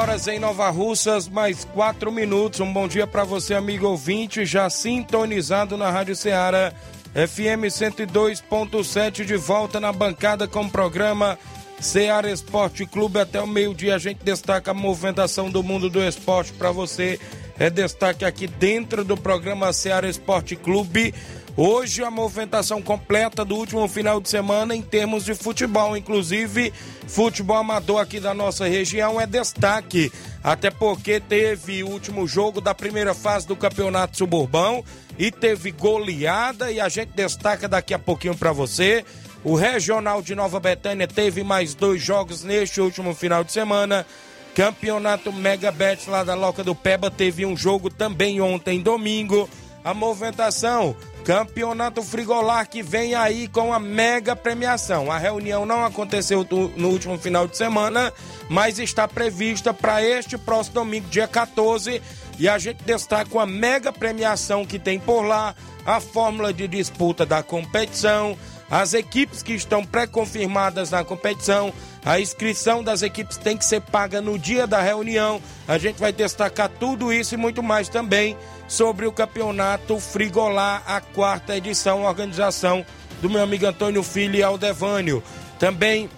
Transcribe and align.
Horas 0.00 0.26
em 0.26 0.38
Nova 0.38 0.70
Russas, 0.70 1.28
mais 1.28 1.62
4 1.62 2.10
minutos. 2.10 2.58
Um 2.58 2.72
bom 2.72 2.88
dia 2.88 3.06
para 3.06 3.22
você, 3.22 3.52
amigo 3.52 3.86
ouvinte, 3.86 4.46
já 4.46 4.70
sintonizado 4.70 5.76
na 5.76 5.90
Rádio 5.90 6.16
Ceará, 6.16 6.72
FM 7.12 7.68
102.7, 7.68 9.26
de 9.26 9.36
volta 9.36 9.78
na 9.78 9.92
bancada 9.92 10.48
com 10.48 10.62
o 10.62 10.70
programa 10.70 11.38
Ceará 11.78 12.30
Esporte 12.30 12.86
Clube. 12.86 13.20
Até 13.20 13.42
o 13.42 13.46
meio-dia 13.46 13.94
a 13.94 13.98
gente 13.98 14.24
destaca 14.24 14.70
a 14.70 14.74
movimentação 14.74 15.50
do 15.50 15.62
mundo 15.62 15.90
do 15.90 16.02
esporte 16.02 16.54
para 16.54 16.70
você. 16.70 17.20
É 17.58 17.68
destaque 17.68 18.24
aqui 18.24 18.46
dentro 18.46 19.04
do 19.04 19.18
programa 19.18 19.70
Ceará 19.70 20.08
Esporte 20.08 20.56
Clube. 20.56 21.12
Hoje 21.56 22.02
a 22.04 22.10
movimentação 22.10 22.80
completa 22.80 23.44
do 23.44 23.56
último 23.56 23.86
final 23.88 24.20
de 24.20 24.28
semana 24.28 24.74
em 24.74 24.80
termos 24.80 25.24
de 25.24 25.34
futebol, 25.34 25.96
inclusive 25.96 26.72
futebol 27.06 27.56
amador 27.56 28.00
aqui 28.00 28.20
da 28.20 28.32
nossa 28.32 28.66
região 28.66 29.20
é 29.20 29.26
destaque, 29.26 30.12
até 30.42 30.70
porque 30.70 31.18
teve 31.18 31.82
o 31.82 31.88
último 31.88 32.26
jogo 32.26 32.60
da 32.60 32.74
primeira 32.74 33.14
fase 33.14 33.46
do 33.46 33.56
Campeonato 33.56 34.16
Suburbão 34.16 34.84
e 35.18 35.30
teve 35.30 35.72
goleada 35.72 36.70
e 36.70 36.80
a 36.80 36.88
gente 36.88 37.10
destaca 37.14 37.68
daqui 37.68 37.92
a 37.92 37.98
pouquinho 37.98 38.36
para 38.36 38.52
você. 38.52 39.04
O 39.42 39.54
Regional 39.54 40.22
de 40.22 40.34
Nova 40.34 40.60
Betânia 40.60 41.08
teve 41.08 41.42
mais 41.42 41.74
dois 41.74 42.00
jogos 42.00 42.44
neste 42.44 42.80
último 42.80 43.12
final 43.12 43.42
de 43.42 43.52
semana. 43.52 44.06
Campeonato 44.54 45.32
Mega 45.32 45.72
Bet 45.72 46.08
lá 46.08 46.22
da 46.22 46.34
Loca 46.34 46.62
do 46.62 46.74
Peba 46.74 47.10
teve 47.10 47.44
um 47.44 47.56
jogo 47.56 47.90
também 47.90 48.40
ontem, 48.40 48.80
domingo. 48.80 49.48
A 49.82 49.94
movimentação 49.94 50.94
Campeonato 51.24 52.02
Frigolar 52.02 52.68
que 52.68 52.82
vem 52.82 53.14
aí 53.14 53.46
com 53.48 53.72
a 53.72 53.78
mega 53.78 54.34
premiação. 54.34 55.10
A 55.10 55.18
reunião 55.18 55.66
não 55.66 55.84
aconteceu 55.84 56.46
no 56.76 56.88
último 56.88 57.18
final 57.18 57.46
de 57.46 57.56
semana, 57.56 58.12
mas 58.48 58.78
está 58.78 59.06
prevista 59.06 59.72
para 59.72 60.02
este 60.02 60.36
próximo 60.38 60.74
domingo, 60.74 61.08
dia 61.08 61.28
14. 61.28 62.02
E 62.38 62.48
a 62.48 62.58
gente 62.58 62.82
destaca 62.84 63.30
uma 63.32 63.46
mega 63.46 63.92
premiação 63.92 64.64
que 64.64 64.78
tem 64.78 64.98
por 64.98 65.22
lá, 65.22 65.54
a 65.84 66.00
fórmula 66.00 66.52
de 66.52 66.66
disputa 66.66 67.26
da 67.26 67.42
competição, 67.42 68.36
as 68.70 68.94
equipes 68.94 69.42
que 69.42 69.52
estão 69.52 69.84
pré-confirmadas 69.84 70.90
na 70.90 71.04
competição, 71.04 71.72
a 72.04 72.18
inscrição 72.18 72.82
das 72.82 73.02
equipes 73.02 73.36
tem 73.36 73.56
que 73.56 73.64
ser 73.64 73.80
paga 73.80 74.20
no 74.20 74.38
dia 74.38 74.66
da 74.66 74.80
reunião. 74.80 75.40
A 75.68 75.76
gente 75.76 75.98
vai 75.98 76.12
destacar 76.12 76.68
tudo 76.68 77.12
isso 77.12 77.34
e 77.34 77.36
muito 77.36 77.62
mais 77.62 77.88
também 77.88 78.36
sobre 78.66 79.06
o 79.06 79.12
campeonato 79.12 79.98
Frigolá, 80.00 80.82
a 80.86 81.00
quarta 81.00 81.56
edição, 81.56 82.04
organização 82.04 82.84
do 83.20 83.28
meu 83.28 83.42
amigo 83.42 83.66
Antônio 83.66 84.02
Filho 84.02 84.36
e 84.36 84.42
Aldevânio. 84.42 85.22
Também 85.58 86.08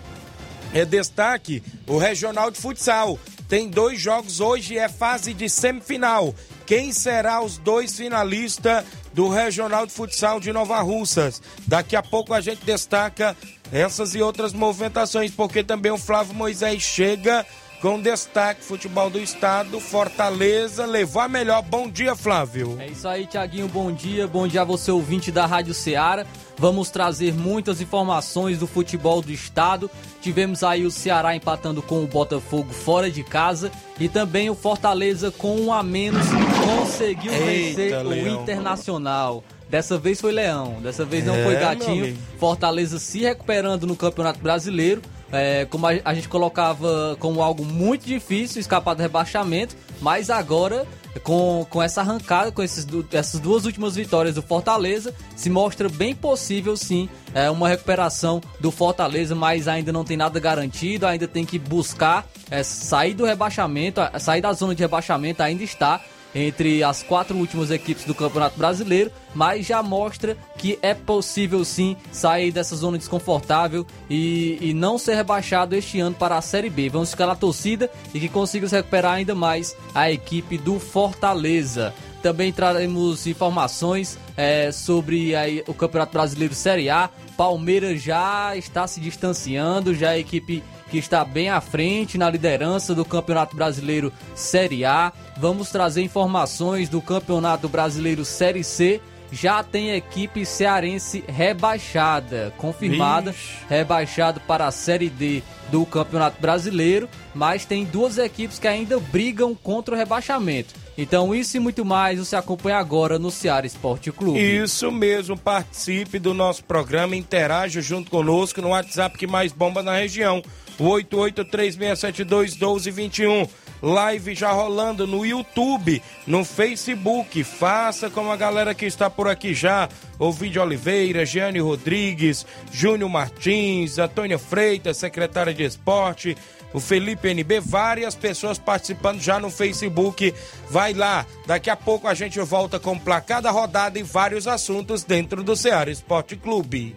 é 0.73 0.85
destaque 0.85 1.63
o 1.87 1.99
Regional 1.99 2.51
de 2.51 2.59
Futsal. 2.59 3.19
Tem 3.49 3.69
dois 3.69 4.01
jogos 4.01 4.41
hoje, 4.41 4.79
é 4.79 4.89
fase 4.89 5.35
de 5.35 5.49
semifinal. 5.49 6.35
Quem 6.65 6.93
será 6.93 7.43
os 7.43 7.59
dois 7.59 7.95
finalistas 7.97 8.85
do 9.13 9.29
Regional 9.29 9.85
de 9.85 9.93
Futsal 9.93 10.41
de 10.41 10.53
Nova 10.53 10.81
Russas? 10.81 11.43
Daqui 11.67 11.97
a 11.97 12.03
pouco 12.03 12.33
a 12.33 12.41
gente 12.41 12.65
destaca 12.65 13.37
essas 13.73 14.15
e 14.15 14.21
outras 14.21 14.53
movimentações, 14.53 15.31
porque 15.31 15.65
também 15.65 15.91
o 15.91 15.99
Flávio 15.99 16.35
Moisés 16.35 16.83
chega 16.83 17.47
com 17.81 18.01
destaque 18.01 18.63
futebol 18.63 19.11
do 19.11 19.19
estado, 19.19 19.81
Fortaleza 19.81 20.87
levou 20.87 21.21
a 21.21 21.29
melhor. 21.29 21.63
Bom 21.63 21.91
dia, 21.91 22.15
Flávio. 22.15 22.77
É 22.79 22.87
isso 22.87 23.09
aí, 23.09 23.27
Tiaguinho. 23.27 23.67
Bom 23.67 23.91
dia. 23.91 24.29
Bom 24.29 24.47
dia 24.47 24.61
a 24.61 24.65
você, 24.65 24.93
ouvinte 24.93 25.33
da 25.33 25.47
Rádio 25.47 25.75
Ceará. 25.75 26.25
Vamos 26.57 26.91
trazer 26.91 27.35
muitas 27.35 27.81
informações 27.81 28.57
do 28.57 28.69
futebol 28.69 29.21
do 29.21 29.33
estado. 29.33 29.91
Tivemos 30.21 30.63
aí 30.63 30.87
o 30.87 30.93
Ceará 30.93 31.35
empatando 31.35 31.83
com 31.83 32.05
o 32.05 32.07
Botafogo 32.07 32.73
fora 32.73 33.11
de 33.11 33.25
casa 33.25 33.73
e 33.99 34.09
também 34.09 34.49
o 34.49 34.55
Fortaleza 34.55 35.33
com 35.33 35.61
um 35.61 35.73
a 35.73 35.83
menos 35.83 36.25
conseguiu 36.65 37.33
Eita, 37.33 37.81
vencer 37.81 38.07
Leão. 38.07 38.39
o 38.39 38.43
Internacional. 38.43 39.43
Dessa 39.73 39.97
vez 39.97 40.21
foi 40.21 40.33
Leão, 40.33 40.83
dessa 40.83 41.03
vez 41.03 41.25
não 41.25 41.35
é, 41.35 41.45
foi 41.45 41.55
Gatinho. 41.55 42.19
Fortaleza 42.39 42.99
se 42.99 43.21
recuperando 43.21 43.87
no 43.87 43.97
Campeonato 43.97 44.39
Brasileiro 44.39 45.01
é, 45.33 45.65
como 45.65 45.87
a, 45.87 45.93
a, 46.05 46.13
gente 46.13 46.29
colocava 46.29 47.17
como 47.19 47.41
algo 47.41 47.65
muito 47.65 48.05
difícil 48.05 48.61
escapar 48.61 48.93
do 48.93 49.01
rebaixamento, 49.01 49.75
mas 49.99 50.29
agora 50.29 50.87
com, 51.23 51.67
com 51.71 51.83
essa 51.83 52.03
arrancada, 52.03 52.53
com 52.53 52.63
esses, 52.63 52.87
essas 53.13 53.41
duas 53.41 53.65
últimas 53.65 53.97
vitórias 53.97 54.35
do 54.35 54.43
Fortaleza, 54.43 55.15
se 55.35 55.49
mostra 55.49 55.89
bem 55.89 56.15
possível 56.15 56.77
sim 56.77 57.09
é, 57.33 57.51
uma 57.51 57.67
recuperação 57.67 58.43
do 58.61 58.71
Fortaleza, 58.71 59.35
mas 59.35 59.69
ainda 59.69 59.91
não 59.91 60.05
tem 60.05 60.19
nada 60.19 60.39
garantido, 60.39 61.07
ainda 61.07 61.27
tem 61.27 61.47
que 61.47 61.59
buscar 61.59 62.27
é, 62.51 62.63
sair 62.63 63.15
do 63.15 63.25
rebaixamento, 63.25 64.03
sair 64.21 64.43
da 64.43 64.53
zona 64.53 64.75
de 64.75 64.83
rebaixamento 64.83 65.43
ainda 65.43 65.65
está, 65.65 65.99
entre 66.35 66.83
as 66.83 67.03
quatro 67.03 67.37
últimas 67.37 67.71
equipes 67.71 68.05
do 68.05 68.15
Campeonato 68.15 68.59
Brasileiro, 68.59 69.11
mas 69.35 69.67
já 69.67 69.83
mostra 69.83 70.37
que 70.59 70.79
é 70.83 70.95
possível 70.95 71.65
sim 71.65 71.97
sair 72.11 72.51
dessa 72.51 72.77
zona 72.77 72.99
desconfortável 72.99 73.87
e, 74.09 74.59
e 74.61 74.75
não 74.75 74.99
ser 74.99 75.15
rebaixado 75.15 75.75
este 75.75 76.01
ano 76.01 76.15
para 76.15 76.37
a 76.37 76.43
Série 76.43 76.71
B. 76.71 76.89
Vamos 76.89 77.11
ficar 77.11 77.27
na 77.27 77.37
torcida 77.37 77.91
e 78.13 78.21
que 78.21 78.29
consiga 78.29 78.69
se 78.69 78.75
recuperar 78.75 79.15
ainda 79.15 79.35
mais 79.35 79.77
a 79.95 80.11
equipe 80.11 80.59
do 80.59 80.79
Fortaleza. 80.79 81.95
Também 82.23 82.53
traremos 82.53 83.27
informações 83.27 84.17
é, 84.37 84.71
sobre 84.71 85.33
o 85.67 85.75
Campeonato 85.75 86.13
Brasileiro 86.13 86.55
Série 86.55 86.89
A. 86.89 87.11
Palmeiras 87.37 88.01
já 88.01 88.57
está 88.57 88.87
se 88.87 89.01
distanciando, 89.01 89.93
já 89.93 90.11
a 90.11 90.19
equipe 90.19 90.63
que 90.93 90.99
está 90.99 91.25
bem 91.25 91.49
à 91.49 91.59
frente 91.59 92.19
na 92.19 92.29
liderança 92.29 92.95
do 92.95 93.03
Campeonato 93.03 93.57
Brasileiro 93.57 94.13
Série 94.35 94.85
A. 94.85 95.11
Vamos 95.39 95.71
trazer 95.71 96.03
informações 96.03 96.91
do 96.91 97.01
Campeonato 97.01 97.67
Brasileiro 97.67 98.27
Série 98.27 98.63
C. 98.63 99.01
Já 99.33 99.65
tem 99.65 99.93
equipe 99.93 100.45
cearense 100.45 101.25
rebaixada, 101.27 102.53
confirmada, 102.59 103.31
Ixi. 103.31 103.57
rebaixado 103.71 104.39
para 104.41 104.67
a 104.67 104.71
Série 104.71 105.09
D 105.09 105.43
do 105.71 105.87
Campeonato 105.87 106.39
Brasileiro, 106.39 107.09
mas 107.35 107.65
tem 107.65 107.87
duas 107.87 108.19
equipes 108.19 108.59
que 108.59 108.69
ainda 108.69 109.01
brigam 109.01 109.55
contra 109.55 109.95
o 109.95 109.99
rebaixamento. 109.99 110.75
Então, 110.99 111.35
isso 111.35 111.57
e 111.57 111.61
muito 111.61 111.87
mais 111.87 112.19
você 112.19 112.37
acompanha 112.37 112.77
agora 112.77 113.19
no 113.19 113.31
Ceará 113.31 113.67
Esporte 113.67 114.13
Clube. 114.13 114.39
Isso 114.39 114.93
mesmo, 114.93 115.39
participe 115.39 116.19
do 116.19 116.35
nosso 116.35 116.63
programa, 116.65 117.17
interaja 117.17 117.81
junto 117.81 118.11
conosco 118.11 118.61
no 118.61 118.69
WhatsApp 118.69 119.17
que 119.17 119.27
mais 119.27 119.53
bomba 119.53 119.83
na 119.83 119.97
região. 119.97 120.43
8836721221. 120.83 123.49
Live 123.83 124.35
já 124.35 124.53
rolando 124.53 125.07
no 125.09 125.27
YouTube, 125.27 126.01
no 126.27 126.45
Facebook. 126.45 127.43
Faça 127.43 128.09
como 128.09 128.31
a 128.31 128.37
galera 128.37 128.75
que 128.75 128.87
está 128.87 129.11
por 129.11 129.29
aqui 129.29 129.53
já. 129.55 129.89
Ovidio 130.19 130.63
Oliveira, 130.63 131.27
Giane 131.27 131.59
Rodrigues, 131.59 132.47
Júnior 132.71 133.11
Martins, 133.11 133.99
Antônia 133.99 134.39
Freitas, 134.39 134.99
secretária 134.99 135.53
de 135.53 135.65
esporte, 135.65 136.37
o 136.73 136.79
Felipe 136.79 137.29
NB, 137.29 137.59
várias 137.59 138.15
pessoas 138.15 138.57
participando 138.57 139.21
já 139.21 139.41
no 139.41 139.51
Facebook. 139.51 140.33
Vai 140.71 140.95
lá, 140.95 141.27
daqui 141.45 141.69
a 141.69 141.77
pouco 141.77 142.07
a 142.07 142.15
gente 142.15 142.39
volta 142.41 142.79
com 142.79 142.97
placar 142.97 143.43
da 143.43 143.51
rodada 143.51 143.99
e 143.99 144.05
vários 144.05 144.47
assuntos 144.47 145.03
dentro 145.03 145.43
do 145.43 145.57
Ceará 145.57 145.91
Esporte 145.91 146.37
Clube. 146.37 146.95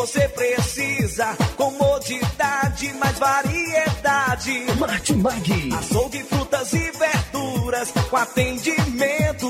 Você 0.00 0.28
precisa. 0.28 1.36
Comodidade, 1.56 2.92
mais 2.94 3.18
variedade. 3.18 4.66
Martimag. 4.78 5.74
Açougue, 5.78 6.24
frutas 6.24 6.72
e 6.72 6.90
verduras. 6.90 7.90
Com 8.08 8.16
atendimento 8.16 9.49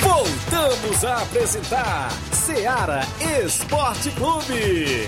Voltamos 0.00 1.04
a 1.04 1.22
apresentar 1.22 2.10
Seara 2.32 3.02
Esporte 3.44 4.10
Clube. 4.10 5.06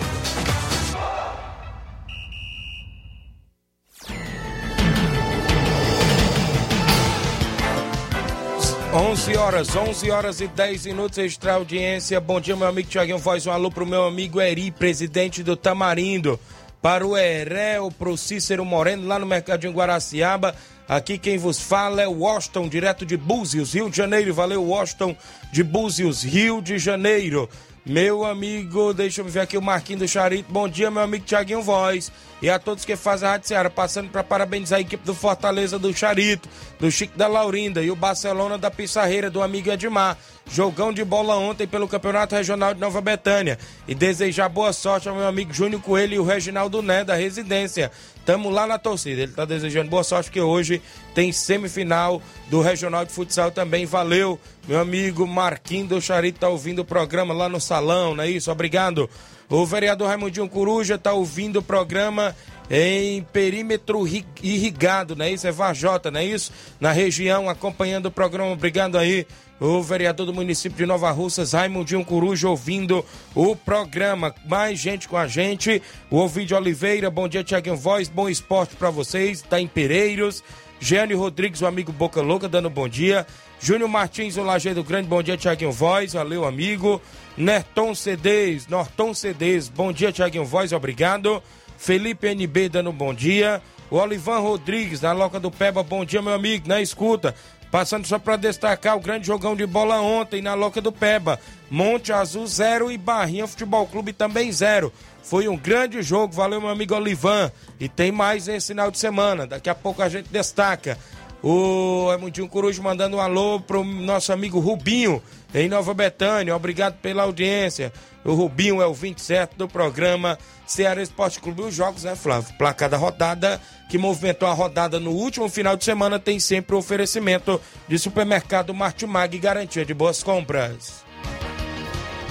11 8.97 9.37
horas, 9.37 9.75
11 9.75 10.11
horas 10.13 10.41
e 10.41 10.47
10 10.47 10.87
minutos, 10.87 11.19
extra 11.19 11.55
audiência. 11.55 12.21
Bom 12.21 12.41
dia, 12.41 12.55
meu 12.55 12.69
amigo 12.69 12.89
Tiaguinho. 12.89 13.19
Faz 13.19 13.45
um 13.45 13.51
alô 13.51 13.69
pro 13.69 13.85
meu 13.85 14.05
amigo 14.05 14.41
Eri, 14.41 14.71
presidente 14.71 15.43
do 15.43 15.57
Tamarindo. 15.57 16.39
Para 16.81 17.05
o 17.05 17.17
Erel, 17.17 17.91
pro 17.91 18.17
Cícero 18.17 18.65
Moreno, 18.65 19.09
lá 19.09 19.19
no 19.19 19.27
Mercadinho 19.27 19.73
Guaraciaba. 19.73 20.55
Aqui 20.87 21.19
quem 21.19 21.37
vos 21.37 21.61
fala 21.61 22.03
é 22.03 22.07
Washington, 22.07 22.69
direto 22.69 23.05
de 23.05 23.17
Búzios, 23.17 23.75
Rio 23.75 23.91
de 23.91 23.97
Janeiro. 23.97 24.33
Valeu, 24.33 24.63
Washington, 24.63 25.17
de 25.53 25.65
Búzios, 25.65 26.23
Rio 26.23 26.63
de 26.63 26.79
Janeiro. 26.79 27.51
Meu 27.87 28.25
amigo, 28.25 28.95
deixa 28.95 29.21
eu 29.21 29.27
ver 29.27 29.41
aqui 29.41 29.59
o 29.59 29.63
Marquinho 29.63 29.99
do 29.99 30.09
Charito. 30.09 30.51
Bom 30.51 30.67
dia, 30.67 30.91
meu 30.91 31.03
amigo 31.03 31.27
Tiaguinho 31.27 31.61
Voz. 31.61 32.11
E 32.41 32.49
a 32.49 32.59
todos 32.59 32.83
que 32.83 32.97
fazem 32.97 33.29
a 33.29 33.33
Rádio 33.33 33.49
Ceará, 33.49 33.69
passando 33.69 34.09
para 34.09 34.25
parabenizar 34.25 34.79
a 34.79 34.81
equipe 34.81 35.05
do 35.05 35.15
Fortaleza 35.15 35.79
do 35.79 35.93
Charito, 35.93 36.49
do 36.81 36.91
Chico 36.91 37.17
da 37.17 37.27
Laurinda 37.27 37.83
e 37.83 37.91
o 37.91 37.97
Barcelona 37.97 38.57
da 38.57 38.71
Pissarreira, 38.71 39.31
do 39.31 39.43
amigo 39.43 39.71
Edmar. 39.71 40.17
Jogão 40.51 40.95
de 40.95 41.05
bola 41.05 41.37
ontem 41.37 41.67
pelo 41.67 41.87
Campeonato 41.87 42.35
Regional 42.35 42.73
de 42.73 42.81
Nova 42.81 43.03
Betânia. 43.03 43.59
E 43.87 43.95
desejar 43.95 44.49
boa 44.49 44.73
sorte 44.73 45.07
ao 45.07 45.15
meu 45.15 45.27
amigo 45.27 45.53
Júnior 45.53 45.83
Coelho 45.83 46.15
e 46.15 46.19
o 46.19 46.25
Reginaldo 46.25 46.81
Né, 46.81 47.05
da 47.05 47.15
residência. 47.15 47.91
Tamo 48.25 48.51
lá 48.51 48.67
na 48.67 48.79
torcida. 48.79 49.23
Ele 49.23 49.33
tá 49.33 49.45
desejando 49.45 49.91
boa 49.91 50.03
sorte, 50.03 50.27
porque 50.27 50.41
hoje 50.41 50.81
tem 51.15 51.33
semifinal 51.33 52.23
do 52.49 52.61
Regional 52.61 53.05
de 53.05 53.13
Futsal 53.13 53.51
também. 53.51 53.87
Valeu, 53.87 54.41
meu 54.67 54.81
amigo 54.81 55.27
Marquinhos 55.27 55.89
do 55.89 56.01
Charito, 56.01 56.41
tá 56.41 56.49
ouvindo 56.49 56.81
o 56.81 56.85
programa 56.85 57.35
lá 57.35 57.49
no 57.49 57.61
salão, 57.61 58.15
não 58.15 58.25
é 58.25 58.31
isso? 58.31 58.51
Obrigado. 58.51 59.09
O 59.49 59.67
vereador 59.67 60.09
Raimundinho 60.09 60.49
Coruja 60.49 60.97
tá 60.97 61.13
ouvindo 61.13 61.59
o 61.59 61.63
programa 61.63 62.35
em 62.71 63.23
perímetro 63.23 64.07
irrigado, 64.43 65.15
não 65.15 65.25
é 65.25 65.31
isso? 65.31 65.47
É 65.47 65.53
Vajota, 65.53 66.11
não 66.11 66.21
é 66.21 66.25
isso? 66.25 66.53
Na 66.81 66.93
região, 66.93 67.49
acompanhando 67.49 68.07
o 68.07 68.11
programa. 68.11 68.53
Obrigado 68.53 68.97
aí, 68.97 69.27
o 69.61 69.83
vereador 69.83 70.27
do 70.27 70.35
município 70.35 70.79
de 70.79 70.87
Nova 70.87 71.11
Russas, 71.11 71.53
Raimundinho 71.53 72.05
Coruja, 72.05 72.49
ouvindo 72.49 73.05
o 73.35 73.55
programa. 73.55 74.35
Mais 74.47 74.79
gente 74.79 75.09
com 75.09 75.17
a 75.17 75.27
gente. 75.27 75.83
O 76.11 76.19
Ovidio 76.19 76.57
Oliveira, 76.57 77.11
bom 77.11 77.29
dia, 77.29 77.45
Tiaguinho 77.45 77.77
Voz, 77.77 78.09
bom 78.09 78.29
esporte 78.29 78.75
para 78.77 78.91
vocês. 78.91 79.43
Tá 79.43 79.61
em 79.61 79.67
Pereiros. 79.67 80.43
Gênio 80.81 81.19
Rodrigues, 81.19 81.63
o 81.63 81.67
amigo 81.67 81.93
Boca 81.93 82.21
Louca, 82.21 82.49
dando 82.49 82.69
bom 82.69 82.89
dia. 82.89 83.27
Júnior 83.61 83.89
Martins, 83.89 84.37
o 84.37 84.43
Lajeiro 84.43 84.85
Grande, 84.85 85.09
bom 85.09 85.23
dia, 85.23 85.37
Tiaguinho 85.37 85.73
Voz, 85.73 86.13
valeu, 86.13 86.45
amigo. 86.45 87.01
Nerton 87.37 87.95
CDs, 87.95 88.67
Norton 88.67 89.15
CDs, 89.15 89.69
bom 89.69 89.93
dia, 89.93 90.13
Tiaguinho 90.13 90.45
Voz, 90.45 90.73
obrigado. 90.73 91.43
Felipe 91.77 92.29
NB 92.29 92.69
dando 92.69 92.93
bom 92.93 93.13
dia. 93.13 93.63
O 93.91 93.97
Olivan 93.97 94.39
Rodrigues, 94.39 95.01
na 95.01 95.13
Loca 95.13 95.39
do 95.39 95.51
Peba, 95.51 95.83
bom 95.83 96.05
dia, 96.05 96.23
meu 96.23 96.33
amigo, 96.33 96.69
na 96.69 96.81
escuta. 96.81 97.35
Passando 97.71 98.07
só 98.07 98.19
para 98.19 98.37
destacar 98.37 98.97
o 98.97 99.01
grande 99.01 99.27
jogão 99.27 99.57
de 99.57 99.67
bola 99.67 100.01
ontem 100.01 100.41
na 100.41 100.55
Loca 100.55 100.81
do 100.81 100.93
Peba. 100.93 101.39
Monte 101.71 102.13
Azul 102.13 102.47
zero 102.47 102.91
e 102.91 102.97
Barrinha 102.97 103.47
Futebol 103.47 103.87
Clube 103.87 104.13
também 104.13 104.51
zero. 104.53 104.93
Foi 105.23 105.49
um 105.49 105.57
grande 105.57 106.03
jogo, 106.03 106.33
valeu 106.33 106.61
meu 106.61 106.71
amigo 106.71 106.95
Olivan. 106.95 107.51
E 107.81 107.89
tem 107.89 108.13
mais 108.13 108.47
esse 108.47 108.69
final 108.69 108.91
de 108.91 108.99
semana, 108.99 109.47
daqui 109.47 109.69
a 109.69 109.75
pouco 109.75 110.03
a 110.03 110.09
gente 110.09 110.29
destaca. 110.29 110.99
O 111.43 112.11
Emundinho 112.13 112.49
Coruja 112.49 112.81
mandando 112.81 113.17
um 113.17 113.21
alô 113.21 113.61
pro 113.61 113.85
nosso 113.85 114.33
amigo 114.33 114.61
Rubinho, 114.61 115.23
em 115.55 115.69
Nova 115.69 115.93
Betânia. 115.93 116.57
Obrigado 116.57 116.95
pela 117.01 117.25
audiência. 117.25 117.93
O 118.25 118.33
Rubinho 118.33 118.81
é 118.81 118.87
o 118.87 118.95
27 118.95 119.57
do 119.57 119.69
programa 119.69 120.39
Ceará 120.67 121.03
Esporte 121.03 121.41
Clube. 121.41 121.63
Os 121.63 121.75
jogos, 121.75 122.05
né, 122.05 122.17
Flávio? 122.17 122.55
Placar 122.57 122.89
da 122.89 122.97
rodada, 122.97 123.61
que 123.91 123.99
movimentou 123.99 124.49
a 124.49 124.53
rodada 124.53 124.99
no 124.99 125.11
último 125.11 125.49
final 125.49 125.77
de 125.77 125.85
semana, 125.85 126.19
tem 126.19 126.41
sempre 126.41 126.75
o 126.75 126.79
oferecimento 126.79 127.61
de 127.87 127.99
supermercado 127.99 128.73
Martimag 128.73 129.37
e 129.37 129.41
garantia 129.41 129.85
de 129.85 129.93
boas 129.93 130.23
compras. 130.23 131.05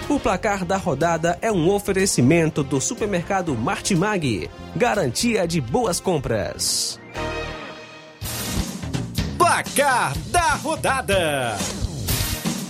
O 0.09 0.19
placar 0.19 0.65
da 0.65 0.75
rodada 0.75 1.38
é 1.41 1.51
um 1.51 1.69
oferecimento 1.69 2.63
do 2.63 2.81
supermercado 2.81 3.55
Martimag. 3.55 4.50
Garantia 4.75 5.47
de 5.47 5.62
boas 5.62 6.00
compras. 6.00 7.00
Placar 9.38 10.17
da 10.27 10.55
rodada: 10.55 11.57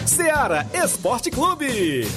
Seara 0.06 0.68
Esporte 0.74 1.32
Clube. 1.32 2.08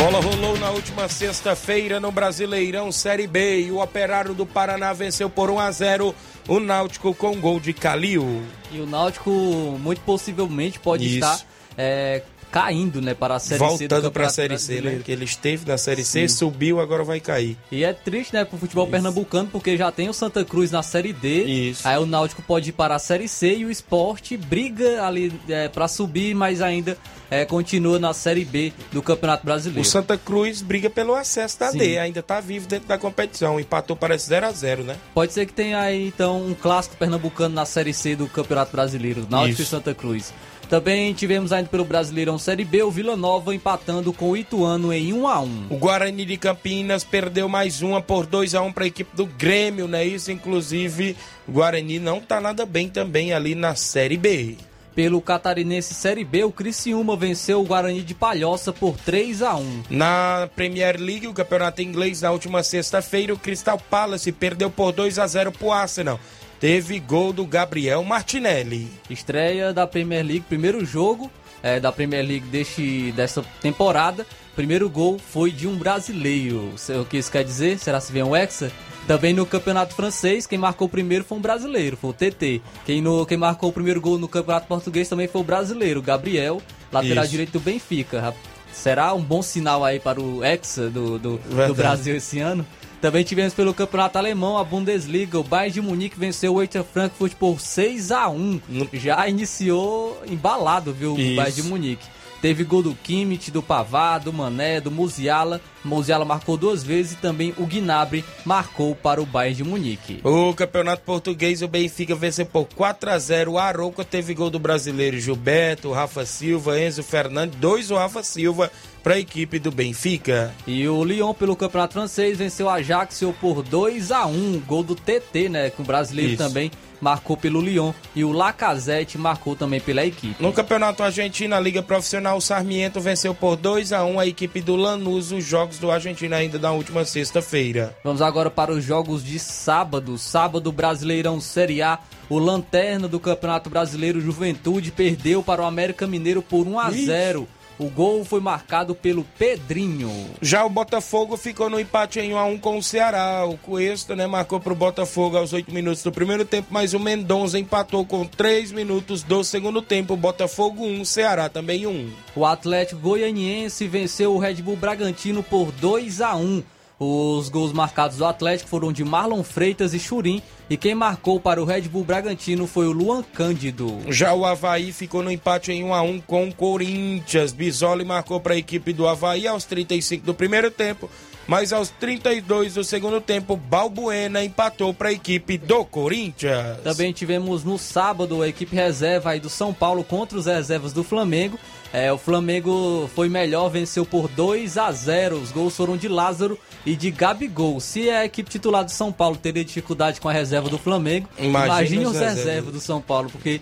Bola 0.00 0.18
rolou 0.18 0.56
na 0.56 0.70
última 0.70 1.06
sexta-feira 1.10 2.00
no 2.00 2.10
Brasileirão 2.10 2.90
Série 2.90 3.26
B 3.26 3.66
e 3.66 3.70
o 3.70 3.82
Operário 3.82 4.32
do 4.32 4.46
Paraná 4.46 4.94
venceu 4.94 5.28
por 5.28 5.50
1 5.50 5.58
a 5.58 5.70
0 5.70 6.14
o 6.48 6.58
Náutico 6.58 7.14
com 7.14 7.38
gol 7.38 7.60
de 7.60 7.74
Calil. 7.74 8.42
E 8.72 8.80
o 8.80 8.86
Náutico 8.86 9.30
muito 9.30 10.00
possivelmente 10.00 10.80
pode 10.80 11.04
Isso. 11.04 11.16
estar 11.16 11.46
é, 11.76 12.22
caindo, 12.50 13.00
né, 13.00 13.14
para 13.14 13.36
a 13.36 13.38
Série 13.38 13.58
C 13.58 13.64
do 13.64 13.78
Voltando 13.78 14.12
para 14.12 14.26
a 14.26 14.30
Série 14.30 14.58
C, 14.58 14.80
né? 14.80 15.00
Que 15.04 15.12
ele 15.12 15.24
esteve 15.24 15.66
na 15.66 15.78
Série 15.78 16.04
C, 16.04 16.28
subiu, 16.28 16.80
agora 16.80 17.04
vai 17.04 17.20
cair. 17.20 17.56
E 17.70 17.84
é 17.84 17.92
triste, 17.92 18.34
né, 18.34 18.44
pro 18.44 18.58
futebol 18.58 18.86
pernambucano, 18.86 19.48
porque 19.50 19.76
já 19.76 19.90
tem 19.92 20.08
o 20.08 20.12
Santa 20.12 20.44
Cruz 20.44 20.70
na 20.70 20.82
Série 20.82 21.12
D. 21.12 21.44
Isso. 21.44 21.86
Aí 21.86 21.98
o 21.98 22.06
Náutico 22.06 22.42
pode 22.42 22.70
ir 22.70 22.72
para 22.72 22.94
a 22.94 22.98
Série 22.98 23.28
C 23.28 23.56
e 23.56 23.64
o 23.64 23.70
Esporte 23.70 24.36
briga 24.36 25.04
ali 25.04 25.32
é, 25.48 25.68
para 25.68 25.86
subir, 25.88 26.34
mas 26.34 26.60
ainda 26.60 26.96
é, 27.30 27.44
continua 27.44 27.98
na 27.98 28.12
Série 28.12 28.44
B 28.44 28.72
do 28.90 29.00
Campeonato 29.00 29.44
Brasileiro. 29.44 29.80
O 29.80 29.84
Santa 29.84 30.18
Cruz 30.18 30.60
briga 30.60 30.90
pelo 30.90 31.14
acesso 31.14 31.58
da 31.60 31.70
Sim. 31.70 31.78
D, 31.78 31.98
ainda 31.98 32.22
tá 32.22 32.40
vivo 32.40 32.66
dentro 32.66 32.88
da 32.88 32.98
competição. 32.98 33.60
Empatou, 33.60 33.96
parece 33.96 34.26
0 34.26 34.46
a 34.46 34.52
0 34.52 34.84
né? 34.84 34.96
Pode 35.14 35.32
ser 35.32 35.46
que 35.46 35.52
tenha 35.52 35.80
aí, 35.80 36.08
então, 36.08 36.44
um 36.44 36.54
clássico 36.54 36.96
pernambucano 36.96 37.54
na 37.54 37.64
Série 37.64 37.94
C 37.94 38.16
do 38.16 38.26
Campeonato 38.26 38.72
Brasileiro, 38.72 39.26
Náutico 39.30 39.62
Isso. 39.62 39.62
e 39.62 39.66
Santa 39.66 39.94
Cruz. 39.94 40.32
Também 40.70 41.12
tivemos 41.12 41.52
ainda 41.52 41.68
pelo 41.68 41.84
Brasileirão 41.84 42.38
Série 42.38 42.64
B 42.64 42.84
o 42.84 42.92
Vila 42.92 43.16
Nova 43.16 43.52
empatando 43.52 44.12
com 44.12 44.30
o 44.30 44.36
Ituano 44.36 44.92
em 44.92 45.12
1 45.12 45.26
a 45.26 45.40
1. 45.40 45.66
O 45.68 45.76
Guarani 45.76 46.24
de 46.24 46.36
Campinas 46.36 47.02
perdeu 47.02 47.48
mais 47.48 47.82
uma 47.82 48.00
por 48.00 48.24
2 48.24 48.54
a 48.54 48.62
1 48.62 48.72
para 48.72 48.84
a 48.84 48.86
equipe 48.86 49.16
do 49.16 49.26
Grêmio, 49.26 49.88
né? 49.88 50.04
Isso, 50.04 50.30
inclusive, 50.30 51.16
o 51.48 51.50
Guarani 51.50 51.98
não 51.98 52.20
tá 52.20 52.40
nada 52.40 52.64
bem 52.64 52.88
também 52.88 53.32
ali 53.32 53.56
na 53.56 53.74
Série 53.74 54.16
B. 54.16 54.58
Pelo 54.94 55.20
Catarinense 55.20 55.92
Série 55.92 56.24
B, 56.24 56.44
o 56.44 56.52
Criciúma 56.52 57.16
venceu 57.16 57.60
o 57.60 57.66
Guarani 57.66 58.02
de 58.02 58.14
Palhoça 58.14 58.72
por 58.72 58.96
3 58.96 59.42
a 59.42 59.56
1. 59.56 59.82
Na 59.90 60.48
Premier 60.54 61.00
League, 61.00 61.26
o 61.26 61.34
campeonato 61.34 61.82
inglês, 61.82 62.22
na 62.22 62.30
última 62.30 62.62
sexta-feira, 62.62 63.34
o 63.34 63.38
Crystal 63.38 63.78
Palace 63.90 64.30
perdeu 64.30 64.70
por 64.70 64.92
2 64.92 65.18
a 65.18 65.26
0 65.26 65.50
pro 65.50 65.72
Arsenal. 65.72 66.20
Teve 66.60 67.00
gol 67.00 67.32
do 67.32 67.46
Gabriel 67.46 68.04
Martinelli. 68.04 68.86
Estreia 69.08 69.72
da 69.72 69.86
Premier 69.86 70.22
League, 70.22 70.44
primeiro 70.46 70.84
jogo 70.84 71.30
é, 71.62 71.80
da 71.80 71.90
Premier 71.90 72.22
League 72.22 72.46
deste, 72.48 73.12
dessa 73.12 73.42
temporada. 73.62 74.26
Primeiro 74.54 74.90
gol 74.90 75.18
foi 75.18 75.50
de 75.50 75.66
um 75.66 75.78
brasileiro. 75.78 76.74
O 77.00 77.04
que 77.06 77.16
isso 77.16 77.32
quer 77.32 77.44
dizer? 77.44 77.78
Será 77.78 77.98
se 77.98 78.12
vem 78.12 78.22
um 78.22 78.36
Hexa? 78.36 78.70
Também 79.06 79.32
no 79.32 79.46
campeonato 79.46 79.94
francês, 79.94 80.46
quem 80.46 80.58
marcou 80.58 80.86
o 80.86 80.90
primeiro 80.90 81.24
foi 81.24 81.38
um 81.38 81.40
brasileiro, 81.40 81.96
foi 81.96 82.10
o 82.10 82.12
TT. 82.12 82.60
Quem, 82.84 83.00
no, 83.00 83.24
quem 83.24 83.38
marcou 83.38 83.70
o 83.70 83.72
primeiro 83.72 83.98
gol 83.98 84.18
no 84.18 84.28
campeonato 84.28 84.66
português 84.66 85.08
também 85.08 85.26
foi 85.26 85.40
o 85.40 85.44
brasileiro, 85.44 86.02
Gabriel, 86.02 86.60
lateral 86.92 87.24
Isso. 87.24 87.30
direito 87.30 87.52
do 87.52 87.60
Benfica. 87.60 88.34
Será 88.70 89.14
um 89.14 89.22
bom 89.22 89.40
sinal 89.40 89.82
aí 89.82 89.98
para 89.98 90.20
o 90.20 90.44
Hexa 90.44 90.90
do, 90.90 91.18
do, 91.18 91.38
do. 91.38 91.74
Brasil 91.74 92.16
esse 92.16 92.38
ano? 92.38 92.64
Também 93.00 93.24
tivemos 93.24 93.54
pelo 93.54 93.72
campeonato 93.72 94.18
alemão 94.18 94.58
a 94.58 94.64
Bundesliga. 94.64 95.38
O 95.38 95.44
Bayern 95.44 95.72
de 95.72 95.80
Munique 95.80 96.18
venceu 96.18 96.54
o 96.54 96.60
Eintracht 96.62 96.90
Frankfurt 96.92 97.32
por 97.34 97.58
6 97.58 98.10
a 98.12 98.28
1 98.28 98.60
No- 98.68 98.88
Já 98.92 99.26
iniciou 99.26 100.20
embalado, 100.26 100.92
viu, 100.92 101.14
o 101.14 101.20
Isso. 101.20 101.36
Bayern 101.36 101.62
de 101.62 101.62
Munique. 101.62 102.06
Teve 102.42 102.64
gol 102.64 102.82
do 102.82 102.94
Kimmich, 102.94 103.50
do 103.50 103.62
Pavard, 103.62 104.24
do 104.24 104.32
Mané, 104.32 104.80
do 104.80 104.90
Musiala. 104.90 105.60
Musiala 105.84 106.24
marcou 106.24 106.56
duas 106.56 106.82
vezes 106.82 107.12
e 107.12 107.16
também 107.16 107.54
o 107.56 107.66
Gnabry 107.66 108.24
marcou 108.44 108.94
para 108.94 109.20
o 109.20 109.26
Bayern 109.26 109.56
de 109.56 109.64
Munique. 109.64 110.20
O 110.24 110.54
campeonato 110.54 111.02
português, 111.02 111.62
o 111.62 111.68
Benfica 111.68 112.14
venceu 112.14 112.46
por 112.46 112.66
4 112.74 113.10
a 113.10 113.18
0 113.18 113.52
O 113.52 113.58
Arouca 113.58 114.04
teve 114.04 114.34
gol 114.34 114.50
do 114.50 114.58
brasileiro 114.58 115.18
Gilberto, 115.18 115.92
Rafa 115.92 116.24
Silva, 116.26 116.80
Enzo 116.80 117.02
Fernandes, 117.02 117.58
dois 117.58 117.90
o 117.90 117.96
Rafa 117.96 118.22
Silva 118.22 118.70
para 119.02 119.14
a 119.14 119.18
equipe 119.18 119.58
do 119.58 119.70
Benfica. 119.70 120.54
E 120.66 120.86
o 120.88 121.02
Lyon, 121.02 121.32
pelo 121.34 121.56
campeonato 121.56 121.94
francês, 121.94 122.38
venceu 122.38 122.66
o 122.66 122.70
Ajax 122.70 123.20
por 123.40 123.62
2 123.62 124.12
a 124.12 124.26
1 124.26 124.62
Gol 124.66 124.82
do 124.82 124.94
TT, 124.94 125.48
né? 125.48 125.70
Que 125.70 125.80
o 125.80 125.84
brasileiro 125.84 126.32
Isso. 126.32 126.42
também 126.42 126.70
marcou 127.00 127.36
pelo 127.36 127.60
Lyon. 127.60 127.92
E 128.14 128.24
o 128.24 128.32
Lacazette 128.32 129.16
marcou 129.16 129.56
também 129.56 129.80
pela 129.80 130.04
equipe. 130.04 130.42
No 130.42 130.52
campeonato 130.52 131.02
argentino, 131.02 131.54
a 131.54 131.60
Liga 131.60 131.82
Profissional, 131.82 132.36
o 132.36 132.40
Sarmiento 132.40 133.00
venceu 133.00 133.34
por 133.34 133.56
2 133.56 133.92
a 133.92 134.04
1 134.04 134.20
a 134.20 134.26
equipe 134.26 134.60
do 134.60 134.76
Lanús, 134.76 135.32
os 135.32 135.44
jogos 135.44 135.69
do 135.78 135.90
Argentina 135.90 136.36
ainda 136.36 136.58
da 136.58 136.72
última 136.72 137.04
sexta-feira. 137.04 137.96
Vamos 138.02 138.22
agora 138.22 138.50
para 138.50 138.72
os 138.72 138.84
jogos 138.84 139.24
de 139.24 139.38
sábado. 139.38 140.18
Sábado, 140.18 140.72
Brasileirão 140.72 141.40
Série 141.40 141.82
A. 141.82 141.98
O 142.28 142.38
Lanterna 142.38 143.08
do 143.08 143.18
Campeonato 143.18 143.68
Brasileiro 143.68 144.20
Juventude 144.20 144.92
perdeu 144.92 145.42
para 145.42 145.62
o 145.62 145.66
América 145.66 146.06
Mineiro 146.06 146.42
por 146.42 146.66
1 146.66 146.78
a 146.78 146.90
0 146.90 147.48
O 147.80 147.88
gol 147.88 148.26
foi 148.26 148.40
marcado 148.40 148.94
pelo 148.94 149.24
Pedrinho. 149.38 150.12
Já 150.42 150.66
o 150.66 150.68
Botafogo 150.68 151.34
ficou 151.34 151.70
no 151.70 151.80
empate 151.80 152.20
em 152.20 152.34
1 152.34 152.36
a 152.36 152.44
1 152.44 152.58
com 152.58 152.76
o 152.76 152.82
Ceará. 152.82 153.46
O 153.46 153.56
Cuesta, 153.56 154.14
né, 154.14 154.26
marcou 154.26 154.60
pro 154.60 154.74
Botafogo 154.74 155.38
aos 155.38 155.54
8 155.54 155.72
minutos 155.72 156.02
do 156.02 156.12
primeiro 156.12 156.44
tempo, 156.44 156.68
mas 156.70 156.92
o 156.92 157.00
Mendonça 157.00 157.58
empatou 157.58 158.04
com 158.04 158.26
3 158.26 158.70
minutos 158.70 159.22
do 159.22 159.42
segundo 159.42 159.80
tempo. 159.80 160.14
Botafogo 160.14 160.84
1, 160.84 161.06
Ceará 161.06 161.48
também 161.48 161.86
1. 161.86 162.10
O 162.36 162.44
Atlético 162.44 163.00
Goianiense 163.00 163.88
venceu 163.88 164.34
o 164.34 164.38
Red 164.38 164.56
Bull 164.56 164.76
Bragantino 164.76 165.42
por 165.42 165.72
2 165.72 166.20
a 166.20 166.36
1 166.36 166.62
Os 167.02 167.48
gols 167.48 167.72
marcados 167.72 168.18
do 168.18 168.26
Atlético 168.26 168.68
foram 168.68 168.92
de 168.92 169.02
Marlon 169.02 169.42
Freitas 169.42 169.94
e 169.94 169.98
Churim. 169.98 170.42
E 170.68 170.76
quem 170.76 170.94
marcou 170.94 171.40
para 171.40 171.60
o 171.60 171.64
Red 171.64 171.82
Bull 171.88 172.04
Bragantino 172.04 172.66
foi 172.66 172.86
o 172.86 172.92
Luan 172.92 173.22
Cândido. 173.22 174.00
Já 174.08 174.34
o 174.34 174.44
Havaí 174.44 174.92
ficou 174.92 175.22
no 175.22 175.32
empate 175.32 175.72
em 175.72 175.82
1 175.82 175.94
a 175.94 176.02
1 176.02 176.20
com 176.20 176.46
o 176.46 176.54
Corinthians. 176.54 177.52
Bisoli 177.54 178.04
marcou 178.04 178.38
para 178.38 178.52
a 178.52 178.58
equipe 178.58 178.92
do 178.92 179.08
Havaí 179.08 179.48
aos 179.48 179.64
35 179.64 180.26
do 180.26 180.34
primeiro 180.34 180.70
tempo, 180.70 181.08
mas 181.46 181.72
aos 181.72 181.88
32 181.88 182.74
do 182.74 182.84
segundo 182.84 183.18
tempo, 183.18 183.56
Balbuena 183.56 184.44
empatou 184.44 184.92
para 184.92 185.08
a 185.08 185.12
equipe 185.12 185.56
do 185.56 185.86
Corinthians. 185.86 186.80
Também 186.84 187.12
tivemos 187.14 187.64
no 187.64 187.78
sábado 187.78 188.42
a 188.42 188.48
equipe 188.48 188.76
reserva 188.76 189.30
aí 189.30 189.40
do 189.40 189.48
São 189.48 189.72
Paulo 189.72 190.04
contra 190.04 190.38
os 190.38 190.44
reservas 190.44 190.92
do 190.92 191.02
Flamengo. 191.02 191.58
É, 191.92 192.12
o 192.12 192.18
Flamengo 192.18 193.10
foi 193.14 193.28
melhor, 193.28 193.68
venceu 193.68 194.06
por 194.06 194.28
2 194.28 194.78
a 194.78 194.92
0. 194.92 195.36
Os 195.36 195.50
gols 195.50 195.76
foram 195.76 195.96
de 195.96 196.06
Lázaro 196.06 196.56
e 196.86 196.94
de 196.94 197.10
Gabigol. 197.10 197.80
Se 197.80 198.08
a 198.08 198.24
equipe 198.24 198.48
titular 198.48 198.84
do 198.84 198.90
São 198.92 199.10
Paulo 199.12 199.36
teria 199.36 199.64
dificuldade 199.64 200.20
com 200.20 200.28
a 200.28 200.32
reserva 200.32 200.68
do 200.68 200.78
Flamengo, 200.78 201.28
Imagina 201.38 201.66
imagine 201.80 202.06
os 202.06 202.16
reservas. 202.16 202.72
do 202.72 202.80
São 202.80 203.00
Paulo, 203.00 203.28
porque 203.30 203.60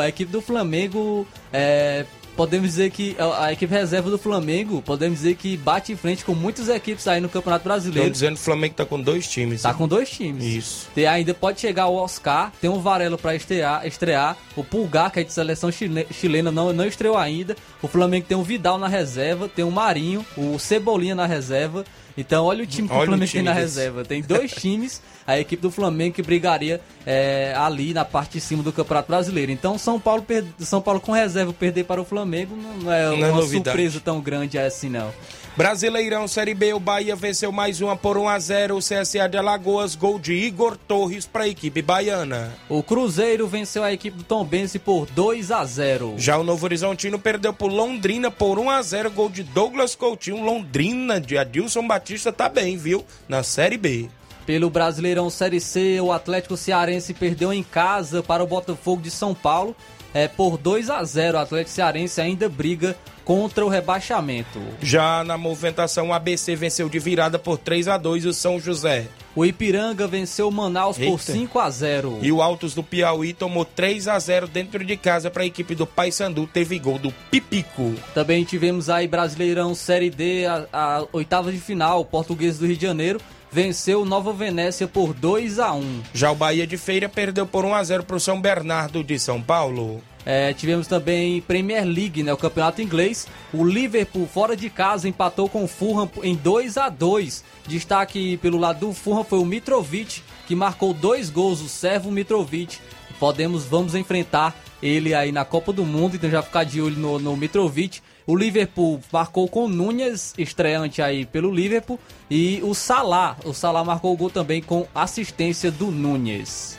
a 0.00 0.08
equipe 0.08 0.30
do 0.32 0.40
Flamengo 0.42 1.26
é, 1.52 2.04
Podemos 2.38 2.68
dizer 2.68 2.92
que 2.92 3.16
a 3.36 3.52
equipe 3.52 3.74
reserva 3.74 4.08
do 4.08 4.16
Flamengo, 4.16 4.80
podemos 4.80 5.18
dizer 5.18 5.34
que 5.34 5.56
bate 5.56 5.90
em 5.92 5.96
frente 5.96 6.24
com 6.24 6.36
muitas 6.36 6.68
equipes 6.68 7.08
aí 7.08 7.20
no 7.20 7.28
Campeonato 7.28 7.64
Brasileiro. 7.64 8.08
dizendo 8.08 8.34
que 8.36 8.40
o 8.40 8.44
Flamengo 8.44 8.74
tá 8.76 8.86
com 8.86 9.00
dois 9.00 9.26
times. 9.26 9.62
Tá 9.62 9.70
né? 9.70 9.74
com 9.76 9.88
dois 9.88 10.08
times. 10.08 10.44
Isso. 10.44 10.88
Tem, 10.94 11.04
ainda 11.04 11.34
pode 11.34 11.60
chegar 11.60 11.88
o 11.88 11.96
Oscar, 11.96 12.52
tem 12.60 12.70
o 12.70 12.78
Varelo 12.78 13.18
pra 13.18 13.34
estrear, 13.34 13.84
estrear, 13.84 14.36
o 14.54 14.62
Pulgar, 14.62 15.10
que 15.10 15.18
é 15.18 15.24
de 15.24 15.32
seleção 15.32 15.72
chile- 15.72 16.06
chilena, 16.12 16.52
não, 16.52 16.72
não 16.72 16.86
estreou 16.86 17.16
ainda. 17.18 17.56
O 17.82 17.88
Flamengo 17.88 18.26
tem 18.28 18.36
o 18.38 18.42
Vidal 18.44 18.78
na 18.78 18.86
reserva, 18.86 19.48
tem 19.48 19.64
o 19.64 19.70
Marinho, 19.72 20.24
o 20.36 20.60
Cebolinha 20.60 21.16
na 21.16 21.26
reserva. 21.26 21.84
Então, 22.20 22.44
olha 22.46 22.64
o 22.64 22.66
time 22.66 22.88
que 22.88 22.92
Olha 22.94 23.00
o 23.00 23.02
o 23.04 23.06
Flamengo 23.06 23.30
tem 23.32 23.42
na 23.42 23.52
desse. 23.52 23.60
reserva. 23.62 24.04
Tem 24.04 24.20
dois 24.20 24.50
times, 24.60 25.00
a 25.24 25.38
equipe 25.38 25.62
do 25.62 25.70
Flamengo 25.70 26.16
que 26.16 26.22
brigaria 26.22 26.80
é, 27.06 27.54
ali 27.56 27.94
na 27.94 28.04
parte 28.04 28.32
de 28.32 28.40
cima 28.40 28.60
do 28.62 28.72
Campeonato 28.72 29.06
Brasileiro. 29.08 29.52
Então, 29.52 29.78
São 29.78 30.00
Paulo, 30.00 30.22
per- 30.22 30.44
São 30.58 30.80
Paulo 30.82 31.00
com 31.00 31.12
reserva 31.12 31.52
perder 31.52 31.84
para 31.84 32.00
o 32.00 32.04
Flamengo 32.04 32.56
não, 32.56 32.92
é 32.92 33.04
Não 33.06 33.12
é 33.12 33.16
uma 33.30 33.40
novidade. 33.40 33.64
surpresa 33.70 34.00
tão 34.04 34.20
grande 34.20 34.58
assim, 34.58 34.88
não. 34.88 35.12
Brasileirão 35.58 36.28
Série 36.28 36.54
B, 36.54 36.72
o 36.72 36.78
Bahia 36.78 37.16
venceu 37.16 37.50
mais 37.50 37.80
uma 37.80 37.96
por 37.96 38.16
1 38.16 38.28
a 38.28 38.38
0 38.38 38.76
o 38.76 38.78
CSA 38.78 39.28
de 39.28 39.36
Alagoas, 39.36 39.96
gol 39.96 40.16
de 40.16 40.32
Igor 40.32 40.76
Torres 40.76 41.26
para 41.26 41.42
a 41.42 41.48
equipe 41.48 41.82
baiana. 41.82 42.54
O 42.68 42.80
Cruzeiro 42.80 43.48
venceu 43.48 43.82
a 43.82 43.92
equipe 43.92 44.18
do 44.18 44.22
Tombense 44.22 44.78
por 44.78 45.06
2 45.06 45.50
a 45.50 45.64
0. 45.64 46.14
Já 46.16 46.38
o 46.38 46.44
Novo 46.44 46.64
Horizontino 46.64 47.18
perdeu 47.18 47.52
por 47.52 47.72
Londrina 47.72 48.30
por 48.30 48.56
1 48.56 48.70
a 48.70 48.80
0 48.80 49.10
gol 49.10 49.28
de 49.28 49.42
Douglas 49.42 49.96
Coutinho. 49.96 50.44
Londrina 50.44 51.20
de 51.20 51.36
Adilson 51.36 51.84
Batista 51.88 52.32
tá 52.32 52.48
bem, 52.48 52.76
viu? 52.76 53.04
Na 53.28 53.42
Série 53.42 53.76
B. 53.76 54.08
Pelo 54.46 54.70
Brasileirão 54.70 55.28
Série 55.28 55.60
C, 55.60 56.00
o 56.00 56.12
Atlético 56.12 56.56
Cearense 56.56 57.12
perdeu 57.12 57.52
em 57.52 57.64
casa 57.64 58.22
para 58.22 58.44
o 58.44 58.46
Botafogo 58.46 59.02
de 59.02 59.10
São 59.10 59.34
Paulo 59.34 59.74
é, 60.12 60.28
por 60.28 60.56
2 60.56 60.90
a 60.90 61.02
0. 61.04 61.38
O 61.38 61.40
Atlético 61.40 61.70
Cearense 61.70 62.20
ainda 62.20 62.48
briga 62.48 62.96
contra 63.24 63.64
o 63.64 63.68
rebaixamento. 63.68 64.58
Já 64.80 65.22
na 65.22 65.36
movimentação, 65.36 66.08
o 66.08 66.12
ABC 66.14 66.56
venceu 66.56 66.88
de 66.88 66.98
virada 66.98 67.38
por 67.38 67.58
3 67.58 67.86
a 67.88 67.98
2 67.98 68.24
o 68.24 68.32
São 68.32 68.58
José. 68.58 69.06
O 69.36 69.44
Ipiranga 69.44 70.06
venceu 70.06 70.48
o 70.48 70.50
Manaus 70.50 70.96
por 70.96 71.04
Eita. 71.04 71.32
5 71.32 71.58
a 71.58 71.70
0. 71.70 72.18
E 72.22 72.32
o 72.32 72.40
Altos 72.40 72.74
do 72.74 72.82
Piauí 72.82 73.34
tomou 73.34 73.66
3 73.66 74.08
a 74.08 74.18
0 74.18 74.48
dentro 74.48 74.82
de 74.82 74.96
casa 74.96 75.30
para 75.30 75.42
a 75.42 75.46
equipe 75.46 75.74
do 75.74 75.86
Paysandu. 75.86 76.46
Teve 76.46 76.78
gol 76.78 76.98
do 76.98 77.12
Pipico. 77.30 77.94
Também 78.14 78.44
tivemos 78.44 78.88
aí 78.88 79.06
Brasileirão 79.06 79.74
Série 79.74 80.08
D, 80.08 80.46
a, 80.46 80.66
a 80.72 81.04
oitava 81.12 81.52
de 81.52 81.58
final, 81.58 82.00
o 82.00 82.04
Português 82.06 82.58
do 82.58 82.66
Rio 82.66 82.76
de 82.76 82.86
Janeiro 82.86 83.20
venceu 83.50 84.02
o 84.02 84.04
Nova 84.04 84.32
Venécia 84.32 84.86
por 84.86 85.12
2 85.12 85.58
a 85.58 85.72
1. 85.72 86.02
Já 86.12 86.30
o 86.30 86.34
Bahia 86.34 86.66
de 86.66 86.76
Feira 86.76 87.08
perdeu 87.08 87.46
por 87.46 87.64
1 87.64 87.74
a 87.74 87.84
0 87.84 88.04
para 88.04 88.16
o 88.16 88.20
São 88.20 88.40
Bernardo 88.40 89.02
de 89.02 89.18
São 89.18 89.42
Paulo. 89.42 90.02
É, 90.24 90.52
tivemos 90.52 90.86
também 90.86 91.40
Premier 91.40 91.84
League, 91.84 92.22
né, 92.22 92.32
o 92.32 92.36
campeonato 92.36 92.82
inglês. 92.82 93.26
O 93.52 93.64
Liverpool, 93.64 94.26
fora 94.26 94.54
de 94.54 94.68
casa, 94.68 95.08
empatou 95.08 95.48
com 95.48 95.64
o 95.64 95.68
Fulham 95.68 96.10
em 96.22 96.34
2 96.34 96.76
a 96.76 96.88
2 96.88 97.44
Destaque 97.66 98.36
pelo 98.38 98.58
lado 98.58 98.80
do 98.80 98.92
Fulham 98.92 99.24
foi 99.24 99.38
o 99.38 99.44
Mitrovic, 99.44 100.22
que 100.46 100.54
marcou 100.54 100.94
dois 100.94 101.28
gols, 101.28 101.60
o 101.60 101.68
servo 101.68 102.10
Mitrovic. 102.10 102.78
Podemos, 103.18 103.64
vamos 103.64 103.94
enfrentar 103.94 104.54
ele 104.82 105.14
aí 105.14 105.32
na 105.32 105.44
Copa 105.44 105.72
do 105.72 105.84
Mundo, 105.84 106.16
então 106.16 106.30
já 106.30 106.40
ficar 106.40 106.64
de 106.64 106.80
olho 106.80 106.96
no, 106.96 107.18
no 107.18 107.36
Mitrovic. 107.36 108.00
O 108.28 108.36
Liverpool 108.36 109.00
marcou 109.10 109.48
com 109.48 109.66
Nunes, 109.66 110.34
estreante 110.36 111.00
aí 111.00 111.24
pelo 111.24 111.50
Liverpool. 111.50 111.98
E 112.30 112.60
o 112.62 112.74
Salah, 112.74 113.38
o 113.42 113.54
Salah 113.54 113.82
marcou 113.82 114.12
o 114.12 114.16
gol 114.18 114.28
também 114.28 114.60
com 114.60 114.86
assistência 114.94 115.70
do 115.70 115.86
Nunes. 115.90 116.78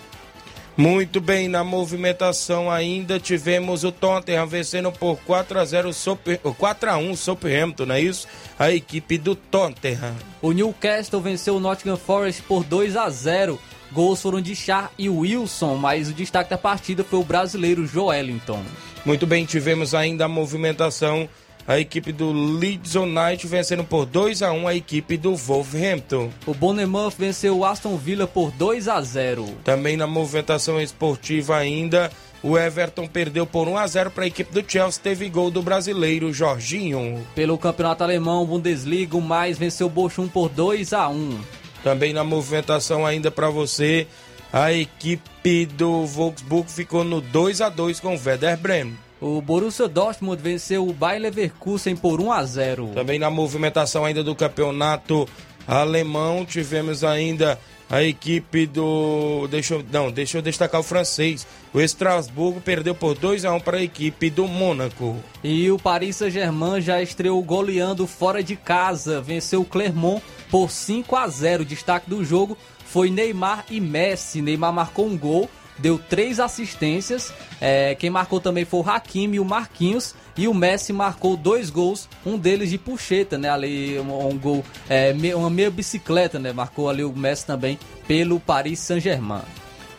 Muito 0.78 1.20
bem, 1.20 1.48
na 1.48 1.64
movimentação 1.64 2.70
ainda 2.70 3.20
tivemos 3.20 3.84
o 3.84 3.92
Tottenham 3.92 4.46
vencendo 4.46 4.92
por 4.92 5.18
4 5.26 5.60
a 5.60 5.66
0 5.66 5.90
o 5.90 5.94
Super, 5.94 6.40
o 6.44 6.54
4 6.54 6.92
a 6.92 6.98
1 6.98 7.12
o 7.12 7.18
Southampton, 7.18 7.88
não 7.88 7.96
é 7.96 8.02
isso? 8.02 8.28
A 8.58 8.72
equipe 8.72 9.18
do 9.18 9.34
Tottenham. 9.34 10.16
O 10.44 10.52
Newcastle 10.52 11.20
venceu 11.20 11.56
o 11.56 11.60
Nottingham 11.60 11.98
Forest 11.98 12.44
por 12.44 12.64
2 12.64 12.96
a 12.96 13.10
0. 13.10 13.60
Gols 13.92 14.22
foram 14.22 14.40
de 14.40 14.56
Char 14.56 14.92
e 15.00 15.10
Wilson, 15.10 15.76
mas 15.78 16.10
o 16.10 16.14
destaque 16.14 16.52
da 16.52 16.60
partida 16.60 17.04
foi 17.04 17.18
o 17.18 17.24
brasileiro 17.24 17.88
Joelinton. 17.88 18.64
Muito 19.04 19.26
bem, 19.26 19.46
tivemos 19.46 19.96
ainda 19.96 20.26
a 20.26 20.28
movimentação. 20.28 21.28
A 21.70 21.80
equipe 21.80 22.12
do 22.12 22.32
Leeds 22.32 22.96
United 22.96 23.46
vencendo 23.46 23.84
por 23.84 24.04
2 24.04 24.42
a 24.42 24.52
1 24.52 24.68
a 24.68 24.74
equipe 24.74 25.16
do 25.16 25.36
Wolverhampton. 25.36 26.32
O 26.48 26.54
Bournemouth 26.56 27.14
venceu 27.16 27.60
o 27.60 27.64
Aston 27.64 27.96
Villa 27.96 28.26
por 28.26 28.50
2 28.50 28.88
a 28.88 29.00
0. 29.00 29.46
Também 29.64 29.96
na 29.96 30.08
movimentação 30.08 30.82
esportiva 30.82 31.56
ainda, 31.58 32.10
o 32.42 32.58
Everton 32.58 33.06
perdeu 33.06 33.46
por 33.46 33.68
1 33.68 33.78
a 33.78 33.86
0 33.86 34.10
para 34.10 34.24
a 34.24 34.28
equipe 34.28 34.52
do 34.52 34.68
Chelsea, 34.68 35.00
teve 35.04 35.30
gol 35.30 35.52
do 35.52 35.62
brasileiro 35.62 36.34
Jorginho. 36.34 37.24
Pelo 37.36 37.56
Campeonato 37.56 38.04
Alemão, 38.04 38.48
Bundesliga, 38.48 39.16
o 39.16 39.22
mais 39.22 39.60
venceu 39.60 39.86
o 39.86 39.92
Bochum 39.92 40.28
por 40.28 40.50
2 40.50 40.92
a 40.92 41.08
1. 41.08 41.40
Também 41.84 42.14
na 42.14 42.24
movimentação 42.24 43.06
ainda 43.06 43.30
para 43.30 43.52
você, 43.52 44.08
a 44.52 44.74
equipe 44.74 45.68
do 45.68 46.04
Wolfsburg 46.08 46.72
ficou 46.72 47.04
no 47.04 47.22
2 47.22 47.62
a 47.62 47.70
2 47.70 48.00
com 48.00 48.16
o 48.16 48.20
Werder 48.20 48.58
Bremen. 48.58 48.98
O 49.22 49.42
Borussia 49.42 49.88
Dortmund 49.88 50.42
venceu 50.42 50.88
o 50.88 50.94
Bayer 50.94 51.22
Leverkusen 51.22 51.96
por 51.96 52.22
1 52.22 52.32
a 52.32 52.46
0. 52.46 52.92
Também 52.94 53.20
na 53.20 53.30
movimentação 53.30 54.06
ainda 54.06 54.24
do 54.24 54.34
campeonato 54.34 55.28
alemão, 55.68 56.46
tivemos 56.46 57.04
ainda 57.04 57.60
a 57.90 58.04
equipe 58.04 58.66
do. 58.66 59.48
Deixa 59.50 59.74
eu, 59.74 59.86
não, 59.92 60.12
deixa 60.12 60.38
eu 60.38 60.42
destacar 60.42 60.80
o 60.80 60.84
francês. 60.84 61.46
O 61.74 61.82
Estrasburgo 61.82 62.62
perdeu 62.62 62.96
por 62.96 63.16
2 63.16 63.44
a 63.46 63.54
1 63.54 63.60
para 63.60 63.78
a 63.78 63.84
equipe 63.84 64.30
do 64.30 64.48
Mônaco. 64.48 65.18
E 65.44 65.70
o 65.70 65.78
Paris 65.78 66.18
Saint-Germain 66.18 66.80
já 66.80 67.02
estreou 67.02 67.42
goleando 67.42 68.08
fora 68.08 68.44
de 68.44 68.56
casa. 68.56 69.22
Venceu 69.22 69.62
o 69.62 69.66
Clermont 69.66 70.24
por 70.50 70.70
5 70.72 71.16
a 71.16 71.28
0. 71.28 71.66
Destaque 71.66 72.10
do 72.10 72.24
jogo 72.24 72.58
foi 72.86 73.10
Neymar 73.10 73.66
e 73.70 73.82
Messi. 73.82 74.42
Neymar 74.42 74.72
marcou 74.72 75.08
um 75.08 75.18
gol 75.18 75.50
deu 75.80 75.98
três 75.98 76.40
assistências. 76.40 77.34
É, 77.60 77.96
quem 77.96 78.10
marcou 78.10 78.40
também 78.40 78.66
foi 78.66 78.82
o 78.82 78.90
Hakimi 78.90 79.38
e 79.38 79.40
o 79.40 79.46
Marquinhos. 79.46 80.16
E 80.38 80.48
o 80.48 80.54
Messi 80.54 80.94
marcou 80.94 81.36
dois 81.36 81.70
gols, 81.70 82.08
um 82.26 82.38
deles 82.38 82.70
de 82.70 82.78
puxeta, 82.78 83.38
né? 83.38 83.50
Ali 83.50 84.00
um, 84.00 84.30
um 84.30 84.38
gol, 84.38 84.64
é, 84.90 85.14
uma 85.36 85.50
meia 85.50 85.70
bicicleta, 85.70 86.40
né? 86.40 86.54
Marcou 86.54 86.90
ali 86.90 87.04
o 87.04 87.12
Messi 87.12 87.46
também 87.46 87.78
pelo 88.08 88.40
Paris 88.40 88.80
Saint-Germain. 88.80 89.42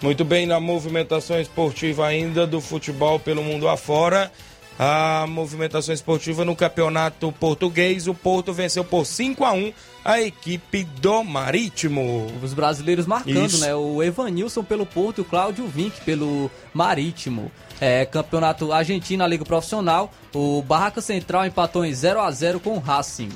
Muito 0.01 0.25
bem, 0.25 0.47
na 0.47 0.59
movimentação 0.59 1.39
esportiva 1.39 2.07
ainda 2.07 2.47
do 2.47 2.61
futebol 2.61 3.21
pelo 3.21 3.43
mundo 3.43 3.69
afora. 3.69 4.33
A 4.79 5.27
movimentação 5.29 5.95
esportiva 5.95 6.43
no 6.43 6.57
campeonato 6.57 7.31
português, 7.33 8.09
o 8.09 8.15
Porto 8.15 8.51
venceu 8.51 8.83
por 8.83 9.05
5 9.05 9.45
a 9.45 9.53
1 9.53 9.75
a 10.05 10.21
equipe 10.21 10.85
do 10.85 11.23
Marítimo. 11.23 12.27
Os 12.43 12.55
brasileiros 12.55 13.07
marcando, 13.07 13.47
Isso. 13.47 13.61
né? 13.61 13.75
O 13.75 14.03
Evanilson 14.03 14.63
pelo 14.63 14.87
Porto 14.87 15.19
e 15.19 15.23
o 15.23 15.25
Cláudio 15.25 15.67
Vinck 15.67 16.01
pelo 16.03 16.51
Marítimo. 16.73 17.51
É, 17.81 18.05
campeonato 18.05 18.73
argentino, 18.73 19.25
a 19.25 19.27
Liga 19.27 19.45
Profissional, 19.45 20.13
o 20.35 20.63
Barraca 20.63 21.01
Central 21.01 21.47
empatou 21.47 21.85
em 21.85 21.95
0 21.95 22.21
a 22.21 22.31
0 22.31 22.61
com 22.61 22.77
o 22.77 22.79
Racing. 22.79 23.31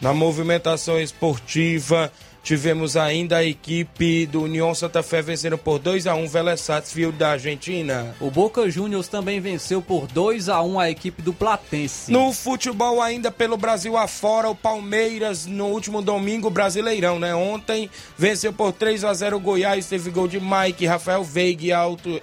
Na 0.00 0.14
movimentação 0.14 1.00
esportiva, 1.00 2.12
Tivemos 2.48 2.96
ainda 2.96 3.36
a 3.36 3.44
equipe 3.44 4.24
do 4.24 4.44
União 4.44 4.74
Santa 4.74 5.02
Fé 5.02 5.20
vencendo 5.20 5.58
por 5.58 5.78
2 5.78 6.06
a 6.06 6.14
1 6.14 6.28
Vélez 6.28 6.62
Sarsfield 6.62 7.18
da 7.18 7.32
Argentina. 7.32 8.16
O 8.18 8.30
Boca 8.30 8.70
Juniors 8.70 9.06
também 9.06 9.38
venceu 9.38 9.82
por 9.82 10.06
2 10.06 10.48
a 10.48 10.62
1 10.62 10.80
a 10.80 10.88
equipe 10.88 11.20
do 11.20 11.34
Platense. 11.34 12.10
No 12.10 12.32
futebol 12.32 13.02
ainda 13.02 13.30
pelo 13.30 13.58
Brasil 13.58 13.98
afora, 13.98 14.48
o 14.48 14.54
Palmeiras 14.54 15.44
no 15.44 15.66
último 15.66 16.00
domingo 16.00 16.48
Brasileirão, 16.48 17.18
né? 17.18 17.34
Ontem 17.34 17.90
venceu 18.16 18.50
por 18.50 18.72
3 18.72 19.04
a 19.04 19.12
0 19.12 19.36
o 19.36 19.40
Goiás, 19.40 19.84
teve 19.84 20.08
gol 20.08 20.26
de 20.26 20.40
Mike, 20.40 20.86
Rafael 20.86 21.22
Veiga 21.22 21.66
e 21.66 21.72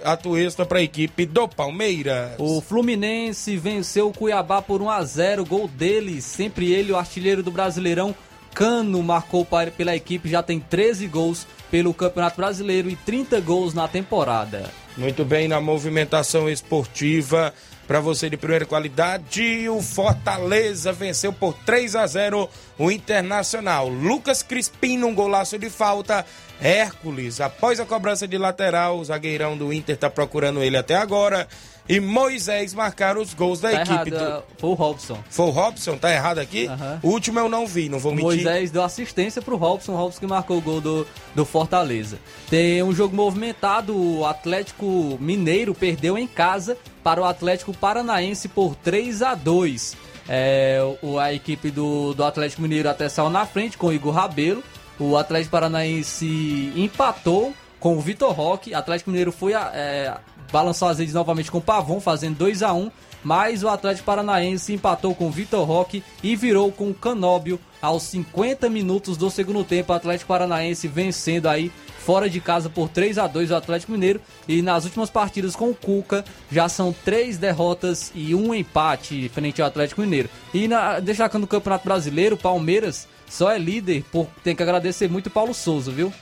Atuesta 0.02 0.66
para 0.66 0.80
a 0.80 0.82
equipe 0.82 1.24
do 1.24 1.46
Palmeiras. 1.46 2.32
O 2.38 2.60
Fluminense 2.60 3.56
venceu 3.56 4.08
o 4.08 4.12
Cuiabá 4.12 4.60
por 4.60 4.82
1 4.82 4.90
a 4.90 5.04
0, 5.04 5.46
gol 5.46 5.68
dele, 5.68 6.20
sempre 6.20 6.72
ele 6.72 6.90
o 6.90 6.96
artilheiro 6.96 7.44
do 7.44 7.52
Brasileirão 7.52 8.12
Cano 8.56 9.02
marcou 9.02 9.46
pela 9.76 9.94
equipe, 9.94 10.30
já 10.30 10.42
tem 10.42 10.58
13 10.58 11.06
gols 11.08 11.46
pelo 11.70 11.92
Campeonato 11.92 12.38
Brasileiro 12.38 12.88
e 12.88 12.96
30 12.96 13.38
gols 13.42 13.74
na 13.74 13.86
temporada. 13.86 14.70
Muito 14.96 15.26
bem, 15.26 15.46
na 15.46 15.60
movimentação 15.60 16.48
esportiva, 16.48 17.52
para 17.86 18.00
você 18.00 18.30
de 18.30 18.38
primeira 18.38 18.64
qualidade, 18.64 19.68
o 19.68 19.82
Fortaleza 19.82 20.90
venceu 20.90 21.34
por 21.34 21.52
3 21.66 21.96
a 21.96 22.06
0 22.06 22.48
o 22.78 22.90
Internacional. 22.90 23.90
Lucas 23.90 24.42
Crispim 24.42 24.96
num 24.96 25.14
golaço 25.14 25.58
de 25.58 25.68
falta. 25.68 26.24
Hércules, 26.58 27.42
após 27.42 27.78
a 27.78 27.84
cobrança 27.84 28.26
de 28.26 28.38
lateral, 28.38 28.98
o 28.98 29.04
zagueirão 29.04 29.54
do 29.58 29.70
Inter 29.70 29.96
está 29.96 30.08
procurando 30.08 30.62
ele 30.62 30.78
até 30.78 30.96
agora 30.96 31.46
e 31.88 32.00
Moisés 32.00 32.74
marcaram 32.74 33.20
os 33.20 33.34
gols 33.34 33.60
da 33.60 33.70
tá 33.70 33.82
equipe. 33.82 34.14
Errado, 34.14 34.42
do... 34.42 34.44
Foi 34.58 34.70
o 34.70 34.74
Robson. 34.74 35.18
Foi 35.30 35.46
o 35.46 35.50
Robson? 35.50 35.96
Tá 35.96 36.12
errado 36.12 36.38
aqui? 36.38 36.66
Uhum. 36.66 36.98
O 37.02 37.08
último 37.12 37.38
eu 37.38 37.48
não 37.48 37.66
vi, 37.66 37.88
não 37.88 37.98
vou 37.98 38.12
mentir. 38.12 38.24
Moisés 38.24 38.70
deu 38.70 38.82
assistência 38.82 39.40
pro 39.40 39.56
Robson, 39.56 39.92
o 39.92 39.96
Robson 39.96 40.20
que 40.20 40.26
marcou 40.26 40.58
o 40.58 40.60
gol 40.60 40.80
do, 40.80 41.06
do 41.34 41.44
Fortaleza. 41.44 42.18
Tem 42.50 42.82
um 42.82 42.92
jogo 42.92 43.14
movimentado, 43.14 43.96
o 43.96 44.24
Atlético 44.24 45.16
Mineiro 45.20 45.74
perdeu 45.74 46.18
em 46.18 46.26
casa 46.26 46.76
para 47.02 47.20
o 47.20 47.24
Atlético 47.24 47.72
Paranaense 47.72 48.48
por 48.48 48.74
3 48.74 49.22
a 49.22 49.34
2 49.34 50.06
é, 50.28 50.80
a 51.20 51.32
equipe 51.32 51.70
do, 51.70 52.14
do 52.14 52.24
Atlético 52.24 52.62
Mineiro 52.62 52.88
até 52.88 53.08
saiu 53.08 53.30
na 53.30 53.46
frente 53.46 53.78
com 53.78 53.88
o 53.88 53.92
Igor 53.92 54.12
Rabelo. 54.12 54.62
O 54.98 55.16
Atlético 55.16 55.52
Paranaense 55.52 56.72
empatou 56.74 57.54
com 57.78 57.96
o 57.96 58.00
Vitor 58.00 58.32
Roque. 58.32 58.74
Atlético 58.74 59.10
Mineiro 59.10 59.30
foi 59.30 59.52
é, 59.52 60.14
balançou 60.52 60.88
as 60.88 60.98
redes 60.98 61.14
novamente 61.14 61.50
com 61.50 61.58
o 61.58 61.62
Pavon, 61.62 62.00
fazendo 62.00 62.36
2 62.38 62.62
a 62.62 62.72
1 62.72 62.90
mas 63.26 63.64
o 63.64 63.68
Atlético 63.68 64.06
Paranaense 64.06 64.72
empatou 64.72 65.12
com 65.12 65.26
o 65.26 65.30
Vitor 65.32 65.66
Roque 65.66 66.00
e 66.22 66.36
virou 66.36 66.70
com 66.70 66.90
o 66.90 66.94
Canóbio 66.94 67.58
aos 67.82 68.04
50 68.04 68.70
minutos 68.70 69.16
do 69.16 69.28
segundo 69.32 69.64
tempo. 69.64 69.92
O 69.92 69.96
Atlético 69.96 70.28
Paranaense 70.28 70.86
vencendo 70.86 71.48
aí 71.48 71.72
fora 71.98 72.30
de 72.30 72.40
casa 72.40 72.70
por 72.70 72.88
3 72.88 73.18
a 73.18 73.26
2 73.26 73.50
o 73.50 73.56
Atlético 73.56 73.90
Mineiro 73.90 74.20
e 74.46 74.62
nas 74.62 74.84
últimas 74.84 75.10
partidas 75.10 75.56
com 75.56 75.70
o 75.70 75.74
Cuca 75.74 76.24
já 76.52 76.68
são 76.68 76.94
três 77.04 77.36
derrotas 77.36 78.12
e 78.14 78.32
um 78.32 78.54
empate 78.54 79.28
frente 79.30 79.60
ao 79.60 79.66
Atlético 79.66 80.02
Mineiro. 80.02 80.30
E 80.54 80.68
na, 80.68 81.00
destacando 81.00 81.42
o 81.42 81.48
Campeonato 81.48 81.84
Brasileiro, 81.84 82.36
Palmeiras 82.36 83.08
só 83.28 83.50
é 83.50 83.58
líder 83.58 84.04
por 84.12 84.28
tem 84.44 84.54
que 84.54 84.62
agradecer 84.62 85.10
muito 85.10 85.26
o 85.26 85.30
Paulo 85.30 85.52
Souza, 85.52 85.90
viu? 85.90 86.12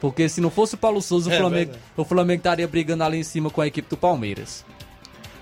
Porque 0.00 0.28
se 0.28 0.40
não 0.40 0.50
fosse 0.50 0.74
o 0.74 0.78
Paulo 0.78 1.00
Souza, 1.00 1.32
é, 1.32 1.36
o, 1.36 1.40
Flamengo, 1.40 1.72
o 1.96 2.04
Flamengo 2.04 2.40
estaria 2.40 2.68
brigando 2.68 3.04
ali 3.04 3.18
em 3.18 3.22
cima 3.22 3.50
com 3.50 3.60
a 3.60 3.66
equipe 3.66 3.88
do 3.88 3.96
Palmeiras. 3.96 4.64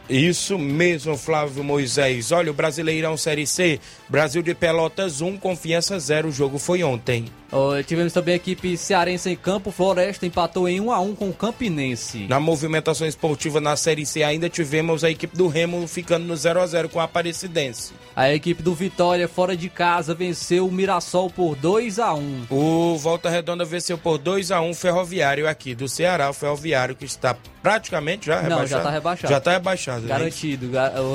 Isso 0.08 0.58
mesmo, 0.58 1.16
Flávio 1.16 1.64
Moisés. 1.64 2.30
Olha, 2.30 2.50
o 2.50 2.54
Brasileirão 2.54 3.16
Série 3.16 3.46
C, 3.46 3.80
Brasil 4.08 4.42
de 4.42 4.54
Pelotas 4.54 5.20
1, 5.20 5.38
Confiança 5.38 5.98
0. 5.98 6.28
O 6.28 6.32
jogo 6.32 6.58
foi 6.58 6.82
ontem. 6.82 7.26
Oh, 7.56 7.80
tivemos 7.84 8.12
também 8.12 8.34
a 8.34 8.36
equipe 8.36 8.76
cearense 8.76 9.30
em 9.30 9.36
campo. 9.36 9.70
Floresta 9.70 10.26
empatou 10.26 10.68
em 10.68 10.80
1 10.80 10.90
a 10.90 11.00
1 11.00 11.14
com 11.14 11.28
o 11.28 11.32
Campinense. 11.32 12.26
Na 12.28 12.40
movimentação 12.40 13.06
esportiva 13.06 13.60
na 13.60 13.76
Série 13.76 14.04
C 14.04 14.24
ainda 14.24 14.50
tivemos 14.50 15.04
a 15.04 15.10
equipe 15.10 15.36
do 15.36 15.46
Remo 15.46 15.86
ficando 15.86 16.26
no 16.26 16.36
0 16.36 16.60
a 16.60 16.66
0 16.66 16.88
com 16.88 16.98
a 16.98 17.04
Aparecidense. 17.04 17.92
A 18.16 18.32
equipe 18.32 18.60
do 18.60 18.74
Vitória 18.74 19.28
fora 19.28 19.56
de 19.56 19.68
casa 19.68 20.14
venceu 20.14 20.66
o 20.66 20.72
Mirassol 20.72 21.30
por 21.30 21.54
2 21.54 22.00
a 22.00 22.12
1. 22.12 22.46
O 22.50 22.98
Volta 22.98 23.30
Redonda 23.30 23.64
venceu 23.64 23.96
por 23.96 24.18
2 24.18 24.50
a 24.50 24.60
1 24.60 24.70
o 24.70 24.74
Ferroviário 24.74 25.48
aqui 25.48 25.76
do 25.76 25.88
Ceará, 25.88 26.28
o 26.30 26.34
Ferroviário 26.34 26.96
que 26.96 27.04
está 27.04 27.36
praticamente 27.62 28.26
já 28.26 28.40
rebaixado. 28.40 28.60
Não, 28.60 28.66
já 28.66 28.78
está 28.78 28.90
rebaixado. 28.90 29.32
Já 29.32 29.38
está 29.38 29.52
rebaixado. 29.52 29.93
Né? 30.02 30.08
Garantido. 30.08 30.70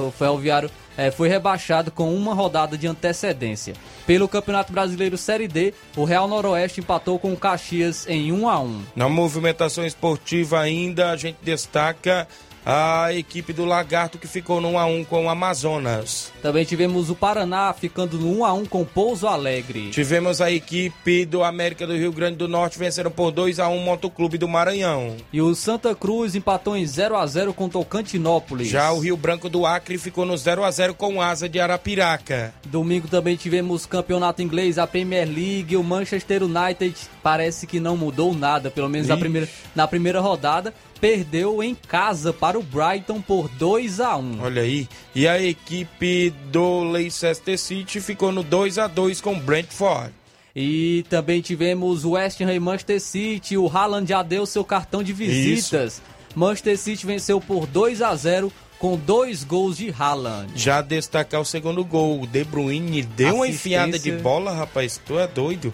O 0.07 0.11
Ferroviário 0.11 0.69
é, 0.97 1.11
foi 1.11 1.29
rebaixado 1.29 1.91
com 1.91 2.13
uma 2.13 2.33
rodada 2.33 2.77
de 2.77 2.87
antecedência. 2.87 3.73
Pelo 4.05 4.27
Campeonato 4.27 4.73
Brasileiro 4.73 5.17
Série 5.17 5.47
D, 5.47 5.73
o 5.95 6.03
Real 6.03 6.27
Noroeste 6.27 6.81
empatou 6.81 7.17
com 7.17 7.31
o 7.31 7.37
Caxias 7.37 8.07
em 8.07 8.31
1 8.31 8.49
a 8.49 8.59
1. 8.59 8.81
Na 8.95 9.07
movimentação 9.07 9.85
esportiva 9.85 10.59
ainda, 10.59 11.11
a 11.11 11.15
gente 11.15 11.37
destaca 11.41 12.27
a 12.65 13.13
equipe 13.13 13.53
do 13.53 13.65
Lagarto 13.65 14.17
que 14.17 14.27
ficou 14.27 14.61
no 14.61 14.73
1x1 14.73 15.05
com 15.05 15.25
o 15.25 15.29
Amazonas. 15.29 16.31
Também 16.41 16.65
tivemos 16.65 17.09
o 17.09 17.15
Paraná 17.15 17.73
ficando 17.73 18.17
no 18.17 18.39
1x1 18.39 18.67
com 18.67 18.85
Pouso 18.85 19.27
Alegre. 19.27 19.89
Tivemos 19.89 20.41
a 20.41 20.51
equipe 20.51 21.25
do 21.25 21.43
América 21.43 21.85
do 21.85 21.95
Rio 21.95 22.11
Grande 22.11 22.37
do 22.37 22.47
Norte 22.47 22.79
vencendo 22.79 23.11
por 23.11 23.31
2x1 23.31 23.69
o 23.69 23.79
Motoclube 23.79 24.37
do 24.37 24.47
Maranhão. 24.47 25.15
E 25.31 25.41
o 25.41 25.53
Santa 25.55 25.95
Cruz 25.95 26.35
empatou 26.35 26.75
em 26.75 26.83
0x0 26.83 27.53
com 27.53 27.69
Tocantinópolis. 27.69 28.67
Já 28.67 28.91
o 28.91 28.99
Rio 28.99 29.17
Branco 29.17 29.49
do 29.49 29.65
Acre 29.65 29.97
ficou 29.97 30.25
no 30.25 30.33
0x0 30.33 30.93
com 30.93 31.15
o 31.15 31.21
Asa 31.21 31.49
de 31.49 31.59
Arapiraca. 31.59 32.53
Domingo 32.65 33.07
também 33.07 33.35
tivemos 33.35 33.85
campeonato 33.85 34.41
inglês, 34.41 34.77
a 34.77 34.87
Premier 34.87 35.27
League, 35.27 35.75
o 35.75 35.83
Manchester 35.83 36.43
United 36.43 36.95
parece 37.21 37.67
que 37.67 37.79
não 37.79 37.95
mudou 37.95 38.33
nada, 38.33 38.69
pelo 38.69 38.89
menos 38.89 39.07
na 39.07 39.17
primeira, 39.17 39.49
na 39.75 39.87
primeira 39.87 40.19
rodada 40.19 40.73
perdeu 40.99 41.63
em 41.63 41.73
casa 41.73 42.33
para 42.33 42.59
o 42.59 42.63
Brighton 42.63 43.21
por 43.21 43.47
2 43.49 43.99
a 43.99 44.17
1. 44.17 44.41
Olha 44.41 44.61
aí. 44.61 44.87
E 45.15 45.27
a 45.27 45.41
equipe 45.41 46.33
do 46.51 46.83
Leicester 46.83 47.57
City 47.57 48.01
ficou 48.01 48.31
no 48.31 48.43
2 48.43 48.77
a 48.77 48.87
2 48.87 49.21
com 49.21 49.33
o 49.33 49.39
Brentford. 49.39 50.13
E 50.55 51.05
também 51.09 51.41
tivemos 51.41 52.03
o 52.03 52.11
West 52.11 52.41
Ham 52.41 52.53
e 52.53 52.59
Manchester 52.59 52.99
City. 52.99 53.57
O 53.57 53.67
Haaland 53.67 54.09
já 54.09 54.21
deu 54.21 54.45
seu 54.45 54.63
cartão 54.65 55.01
de 55.01 55.13
visitas. 55.13 56.01
Manchester 56.35 56.77
City 56.77 57.05
venceu 57.05 57.39
por 57.39 57.65
2 57.65 58.01
a 58.01 58.15
0 58.15 58.51
com 58.77 58.97
dois 58.97 59.43
gols 59.43 59.77
de 59.77 59.93
Haaland. 59.97 60.51
Já 60.55 60.81
destacar 60.81 61.41
o 61.41 61.45
segundo 61.45 61.83
gol. 61.83 62.21
O 62.21 62.27
De 62.27 62.43
Bruyne 62.43 63.03
deu 63.03 63.35
uma 63.35 63.47
enfiada 63.47 63.99
de 63.99 64.11
bola, 64.13 64.53
rapaz. 64.53 64.99
Tu 65.05 65.19
é 65.19 65.27
doido. 65.27 65.73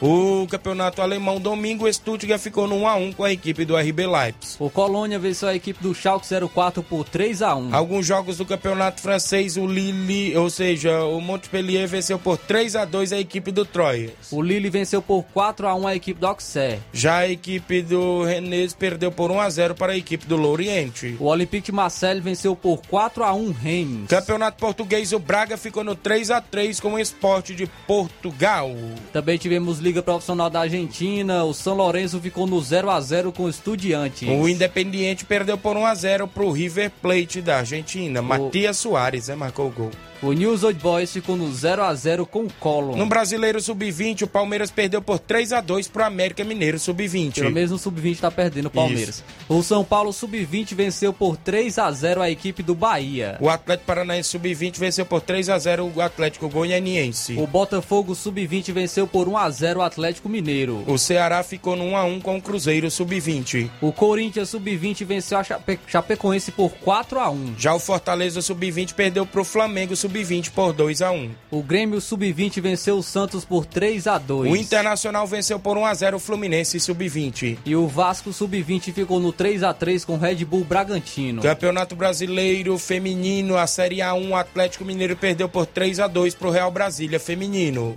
O 0.00 0.46
campeonato 0.50 1.00
alemão, 1.00 1.40
domingo, 1.40 1.86
o 1.86 1.92
Stuttgart 1.92 2.40
ficou 2.40 2.66
no 2.66 2.80
1x1 2.80 3.14
com 3.14 3.24
a 3.24 3.32
equipe 3.32 3.64
do 3.64 3.76
RB 3.76 4.06
Leipzig. 4.06 4.56
O 4.58 4.68
Colônia 4.68 5.18
venceu 5.18 5.48
a 5.48 5.54
equipe 5.54 5.82
do 5.82 5.94
Schalke 5.94 6.26
04 6.52 6.82
por 6.82 7.08
3 7.08 7.40
a 7.40 7.56
1. 7.56 7.74
Alguns 7.74 8.06
jogos 8.06 8.36
do 8.36 8.44
campeonato 8.44 9.00
francês, 9.00 9.56
o 9.56 9.66
Lille, 9.66 10.36
ou 10.36 10.50
seja, 10.50 11.02
o 11.04 11.20
Montpellier 11.20 11.88
venceu 11.88 12.18
por 12.18 12.36
3 12.36 12.76
a 12.76 12.84
2 12.84 13.14
a 13.14 13.18
equipe 13.18 13.50
do 13.50 13.64
Troyes. 13.64 14.10
O 14.30 14.42
Lille 14.42 14.68
venceu 14.68 15.00
por 15.00 15.22
4 15.32 15.66
a 15.66 15.74
1 15.74 15.86
a 15.86 15.96
equipe 15.96 16.20
do 16.20 16.26
Auxerre. 16.26 16.80
Já 16.92 17.18
a 17.18 17.28
equipe 17.28 17.80
do 17.80 18.22
Rennes 18.22 18.74
perdeu 18.74 19.10
por 19.10 19.30
1 19.30 19.40
a 19.40 19.48
0 19.48 19.74
para 19.74 19.92
a 19.92 19.96
equipe 19.96 20.26
do 20.26 20.36
Lorient. 20.36 21.16
O 21.18 21.24
Olympique 21.24 21.72
Marseille 21.72 22.20
venceu 22.20 22.54
por 22.54 22.82
4 22.86 23.24
a 23.24 23.32
1 23.32 23.50
Reims. 23.52 24.08
Campeonato 24.08 24.58
português, 24.58 25.12
o 25.12 25.18
Braga 25.18 25.56
ficou 25.56 25.82
no 25.82 25.94
3 25.94 26.30
a 26.30 26.40
3 26.40 26.80
com 26.80 26.94
o 26.94 26.98
Esporte 26.98 27.54
de 27.54 27.66
Portugal. 27.86 28.70
Também 29.10 29.38
tivemos 29.38 29.85
Liga 29.86 30.02
Profissional 30.02 30.50
da 30.50 30.62
Argentina. 30.62 31.44
O 31.44 31.54
São 31.54 31.76
Lourenço 31.76 32.20
ficou 32.20 32.44
no 32.44 32.60
0 32.60 32.90
a 32.90 33.00
0 33.00 33.30
com 33.30 33.44
o 33.44 33.48
Estudiantes. 33.48 34.28
O 34.28 34.48
Independiente 34.48 35.24
perdeu 35.24 35.56
por 35.56 35.76
1 35.76 35.86
a 35.86 35.94
0 35.94 36.26
para 36.26 36.42
o 36.42 36.50
River 36.50 36.90
Plate 37.00 37.40
da 37.40 37.58
Argentina. 37.58 38.20
Matias 38.20 38.78
Soares, 38.78 39.28
né, 39.28 39.36
marcou 39.36 39.68
o 39.68 39.70
gol. 39.70 39.90
O 40.22 40.32
News 40.32 40.62
Old 40.64 40.78
Boys 40.80 41.12
ficou 41.12 41.36
no 41.36 41.52
0 41.52 41.82
a 41.84 41.94
0 41.94 42.24
com 42.26 42.44
o 42.44 42.52
Colón. 42.58 42.96
No 42.96 43.06
Brasileiro 43.06 43.60
Sub-20, 43.60 44.22
o 44.22 44.26
Palmeiras 44.26 44.70
perdeu 44.70 45.02
por 45.02 45.18
3 45.18 45.52
a 45.52 45.60
2 45.60 45.88
para 45.88 46.04
o 46.04 46.06
América 46.06 46.42
Mineiro 46.44 46.78
Sub-20. 46.78 47.34
Pelo 47.34 47.50
menos 47.52 47.70
no 47.70 47.78
Sub-20 47.78 48.20
tá 48.20 48.30
perdendo 48.30 48.66
o 48.66 48.70
Palmeiras. 48.70 49.22
O 49.48 49.62
São 49.62 49.84
Paulo 49.84 50.12
Sub-20 50.12 50.74
venceu 50.74 51.12
por 51.12 51.36
3 51.36 51.78
a 51.78 51.90
0 51.92 52.22
a 52.22 52.30
equipe 52.30 52.62
do 52.62 52.74
Bahia. 52.74 53.36
O 53.40 53.48
Atlético 53.50 53.86
Paranaense 53.86 54.30
Sub-20 54.30 54.78
venceu 54.78 55.04
por 55.04 55.20
3 55.20 55.48
a 55.50 55.58
0 55.58 55.92
o 55.94 56.00
Atlético 56.00 56.48
Goianiense. 56.48 57.36
O 57.38 57.46
Botafogo 57.46 58.14
Sub-20 58.14 58.72
venceu 58.72 59.06
por 59.06 59.28
1 59.28 59.36
a 59.36 59.50
0 59.50 59.80
o 59.80 59.82
Atlético 59.82 60.28
Mineiro. 60.28 60.82
O 60.86 60.96
Ceará 60.98 61.42
ficou 61.42 61.76
no 61.76 61.84
1 61.84 61.96
a 61.96 62.04
1 62.04 62.20
com 62.20 62.36
o 62.38 62.42
Cruzeiro 62.42 62.90
Sub-20. 62.90 63.68
O 63.80 63.92
Corinthians 63.92 64.48
Sub-20 64.48 65.04
venceu 65.04 65.38
a 65.38 65.44
Chape- 65.44 65.78
Chapecoense 65.86 66.50
por 66.52 66.70
4 66.70 67.20
a 67.20 67.30
1. 67.30 67.54
Já 67.58 67.74
o 67.74 67.78
Fortaleza 67.78 68.40
Sub-20 68.40 68.94
perdeu 68.94 69.26
para 69.26 69.40
o 69.40 69.44
Flamengo 69.44 69.94
Sub-20 69.94 70.05
por 70.50 70.72
2 70.72 71.02
a 71.02 71.10
1. 71.10 71.30
O 71.50 71.62
Grêmio 71.62 72.00
Sub-20 72.00 72.60
venceu 72.60 72.96
o 72.98 73.02
Santos 73.02 73.44
por 73.44 73.66
3 73.66 74.06
a 74.06 74.18
2. 74.18 74.50
O 74.50 74.56
Internacional 74.56 75.26
venceu 75.26 75.58
por 75.58 75.76
1 75.76 75.84
a 75.84 75.94
0 75.94 76.16
o 76.16 76.20
Fluminense 76.20 76.80
Sub-20. 76.80 77.58
E 77.64 77.76
o 77.76 77.86
Vasco 77.86 78.32
Sub-20 78.32 78.92
ficou 78.92 79.20
no 79.20 79.32
3 79.32 79.62
a 79.62 79.74
3 79.74 80.04
com 80.04 80.14
o 80.14 80.18
Red 80.18 80.44
Bull 80.44 80.64
Bragantino. 80.64 81.42
Campeonato 81.42 81.94
Brasileiro 81.94 82.78
Feminino, 82.78 83.56
a 83.56 83.66
Série 83.66 83.96
A1, 83.96 84.30
o 84.30 84.34
Atlético 84.34 84.84
Mineiro 84.84 85.16
perdeu 85.16 85.48
por 85.48 85.66
3 85.66 86.00
a 86.00 86.06
2 86.06 86.34
para 86.34 86.48
o 86.48 86.50
Real 86.50 86.70
Brasília 86.70 87.20
Feminino. 87.20 87.96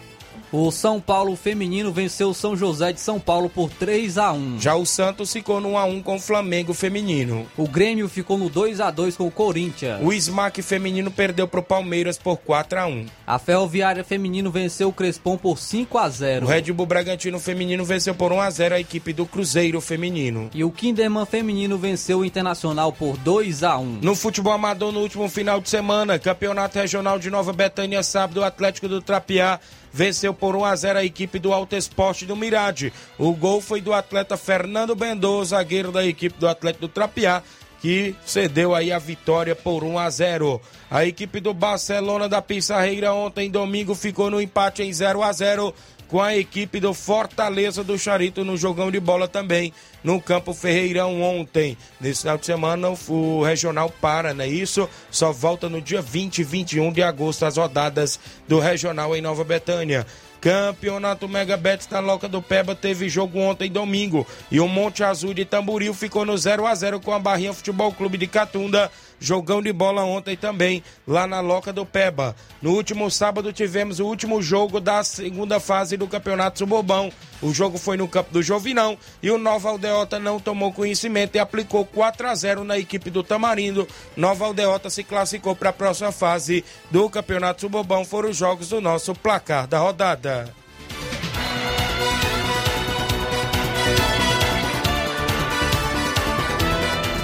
O 0.52 0.72
São 0.72 1.00
Paulo 1.00 1.36
Feminino 1.36 1.92
venceu 1.92 2.30
o 2.30 2.34
São 2.34 2.58
José 2.58 2.92
de 2.92 3.00
São 3.00 3.20
Paulo 3.20 3.52
por 3.52 3.70
3 3.70 4.18
a 4.18 4.34
1. 4.34 4.60
Já 4.60 4.74
o 4.74 4.84
Santos 4.84 5.32
ficou 5.32 5.62
no 5.62 5.70
1 5.70 5.78
a 5.78 5.86
1 5.86 6.02
com 6.02 6.16
o 6.16 6.20
Flamengo 6.20 6.74
Feminino. 6.74 7.46
O 7.56 7.68
Grêmio 7.68 8.10
ficou 8.10 8.36
no 8.36 8.50
2 8.50 8.82
a 8.82 8.90
2 8.90 9.16
com 9.16 9.28
o 9.28 9.32
Corinthians. 9.32 10.00
O 10.02 10.12
Smack 10.12 10.64
Feminino 10.64 11.12
perdeu 11.12 11.48
para 11.48 11.60
o 11.60 11.64
Palmeiras 11.64 12.18
por 12.18 12.38
4 12.38 12.80
a 12.80 12.88
1. 12.88 13.06
A 13.28 13.38
Ferroviária 13.38 14.04
Feminino 14.04 14.50
venceu 14.50 14.90
o 14.90 14.94
Crespon 14.94 15.38
por 15.38 15.60
5 15.60 15.98
a 16.00 16.08
O 16.08 16.10
0. 16.10 16.48
Red 16.48 16.74
Bull 16.74 16.88
Bragantino 16.88 17.40
Feminino 17.40 17.86
venceu 17.86 18.16
por 18.16 18.32
1 18.32 18.42
a 18.42 18.50
0 18.50 18.74
a 18.74 18.80
equipe 18.80 19.14
do 19.14 19.28
Cruzeiro 19.28 19.80
Feminino. 19.80 20.50
E 20.52 20.64
o 20.64 20.72
Kinderman 20.72 21.28
Feminino 21.28 21.78
venceu 21.78 22.20
o 22.20 22.26
Internacional 22.26 22.92
por 22.92 23.18
2 23.18 23.62
a 23.62 23.78
1. 23.78 24.00
No 24.02 24.16
futebol 24.16 24.54
amador, 24.54 24.92
no 24.92 25.02
último 25.02 25.30
final 25.30 25.62
de 25.62 25.70
semana, 25.70 26.18
Campeonato 26.18 26.80
Regional 26.80 27.20
de 27.20 27.30
Nova 27.30 27.54
Betânia, 27.54 28.02
sábado, 28.02 28.40
o 28.40 28.44
Atlético 28.44 28.88
do 28.88 29.00
Trapiá 29.00 29.60
venceu 29.92 30.34
por 30.34 30.56
1 30.56 30.66
a 30.66 30.76
0 30.76 31.00
a 31.00 31.04
equipe 31.04 31.40
do 31.40 31.54
Alto 31.54 31.76
Esporte 31.76 32.26
do 32.26 32.36
Mirade. 32.36 32.94
O 33.18 33.34
gol 33.34 33.62
foi 33.62 33.82
do 33.82 33.94
atleta 33.94 34.38
Fernando 34.38 34.96
Bendô, 34.96 35.44
zagueiro 35.44 35.92
da 35.92 36.06
equipe 36.06 36.40
do 36.40 36.48
Atlético 36.48 36.88
do 36.88 36.94
Trapiá, 36.94 37.44
que 37.82 38.16
cedeu 38.26 38.76
aí 38.76 38.92
a 38.92 39.00
vitória 39.00 39.56
por 39.56 39.84
1 39.84 40.00
a 40.00 40.10
0. 40.10 40.62
A 40.92 41.06
equipe 41.06 41.40
do 41.40 41.54
Barcelona 41.54 42.28
da 42.28 42.42
Pissarreira 42.42 43.14
ontem, 43.14 43.50
domingo, 43.50 43.96
ficou 43.96 44.30
no 44.30 44.42
empate 44.42 44.84
em 44.84 44.92
0 44.92 45.24
a 45.24 45.32
0 45.32 45.74
com 46.10 46.20
a 46.20 46.36
equipe 46.36 46.80
do 46.80 46.94
Fortaleza 46.94 47.84
do 47.84 47.98
Charito 47.98 48.44
no 48.44 48.58
jogão 48.58 48.92
de 48.92 49.00
bola 49.00 49.28
também 49.28 49.72
no 50.04 50.20
Campo 50.20 50.54
Ferreirão 50.54 51.22
ontem. 51.22 51.78
Nesse 52.02 52.22
final 52.22 52.38
de 52.38 52.46
semana 52.46 52.90
o 53.08 53.44
Regional 53.44 53.94
para, 54.02 54.34
não 54.34 54.44
é 54.44 54.48
isso? 54.48 54.90
Só 55.12 55.32
volta 55.32 55.70
no 55.70 55.82
dia 55.82 56.02
20 56.02 56.40
e 56.40 56.44
21 56.44 56.92
de 56.92 57.04
agosto 57.04 57.46
as 57.46 57.58
rodadas 57.58 58.20
do 58.48 58.60
Regional 58.60 59.16
em 59.16 59.22
Nova 59.22 59.44
Betânia. 59.44 60.06
Campeonato 60.42 61.28
Mega 61.28 61.58
Bet 61.58 61.88
da 61.90 62.00
Loca 62.00 62.28
do 62.28 62.42
Peba 62.42 62.74
teve 62.74 63.10
jogo 63.10 63.40
ontem 63.40 63.70
domingo 63.70 64.26
e 64.50 64.60
o 64.60 64.68
Monte 64.68 65.04
Azul 65.04 65.34
de 65.34 65.44
Tamboril 65.44 65.94
ficou 65.94 66.26
no 66.26 66.38
0 66.38 66.66
a 66.66 66.74
0 66.74 67.00
com 67.02 67.14
a 67.14 67.20
Barrinha 67.20 67.54
Futebol 67.54 67.92
Clube 67.92 68.18
de 68.18 68.26
Catunda. 68.26 68.90
Jogão 69.20 69.62
de 69.62 69.74
bola 69.74 70.04
ontem 70.04 70.38
também 70.38 70.84
lá 71.08 71.28
na 71.28 71.40
Loca 71.40 71.74
do 71.74 71.86
Peba. 71.86 72.36
No 72.62 72.72
último 72.72 73.12
sábado 73.12 73.52
tivemos 73.52 74.00
o 74.00 74.06
último 74.06 74.42
jogo 74.42 74.80
da 74.80 75.04
segunda 75.04 75.60
fase 75.60 75.98
do 75.98 76.08
Campeonato 76.08 76.60
Suburbão. 76.60 77.12
O 77.42 77.54
jogo 77.54 77.78
foi 77.78 77.98
no 77.98 78.08
campo 78.08 78.32
do 78.32 78.42
Jovinão 78.42 78.98
e 79.22 79.30
o 79.30 79.38
Nova 79.38 79.70
Aldeota 79.70 80.20
não 80.20 80.40
tomou 80.40 80.72
conhecimento 80.72 81.36
e 81.36 81.40
aplicou 81.40 81.86
4 81.86 82.28
a 82.28 82.36
0 82.36 82.64
na 82.64 82.78
equipe 82.78 83.10
do 83.10 83.24
Tamarindo. 83.24 83.88
Nova 84.16 84.46
Aldeota 84.46 84.90
se 84.90 85.04
classificou 85.04 85.56
para 85.56 85.70
a 85.70 85.74
próxima 85.74 86.12
fase 86.12 86.64
do 86.90 87.10
Campeonato 87.10 87.62
Suburbão. 87.62 88.06
Foram 88.06 88.30
os 88.30 88.38
jogos 88.38 88.70
do 88.70 88.82
nosso 88.82 89.14
placar 89.14 89.68
da 89.68 89.80
rodada. 89.80 90.54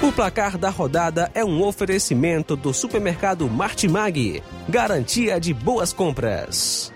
O 0.06 0.12
placar 0.12 0.56
da 0.56 0.70
rodada 0.70 1.32
é 1.34 1.44
um 1.44 1.60
oferecimento 1.64 2.54
do 2.54 2.72
supermercado 2.72 3.50
Martimag. 3.50 4.40
Garantia 4.68 5.40
de 5.40 5.52
boas 5.52 5.92
compras. 5.92 6.92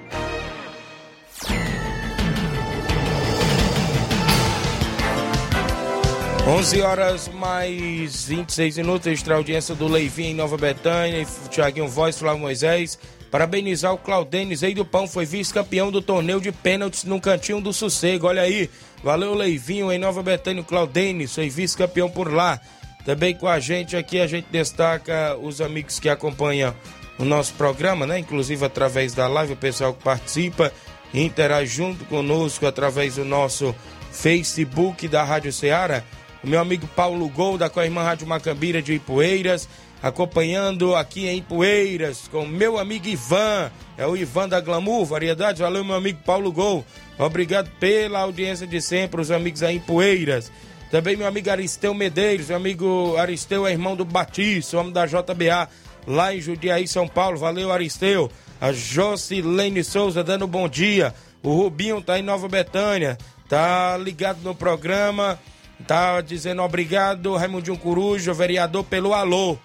Onze 6.46 6.80
horas 6.82 7.26
mais 7.26 8.26
26 8.26 8.76
minutos, 8.76 9.08
extra 9.08 9.34
audiência 9.34 9.74
do 9.74 9.88
Leivinho 9.88 10.30
em 10.30 10.34
Nova 10.34 10.56
Betânia, 10.56 11.26
Thiaguinho 11.50 11.88
Voz, 11.88 12.16
Flávio 12.16 12.42
Moisés. 12.42 12.96
Parabenizar 13.28 13.92
o 13.92 13.98
Claudenis 13.98 14.62
aí 14.62 14.72
do 14.72 14.84
Pão, 14.84 15.08
foi 15.08 15.26
vice-campeão 15.26 15.90
do 15.90 16.00
torneio 16.00 16.40
de 16.40 16.52
pênaltis 16.52 17.02
no 17.02 17.20
Cantinho 17.20 17.60
do 17.60 17.72
Sossego. 17.72 18.28
Olha 18.28 18.42
aí, 18.42 18.70
valeu 19.02 19.34
Leivinho 19.34 19.90
em 19.90 19.98
Nova 19.98 20.22
Betânia, 20.22 20.62
Claudenis, 20.62 21.34
foi 21.34 21.48
vice-campeão 21.48 22.08
por 22.08 22.32
lá. 22.32 22.60
Também 23.04 23.34
com 23.34 23.48
a 23.48 23.58
gente 23.58 23.96
aqui, 23.96 24.20
a 24.20 24.26
gente 24.26 24.46
destaca 24.50 25.36
os 25.36 25.60
amigos 25.60 25.98
que 25.98 26.08
acompanham 26.08 26.74
o 27.18 27.24
nosso 27.24 27.54
programa, 27.54 28.06
né? 28.06 28.18
Inclusive 28.18 28.64
através 28.64 29.14
da 29.14 29.26
live, 29.26 29.52
o 29.52 29.56
pessoal 29.56 29.92
que 29.94 30.02
participa 30.02 30.72
interage 31.12 31.74
junto 31.74 32.04
conosco 32.04 32.66
através 32.66 33.16
do 33.16 33.24
nosso 33.24 33.74
Facebook 34.12 35.08
da 35.08 35.22
Rádio 35.22 35.52
Ceará. 35.52 36.02
O 36.42 36.48
meu 36.48 36.60
amigo 36.60 36.86
Paulo 36.88 37.28
Gol, 37.28 37.58
da 37.58 37.68
Coirmã 37.68 38.02
Rádio 38.02 38.26
Macambira 38.26 38.80
de 38.80 38.94
Ipueiras, 38.94 39.68
acompanhando 40.02 40.94
aqui 40.94 41.26
em 41.26 41.38
Ipueiras 41.38 42.26
com 42.28 42.46
meu 42.46 42.78
amigo 42.78 43.06
Ivan, 43.06 43.70
é 43.98 44.06
o 44.06 44.16
Ivan 44.16 44.48
da 44.48 44.60
Glamour, 44.60 45.04
variedades. 45.04 45.60
Valeu, 45.60 45.84
meu 45.84 45.96
amigo 45.96 46.20
Paulo 46.24 46.50
Gol. 46.50 46.84
Obrigado 47.18 47.70
pela 47.78 48.20
audiência 48.20 48.66
de 48.66 48.80
sempre, 48.80 49.20
os 49.20 49.30
amigos 49.30 49.62
aí 49.62 49.76
em 49.76 49.80
Poeiras. 49.80 50.50
Também 50.90 51.16
meu 51.16 51.26
amigo 51.26 51.48
Aristeu 51.48 51.94
Medeiros, 51.94 52.48
meu 52.48 52.56
amigo 52.56 53.16
Aristeu 53.16 53.64
é 53.66 53.70
irmão 53.70 53.94
do 53.94 54.04
Batista, 54.04 54.78
homem 54.78 54.92
da 54.92 55.06
JBA, 55.06 55.68
lá 56.06 56.34
em 56.34 56.40
Judiaí, 56.40 56.88
São 56.88 57.06
Paulo. 57.06 57.38
Valeu, 57.38 57.70
Aristeu. 57.70 58.30
A 58.60 58.72
Jocilene 58.72 59.84
Souza 59.84 60.24
dando 60.24 60.48
bom 60.48 60.68
dia. 60.68 61.14
O 61.42 61.54
Rubinho 61.54 62.02
tá 62.02 62.18
em 62.18 62.22
Nova 62.22 62.48
Betânia, 62.48 63.16
tá 63.48 63.96
ligado 63.96 64.40
no 64.42 64.54
programa, 64.54 65.38
tá 65.86 66.20
dizendo 66.20 66.60
obrigado, 66.60 67.36
Raimundinho 67.36 67.78
Coruja, 67.78 68.34
vereador, 68.34 68.84
pelo 68.84 69.14
alô. 69.14 69.56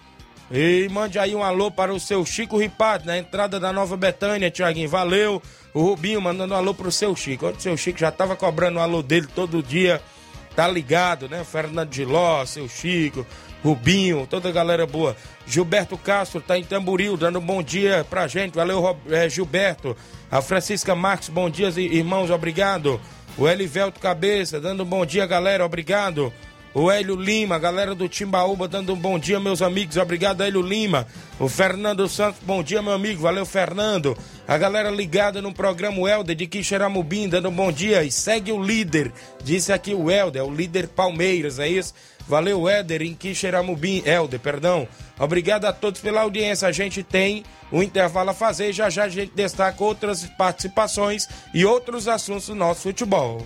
E 0.51 0.87
mande 0.91 1.17
aí 1.17 1.35
um 1.35 1.43
alô 1.43 1.71
para 1.71 1.91
o 1.91 1.99
seu 1.99 2.23
Chico 2.23 2.57
Ripato, 2.57 3.07
na 3.07 3.17
entrada 3.17 3.59
da 3.59 3.73
Nova 3.73 3.97
Betânia, 3.97 4.51
Tiaguinho. 4.51 4.87
Valeu. 4.87 5.41
O 5.73 5.81
Rubinho 5.81 6.21
mandando 6.21 6.53
um 6.53 6.57
alô 6.57 6.73
pro 6.73 6.91
seu 6.91 7.15
Chico. 7.15 7.47
O 7.47 7.59
seu 7.59 7.75
Chico 7.75 7.99
já 7.99 8.11
tava 8.11 8.35
cobrando 8.35 8.77
o 8.77 8.81
alô 8.81 9.01
dele 9.01 9.27
todo 9.33 9.63
dia. 9.63 9.99
Tá 10.55 10.67
ligado, 10.67 11.27
né? 11.27 11.43
Fernando 11.43 11.93
Giló, 11.93 12.45
seu 12.45 12.67
Chico, 12.69 13.25
Rubinho, 13.63 14.25
toda 14.29 14.49
a 14.49 14.51
galera 14.51 14.85
boa. 14.85 15.15
Gilberto 15.45 15.97
Castro 15.97 16.39
tá 16.39 16.57
em 16.57 16.63
Tamboril, 16.63 17.17
dando 17.17 17.39
um 17.39 17.45
bom 17.45 17.61
dia 17.61 18.05
pra 18.09 18.27
gente. 18.27 18.55
Valeu, 18.55 18.97
é, 19.09 19.27
Gilberto. 19.27 19.95
A 20.31 20.41
Francisca 20.41 20.95
Marques, 20.95 21.29
bom 21.29 21.49
dia, 21.49 21.69
irmãos, 21.77 22.29
obrigado. 22.29 22.99
O 23.37 23.47
Elivelto 23.47 23.99
Cabeça, 23.99 24.61
dando 24.61 24.83
um 24.83 24.85
bom 24.85 25.05
dia, 25.05 25.25
galera, 25.25 25.65
obrigado. 25.65 26.31
O 26.77 26.91
Hélio 26.91 27.15
Lima, 27.15 27.57
galera 27.57 27.95
do 27.95 28.09
Timbaúba, 28.09 28.67
dando 28.67 28.91
um 28.91 28.97
bom 28.97 29.17
dia, 29.17 29.39
meus 29.39 29.61
amigos. 29.61 29.95
Obrigado, 29.95 30.43
Hélio 30.43 30.61
Lima. 30.61 31.07
O 31.39 31.47
Fernando 31.47 32.05
Santos, 32.09 32.41
bom 32.43 32.61
dia, 32.61 32.81
meu 32.81 32.91
amigo. 32.91 33.21
Valeu, 33.21 33.45
Fernando. 33.45 34.17
A 34.45 34.57
galera 34.57 34.89
ligada 34.89 35.41
no 35.41 35.53
programa 35.53 35.97
Helder 36.09 36.35
de 36.35 36.45
Quixeramobim, 36.45 37.29
dando 37.29 37.47
um 37.47 37.55
bom 37.55 37.71
dia. 37.71 38.03
E 38.03 38.11
segue 38.11 38.51
o 38.51 38.61
líder, 38.61 39.13
disse 39.41 39.71
aqui 39.71 39.93
o 39.93 40.11
Helder, 40.11 40.43
o 40.43 40.53
líder 40.53 40.89
Palmeiras, 40.89 41.59
é 41.59 41.69
isso? 41.69 41.93
Valeu, 42.27 42.67
Éder, 42.67 43.03
em 43.03 43.13
Quixeramobim, 43.13 44.03
Helder, 44.05 44.41
perdão. 44.41 44.85
Obrigado 45.17 45.63
a 45.63 45.71
todos 45.71 46.01
pela 46.01 46.23
audiência. 46.23 46.67
A 46.67 46.73
gente 46.73 47.01
tem 47.01 47.45
um 47.71 47.81
intervalo 47.81 48.31
a 48.31 48.33
fazer. 48.33 48.73
Já 48.73 48.89
já 48.89 49.05
a 49.05 49.09
gente 49.09 49.31
destaca 49.33 49.81
outras 49.81 50.25
participações 50.37 51.25
e 51.53 51.63
outros 51.63 52.09
assuntos 52.09 52.47
do 52.47 52.55
nosso 52.55 52.81
futebol. 52.81 53.45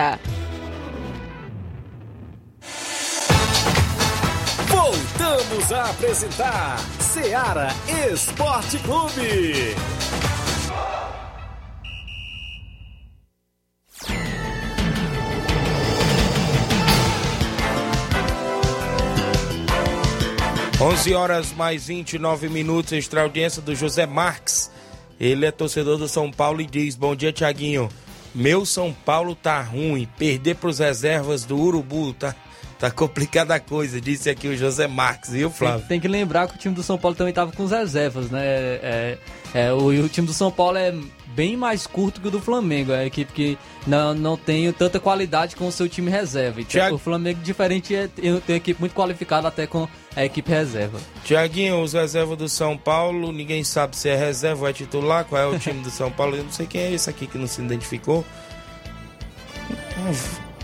Voltamos 4.67 5.71
a 5.71 5.89
apresentar 5.91 6.79
Seara 6.99 7.69
Esporte 8.11 8.79
Clube. 8.79 9.75
Onze 20.81 21.13
horas 21.13 21.53
mais 21.53 21.85
29 21.85 22.49
minutos, 22.49 22.91
extra 22.93 23.21
audiência 23.21 23.61
do 23.61 23.75
José 23.75 24.07
Marques. 24.07 24.71
Ele 25.19 25.45
é 25.45 25.51
torcedor 25.51 25.99
do 25.99 26.07
São 26.07 26.31
Paulo 26.31 26.59
e 26.59 26.65
diz: 26.65 26.95
Bom 26.95 27.15
dia, 27.15 27.31
Tiaguinho. 27.31 27.87
Meu 28.33 28.65
São 28.65 28.93
Paulo 28.93 29.35
tá 29.35 29.61
ruim. 29.61 30.07
Perder 30.17 30.55
pros 30.55 30.79
reservas 30.79 31.43
do 31.43 31.57
Urubu 31.57 32.13
tá, 32.13 32.35
tá 32.79 32.89
complicada 32.89 33.55
a 33.55 33.59
coisa, 33.59 33.99
disse 33.99 34.29
aqui 34.29 34.47
o 34.47 34.57
José 34.57 34.87
Marques, 34.87 35.31
viu, 35.31 35.49
Flávio? 35.49 35.79
Tem, 35.79 35.87
tem, 35.89 35.99
que 35.99 36.07
lembrar 36.07 36.47
que 36.47 36.55
o 36.55 36.57
time 36.57 36.73
do 36.73 36.83
São 36.83 36.97
Paulo 36.97 37.15
também 37.15 37.33
tava 37.33 37.51
com 37.51 37.63
os 37.63 37.71
reservas, 37.71 38.29
né? 38.29 38.41
É, 38.43 39.17
é, 39.53 39.73
o, 39.73 39.87
o 39.87 40.09
time 40.09 40.27
do 40.27 40.33
São 40.33 40.51
Paulo 40.51 40.77
é 40.77 40.93
bem 41.35 41.55
mais 41.55 41.87
curto 41.87 42.21
que 42.21 42.27
o 42.27 42.31
do 42.31 42.41
Flamengo. 42.41 42.91
É 42.91 42.99
a 42.99 43.05
equipe 43.05 43.31
que 43.31 43.57
não, 43.85 44.13
não 44.13 44.37
tem 44.37 44.71
tanta 44.71 44.99
qualidade 44.99 45.55
com 45.55 45.67
o 45.67 45.71
seu 45.71 45.87
time 45.87 46.09
reserva. 46.09 46.61
Então, 46.61 46.93
O 46.93 46.97
Flamengo, 46.97 47.39
diferente, 47.41 47.95
é, 47.95 48.07
tem 48.07 48.31
uma 48.31 48.41
equipe 48.49 48.79
muito 48.79 48.93
qualificada 48.93 49.47
até 49.47 49.67
com 49.67 49.87
a 50.15 50.25
equipe 50.25 50.49
reserva. 50.51 50.99
Tiaguinho, 51.23 51.81
os 51.81 51.93
reservas 51.93 52.37
do 52.37 52.49
São 52.49 52.77
Paulo, 52.77 53.31
ninguém 53.31 53.63
sabe 53.63 53.95
se 53.95 54.09
é 54.09 54.15
reserva 54.15 54.61
ou 54.61 54.67
é 54.67 54.73
titular, 54.73 55.25
qual 55.25 55.41
é 55.41 55.47
o 55.47 55.57
time 55.57 55.81
do 55.81 55.89
São 55.89 56.11
Paulo. 56.11 56.35
Eu 56.35 56.43
não 56.43 56.51
sei 56.51 56.65
quem 56.65 56.81
é 56.81 56.91
esse 56.91 57.09
aqui 57.09 57.27
que 57.27 57.37
não 57.37 57.47
se 57.47 57.61
identificou. 57.61 58.25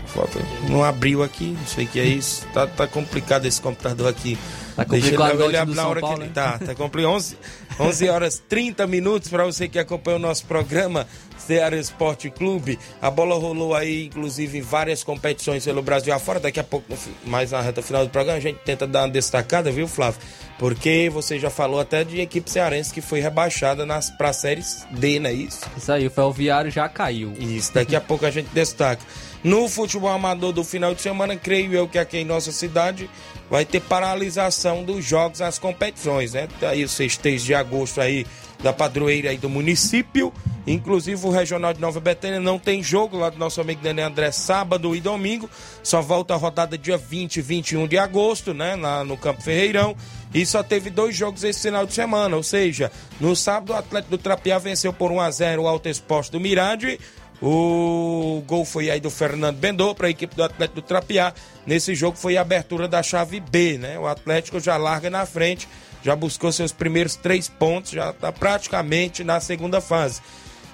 Foto, 0.06 0.38
não 0.68 0.82
abriu 0.82 1.22
aqui, 1.22 1.56
não 1.58 1.66
sei 1.66 1.84
o 1.84 1.88
que 1.88 2.00
é 2.00 2.04
isso. 2.04 2.46
Tá, 2.52 2.66
tá 2.66 2.86
complicado 2.86 3.46
esse 3.46 3.60
computador 3.60 4.08
aqui. 4.08 4.38
Tá 4.74 4.84
complicado 4.84 5.36
Deixa 5.36 5.44
ele 5.44 5.56
abrir 5.56 5.74
na 5.74 5.88
hora 5.88 6.00
Paulo, 6.00 6.16
que 6.16 6.22
ele 6.24 6.30
tá. 6.30 6.58
Tá 6.58 6.74
complicado. 6.74 7.12
11, 7.12 7.36
11 7.78 8.08
horas 8.08 8.42
30 8.48 8.86
minutos 8.86 9.28
para 9.28 9.44
você 9.44 9.68
que 9.68 9.78
acompanha 9.78 10.16
o 10.16 10.20
nosso 10.20 10.46
programa 10.46 11.06
Ceará 11.48 11.74
Esporte 11.78 12.28
Clube. 12.28 12.78
A 13.00 13.10
bola 13.10 13.34
rolou 13.34 13.74
aí, 13.74 14.04
inclusive, 14.04 14.58
em 14.58 14.60
várias 14.60 15.02
competições 15.02 15.64
pelo 15.64 15.80
Brasil 15.80 16.12
afora. 16.12 16.38
Daqui 16.38 16.60
a 16.60 16.64
pouco, 16.64 16.86
mais 17.24 17.52
na 17.52 17.62
reta 17.62 17.80
final 17.80 18.04
do 18.04 18.10
programa, 18.10 18.36
a 18.36 18.40
gente 18.40 18.58
tenta 18.58 18.86
dar 18.86 19.04
uma 19.04 19.08
destacada, 19.08 19.72
viu, 19.72 19.88
Flávio? 19.88 20.20
Porque 20.58 21.08
você 21.10 21.38
já 21.38 21.48
falou 21.48 21.80
até 21.80 22.04
de 22.04 22.20
equipe 22.20 22.50
cearense 22.50 22.92
que 22.92 23.00
foi 23.00 23.20
rebaixada 23.20 23.86
nas, 23.86 24.10
pra 24.10 24.30
séries 24.34 24.86
D, 24.90 25.18
não 25.18 25.30
é 25.30 25.32
isso? 25.32 25.60
Isso 25.74 25.90
aí, 25.90 26.06
o 26.06 26.10
Ferroviário 26.10 26.70
já 26.70 26.86
caiu. 26.86 27.32
Isso, 27.38 27.72
daqui 27.72 27.96
a 27.96 28.00
pouco 28.00 28.26
a 28.26 28.30
gente 28.30 28.48
destaca. 28.52 29.02
No 29.42 29.68
futebol 29.70 30.10
amador 30.10 30.52
do 30.52 30.62
final 30.62 30.94
de 30.94 31.00
semana, 31.00 31.34
creio 31.34 31.72
eu 31.72 31.88
que 31.88 31.98
aqui 31.98 32.18
em 32.18 32.24
nossa 32.26 32.52
cidade 32.52 33.08
vai 33.48 33.64
ter 33.64 33.80
paralisação 33.80 34.84
dos 34.84 35.02
jogos 35.02 35.40
nas 35.40 35.58
competições, 35.58 36.34
né? 36.34 36.46
Tá 36.60 36.70
aí 36.70 36.84
o 36.84 36.88
6 36.88 37.18
de 37.42 37.54
agosto 37.54 38.00
aí 38.00 38.26
da 38.62 38.72
padroeira 38.72 39.30
aí 39.30 39.38
do 39.38 39.48
município. 39.48 40.32
Inclusive 40.66 41.26
o 41.26 41.30
Regional 41.30 41.72
de 41.72 41.80
Nova 41.80 41.98
Betânia 41.98 42.40
não 42.40 42.58
tem 42.58 42.82
jogo 42.82 43.16
lá 43.16 43.30
do 43.30 43.38
nosso 43.38 43.60
amigo 43.60 43.82
Daniel 43.82 44.08
André 44.08 44.30
sábado 44.30 44.94
e 44.94 45.00
domingo. 45.00 45.48
Só 45.82 46.02
volta 46.02 46.34
a 46.34 46.36
rodada 46.36 46.76
dia 46.76 46.98
20 46.98 47.36
e 47.36 47.40
21 47.40 47.86
de 47.86 47.96
agosto, 47.96 48.52
né? 48.52 48.76
Lá 48.76 49.02
no 49.02 49.16
Campo 49.16 49.42
Ferreirão. 49.42 49.96
E 50.34 50.44
só 50.44 50.62
teve 50.62 50.90
dois 50.90 51.16
jogos 51.16 51.42
esse 51.42 51.62
final 51.62 51.86
de 51.86 51.94
semana. 51.94 52.36
Ou 52.36 52.42
seja, 52.42 52.92
no 53.18 53.34
sábado 53.34 53.72
o 53.72 53.76
Atlético 53.76 54.10
do 54.10 54.18
Trapiá 54.18 54.58
venceu 54.58 54.92
por 54.92 55.10
1 55.10 55.20
a 55.20 55.30
0 55.30 55.62
o 55.62 55.68
Alto 55.68 55.88
Exposto 55.88 56.32
do 56.32 56.40
Mirade. 56.40 57.00
O 57.40 58.42
gol 58.46 58.64
foi 58.64 58.90
aí 58.90 59.00
do 59.00 59.10
Fernando 59.10 59.56
Bendô 59.56 59.94
para 59.94 60.08
a 60.08 60.10
equipe 60.10 60.34
do 60.34 60.42
Atlético 60.42 60.80
do 60.80 60.84
Trapiá. 60.84 61.32
Nesse 61.64 61.94
jogo 61.94 62.16
foi 62.16 62.36
a 62.36 62.40
abertura 62.40 62.88
da 62.88 63.02
chave 63.02 63.38
B, 63.40 63.78
né? 63.78 63.98
O 63.98 64.06
Atlético 64.06 64.58
já 64.58 64.76
larga 64.76 65.08
na 65.08 65.24
frente, 65.24 65.68
já 66.02 66.14
buscou 66.14 66.52
seus 66.52 66.72
primeiros 66.72 67.16
três 67.16 67.48
pontos, 67.48 67.92
já 67.92 68.10
está 68.10 68.32
praticamente 68.32 69.24
na 69.24 69.40
segunda 69.40 69.80
fase. 69.80 70.20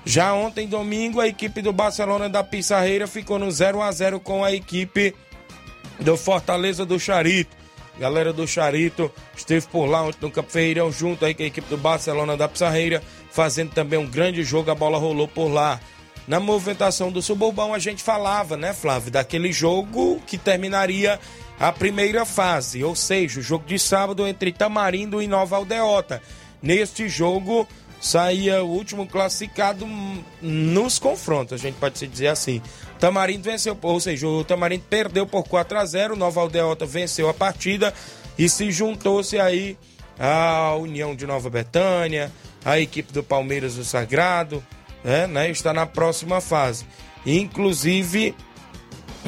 Já 0.05 0.35
ontem, 0.35 0.69
domingo, 0.69 1.21
a 1.21 1.27
equipe 1.27 1.63
do 1.63 1.73
Barcelona 1.73 2.29
da 2.29 2.45
Pissarreira 2.45 3.07
ficou 3.07 3.39
no 3.39 3.51
0 3.51 3.81
a 3.81 3.91
0 3.91 4.21
com 4.21 4.45
a 4.45 4.53
equipe 4.53 5.15
do 5.99 6.17
Fortaleza 6.17 6.85
do 6.85 6.99
Charito. 7.01 7.57
Galera 7.99 8.33
do 8.33 8.47
Charito 8.47 9.11
esteve 9.37 9.67
por 9.69 9.87
lá 9.87 10.03
ontem 10.03 10.19
no 10.21 10.31
Campo 10.31 10.51
Ferreirão, 10.51 10.93
junto 10.93 11.25
aí 11.25 11.33
com 11.33 11.43
a 11.43 11.47
equipe 11.47 11.69
do 11.69 11.79
Barcelona 11.79 12.37
da 12.37 12.49
Pissarreira, 12.49 13.03
fazendo 13.31 13.71
também 13.71 13.99
um 13.99 14.07
grande 14.07 14.43
jogo. 14.43 14.71
A 14.71 14.75
bola 14.75 14.99
rolou 14.99 15.29
por 15.29 15.49
lá 15.49 15.81
na 16.27 16.41
movimentação 16.41 17.13
do 17.13 17.21
suburbão 17.21 17.75
a 17.75 17.79
gente 17.79 18.03
falava, 18.03 18.57
né, 18.57 18.73
Flávio, 18.73 19.11
daquele 19.11 19.53
jogo 19.53 20.21
que 20.27 20.39
terminaria 20.39 21.21
a 21.59 21.73
primeira 21.73 22.25
fase, 22.25 22.83
ou 22.83 22.95
seja, 22.95 23.41
o 23.41 23.43
jogo 23.43 23.65
de 23.67 23.79
sábado 23.79 24.27
entre 24.27 24.53
Tamarindo 24.53 25.23
e 25.23 25.27
Nova 25.27 25.57
Aldeota. 25.57 26.21
Neste 26.63 27.09
jogo 27.09 27.67
saía 28.01 28.63
o 28.63 28.69
último 28.69 29.07
classificado 29.07 29.87
nos 30.43 30.99
confrontos, 30.99 31.55
a 31.55 31.57
gente 31.63 31.77
pode 31.77 31.99
se 31.99 32.07
dizer 32.07 32.29
assim. 32.29 32.61
Tamarindo 32.99 33.45
venceu, 33.45 33.77
ou 33.81 34.01
seja, 34.01 34.27
o 34.27 34.45
Tamarindo 34.45 34.85
perdeu 34.89 35.27
por 35.27 35.45
4 35.45 35.79
a 35.79 35.87
0, 35.87 36.17
Nova 36.17 36.41
Aldeota 36.41 36.85
venceu 36.85 37.29
a 37.29 37.35
partida 37.35 37.95
e 38.39 38.49
se 38.49 38.71
juntou-se 38.71 39.39
aí 39.39 39.79
a 40.19 40.75
União 40.77 41.15
de 41.15 41.27
Nova 41.27 41.49
Betânia, 41.49 42.31
a 42.65 42.79
equipe 42.79 43.13
do 43.13 43.23
Palmeiras 43.23 43.77
do 43.77 43.85
Sagrado, 43.85 44.63
é, 45.05 45.27
né, 45.27 45.51
está 45.51 45.73
na 45.73 45.87
próxima 45.87 46.41
fase. 46.41 46.87
Inclusive, 47.27 48.35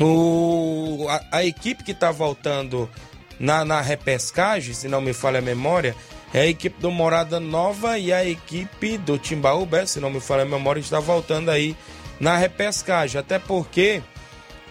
o, 0.01 1.07
a, 1.09 1.39
a 1.39 1.45
equipe 1.45 1.83
que 1.83 1.93
está 1.93 2.11
voltando 2.11 2.89
na, 3.39 3.65
na 3.65 3.81
repescagem, 3.81 4.75
se 4.75 4.89
não 4.89 5.01
me 5.01 5.13
falha 5.13 5.39
a 5.39 5.43
memória, 5.43 5.95
é 6.35 6.41
a 6.41 6.47
equipe 6.47 6.81
do 6.81 6.91
Morada 6.91 7.39
Nova 7.41 7.99
e 7.99 8.13
a 8.13 8.25
equipe 8.25 8.99
do 8.99 9.19
Timbaúba, 9.19 9.87
se 9.87 10.01
não 10.01 10.11
me 10.11 10.21
falha 10.21 10.43
a 10.43 10.47
memória, 10.47 10.81
está 10.81 11.01
voltando 11.01 11.51
aí 11.51 11.77
na 12.21 12.37
repescagem. 12.37 13.21
Até 13.21 13.39
porque 13.39 14.03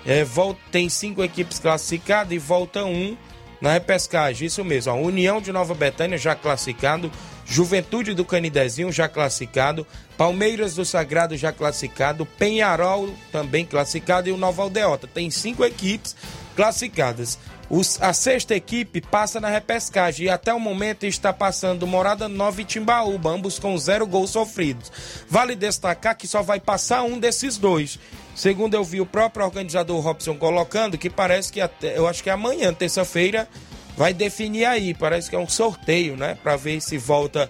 é, 0.05 0.23
volta, 0.23 0.59
tem 0.71 0.89
cinco 0.89 1.23
equipes 1.23 1.59
classificadas 1.59 2.33
e 2.33 2.37
volta 2.37 2.85
um 2.85 3.17
na 3.59 3.71
repescagem. 3.73 4.45
Isso 4.47 4.63
mesmo, 4.63 4.91
a 4.91 4.95
União 4.95 5.41
de 5.41 5.51
Nova 5.51 5.73
Betânia 5.73 6.17
já 6.17 6.35
classificado, 6.35 7.11
Juventude 7.45 8.13
do 8.13 8.25
Canidezinho 8.25 8.91
já 8.91 9.07
classificado, 9.07 9.85
Palmeiras 10.17 10.75
do 10.75 10.83
Sagrado 10.83 11.37
já 11.37 11.51
classificado, 11.51 12.25
Penharol 12.25 13.13
também 13.31 13.65
classificado 13.65 14.27
e 14.27 14.31
o 14.31 14.37
Nova 14.37 14.63
Aldeota. 14.63 15.07
Tem 15.07 15.29
cinco 15.29 15.63
equipes 15.63 16.15
classificadas. 16.55 17.37
Os, 17.69 18.01
a 18.01 18.13
sexta 18.13 18.55
equipe 18.55 19.01
passa 19.01 19.39
na 19.39 19.49
repescagem 19.49 20.27
e 20.27 20.29
até 20.29 20.53
o 20.53 20.59
momento 20.59 21.05
está 21.05 21.33
passando 21.33 21.87
Morada 21.87 22.27
Nova 22.27 22.61
e 22.61 22.65
Timbaúba, 22.65 23.31
ambos 23.31 23.57
com 23.57 23.75
zero 23.77 24.05
gols 24.05 24.29
sofridos. 24.29 24.91
Vale 25.27 25.55
destacar 25.55 26.15
que 26.15 26.27
só 26.27 26.43
vai 26.43 26.59
passar 26.59 27.03
um 27.03 27.19
desses 27.19 27.57
dois. 27.57 27.99
Segundo 28.35 28.75
eu 28.75 28.83
vi 28.83 29.01
o 29.01 29.05
próprio 29.05 29.45
organizador 29.45 29.99
Robson 30.01 30.35
colocando, 30.35 30.97
que 30.97 31.09
parece 31.09 31.51
que 31.51 31.61
até, 31.61 31.97
eu 31.97 32.07
acho 32.07 32.21
que 32.21 32.29
amanhã, 32.29 32.73
terça-feira, 32.73 33.47
vai 33.97 34.13
definir 34.13 34.65
aí. 34.65 34.93
Parece 34.93 35.29
que 35.29 35.35
é 35.35 35.39
um 35.39 35.47
sorteio, 35.47 36.15
né? 36.15 36.37
Para 36.41 36.55
ver 36.55 36.81
se 36.81 36.97
volta 36.97 37.49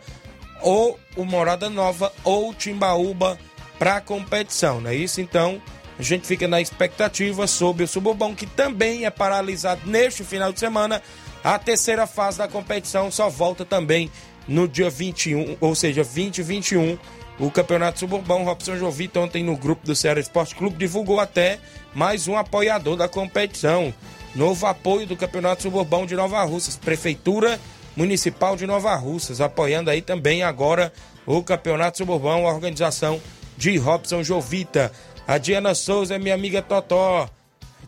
ou 0.62 1.00
o 1.16 1.26
Morada 1.26 1.70
Nova 1.70 2.12
ou 2.24 2.50
o 2.50 2.54
Timbaúba 2.54 3.38
para 3.78 3.98
a 3.98 4.02
competição, 4.02 4.82
não 4.82 4.90
é 4.90 4.96
isso? 4.96 5.20
Então, 5.20 5.62
a 5.98 6.02
gente 6.02 6.28
fica 6.28 6.48
na 6.48 6.62
expectativa 6.62 7.48
sobre 7.48 7.84
o 7.84 7.88
Suburbão, 7.88 8.36
que 8.36 8.46
também 8.46 9.06
é 9.06 9.10
paralisado 9.10 9.82
neste 9.86 10.24
final 10.24 10.52
de 10.52 10.60
semana. 10.60 11.02
A 11.44 11.60
terceira 11.60 12.08
fase 12.08 12.38
da 12.38 12.48
competição 12.48 13.12
só 13.12 13.30
volta 13.30 13.64
também 13.64 14.10
no 14.48 14.68
dia 14.68 14.90
21, 14.90 15.58
ou 15.60 15.76
seja, 15.76 16.04
20 16.04 16.40
e 16.40 16.44
21. 16.44 16.98
O 17.38 17.52
Campeonato 17.52 18.00
Suburbão, 18.00 18.44
Robson 18.44 18.78
Jovita, 18.78 19.20
ontem 19.20 19.44
no 19.44 19.58
grupo 19.58 19.86
do 19.86 19.96
Ceará 19.96 20.20
Esporte 20.20 20.56
Clube, 20.56 20.78
divulgou 20.78 21.20
até 21.20 21.60
mais 21.94 22.28
um 22.28 22.38
apoiador 22.38 22.96
da 22.96 23.10
competição. 23.10 23.94
Novo 24.36 24.66
apoio 24.66 25.08
do 25.08 25.16
Campeonato 25.16 25.64
Suburbão 25.64 26.06
de 26.06 26.16
Nova 26.16 26.44
Russas, 26.44 26.76
Prefeitura 26.76 27.60
Municipal 27.96 28.58
de 28.58 28.68
Nova 28.68 28.94
Russas, 28.96 29.40
apoiando 29.40 29.90
aí 29.90 30.02
também 30.02 30.44
agora 30.44 30.92
o 31.26 31.42
Campeonato 31.42 31.98
Suburbão, 31.98 32.46
a 32.46 32.54
organização 32.54 33.22
de 33.58 33.78
Robson 33.78 34.22
Jovita. 34.22 34.92
A 35.28 35.38
Diana 35.38 35.74
Souza 35.74 36.20
minha 36.20 36.36
amiga 36.36 36.62
Totó. 36.62 37.30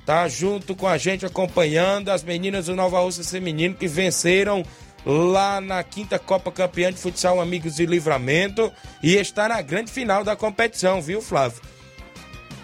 Tá 0.06 0.28
junto 0.30 0.74
com 0.74 0.88
a 0.88 0.98
gente 0.98 1.26
acompanhando 1.26 2.10
as 2.10 2.24
meninas 2.24 2.68
do 2.68 2.76
Nova 2.76 3.00
Rússia 3.02 3.26
Feminino 3.26 3.76
que 3.76 3.88
venceram 3.88 4.64
lá 5.06 5.60
na 5.60 5.84
quinta 5.84 6.18
Copa 6.18 6.50
Campeã 6.50 6.92
de 6.92 6.98
Futsal 6.98 7.42
Amigos 7.42 7.76
de 7.76 7.86
Livramento 7.86 8.72
e 9.04 9.16
está 9.16 9.50
na 9.50 9.62
grande 9.62 9.92
final 9.92 10.24
da 10.24 10.36
competição, 10.36 11.02
viu, 11.02 11.22
Flávio? 11.22 11.62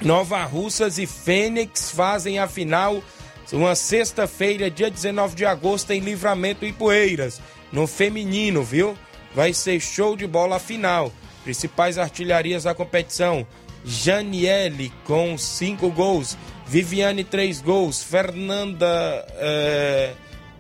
Nova 0.02 0.44
Russas 0.44 0.98
e 0.98 1.06
Fênix 1.06 1.92
fazem 1.92 2.40
a 2.40 2.48
final 2.48 3.04
uma 3.52 3.76
sexta-feira, 3.76 4.72
dia 4.72 4.90
19 4.90 5.36
de 5.36 5.46
agosto, 5.46 5.92
em 5.92 6.00
Livramento 6.00 6.66
e 6.66 6.72
Poeiras, 6.72 7.42
no 7.72 7.86
feminino, 7.86 8.64
viu? 8.64 8.98
Vai 9.36 9.54
ser 9.54 9.80
show 9.80 10.16
de 10.16 10.26
bola 10.28 10.60
final. 10.60 11.12
Principais 11.44 11.98
artilharias 11.98 12.64
da 12.64 12.74
competição: 12.74 13.46
Janiele 13.84 14.94
com 15.04 15.38
cinco 15.38 15.90
gols, 15.90 16.38
Viviane 16.66 17.24
três 17.24 17.60
gols, 17.60 18.02
Fernanda 18.02 18.88
é, 19.36 20.14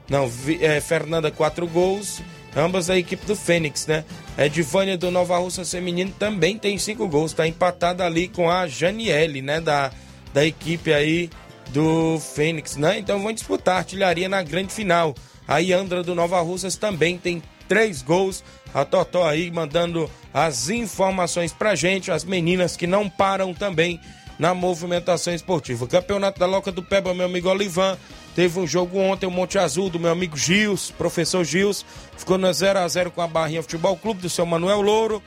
não, 0.09 0.29
é, 0.59 0.81
Fernanda 0.81 1.31
quatro 1.31 1.65
gols, 1.67 2.21
ambas 2.55 2.87
da 2.87 2.97
equipe 2.97 3.25
do 3.25 3.35
Fênix, 3.35 3.87
né? 3.87 4.03
Edvânia 4.37 4.97
do 4.97 5.09
Nova 5.09 5.37
Russa 5.37 5.63
Feminino 5.63 6.13
também 6.19 6.57
tem 6.57 6.77
cinco 6.77 7.07
gols, 7.07 7.31
está 7.31 7.47
empatada 7.47 8.05
ali 8.05 8.27
com 8.27 8.49
a 8.49 8.67
Janiele, 8.67 9.41
né? 9.41 9.61
Da, 9.61 9.91
da 10.33 10.45
equipe 10.45 10.91
aí 10.91 11.29
do 11.73 12.19
Fênix, 12.19 12.77
né? 12.77 12.99
Então 12.99 13.21
vão 13.21 13.33
disputar 13.33 13.77
artilharia 13.77 14.29
na 14.29 14.43
grande 14.43 14.71
final. 14.71 15.15
A 15.47 15.57
Yandra 15.57 16.03
do 16.03 16.15
Nova 16.15 16.39
Russas 16.39 16.77
também 16.77 17.17
tem 17.17 17.41
três 17.67 18.01
gols. 18.01 18.43
A 18.73 18.85
Totó 18.85 19.27
aí 19.27 19.51
mandando 19.51 20.09
as 20.33 20.69
informações 20.69 21.51
pra 21.51 21.75
gente, 21.75 22.11
as 22.11 22.23
meninas 22.23 22.77
que 22.77 22.87
não 22.87 23.09
param 23.09 23.53
também 23.53 23.99
na 24.37 24.53
movimentação 24.53 25.33
esportiva. 25.33 25.87
Campeonato 25.87 26.39
da 26.39 26.45
Loca 26.45 26.71
do 26.71 26.81
Peba, 26.81 27.13
meu 27.13 27.25
amigo 27.25 27.49
Olivan, 27.49 27.97
teve 28.35 28.59
um 28.59 28.65
jogo 28.65 28.97
ontem, 28.99 29.25
o 29.25 29.31
Monte 29.31 29.57
Azul, 29.57 29.89
do 29.89 29.99
meu 29.99 30.11
amigo 30.11 30.37
Gils, 30.37 30.91
professor 30.91 31.43
Gils, 31.43 31.85
ficou 32.17 32.37
no 32.37 32.51
0 32.51 32.79
a 32.79 32.87
0 32.87 33.11
com 33.11 33.21
a 33.21 33.27
Barrinha 33.27 33.61
Futebol 33.61 33.95
Clube 33.97 34.21
do 34.21 34.29
seu 34.29 34.45
Manuel 34.45 34.81
Louro. 34.81 35.21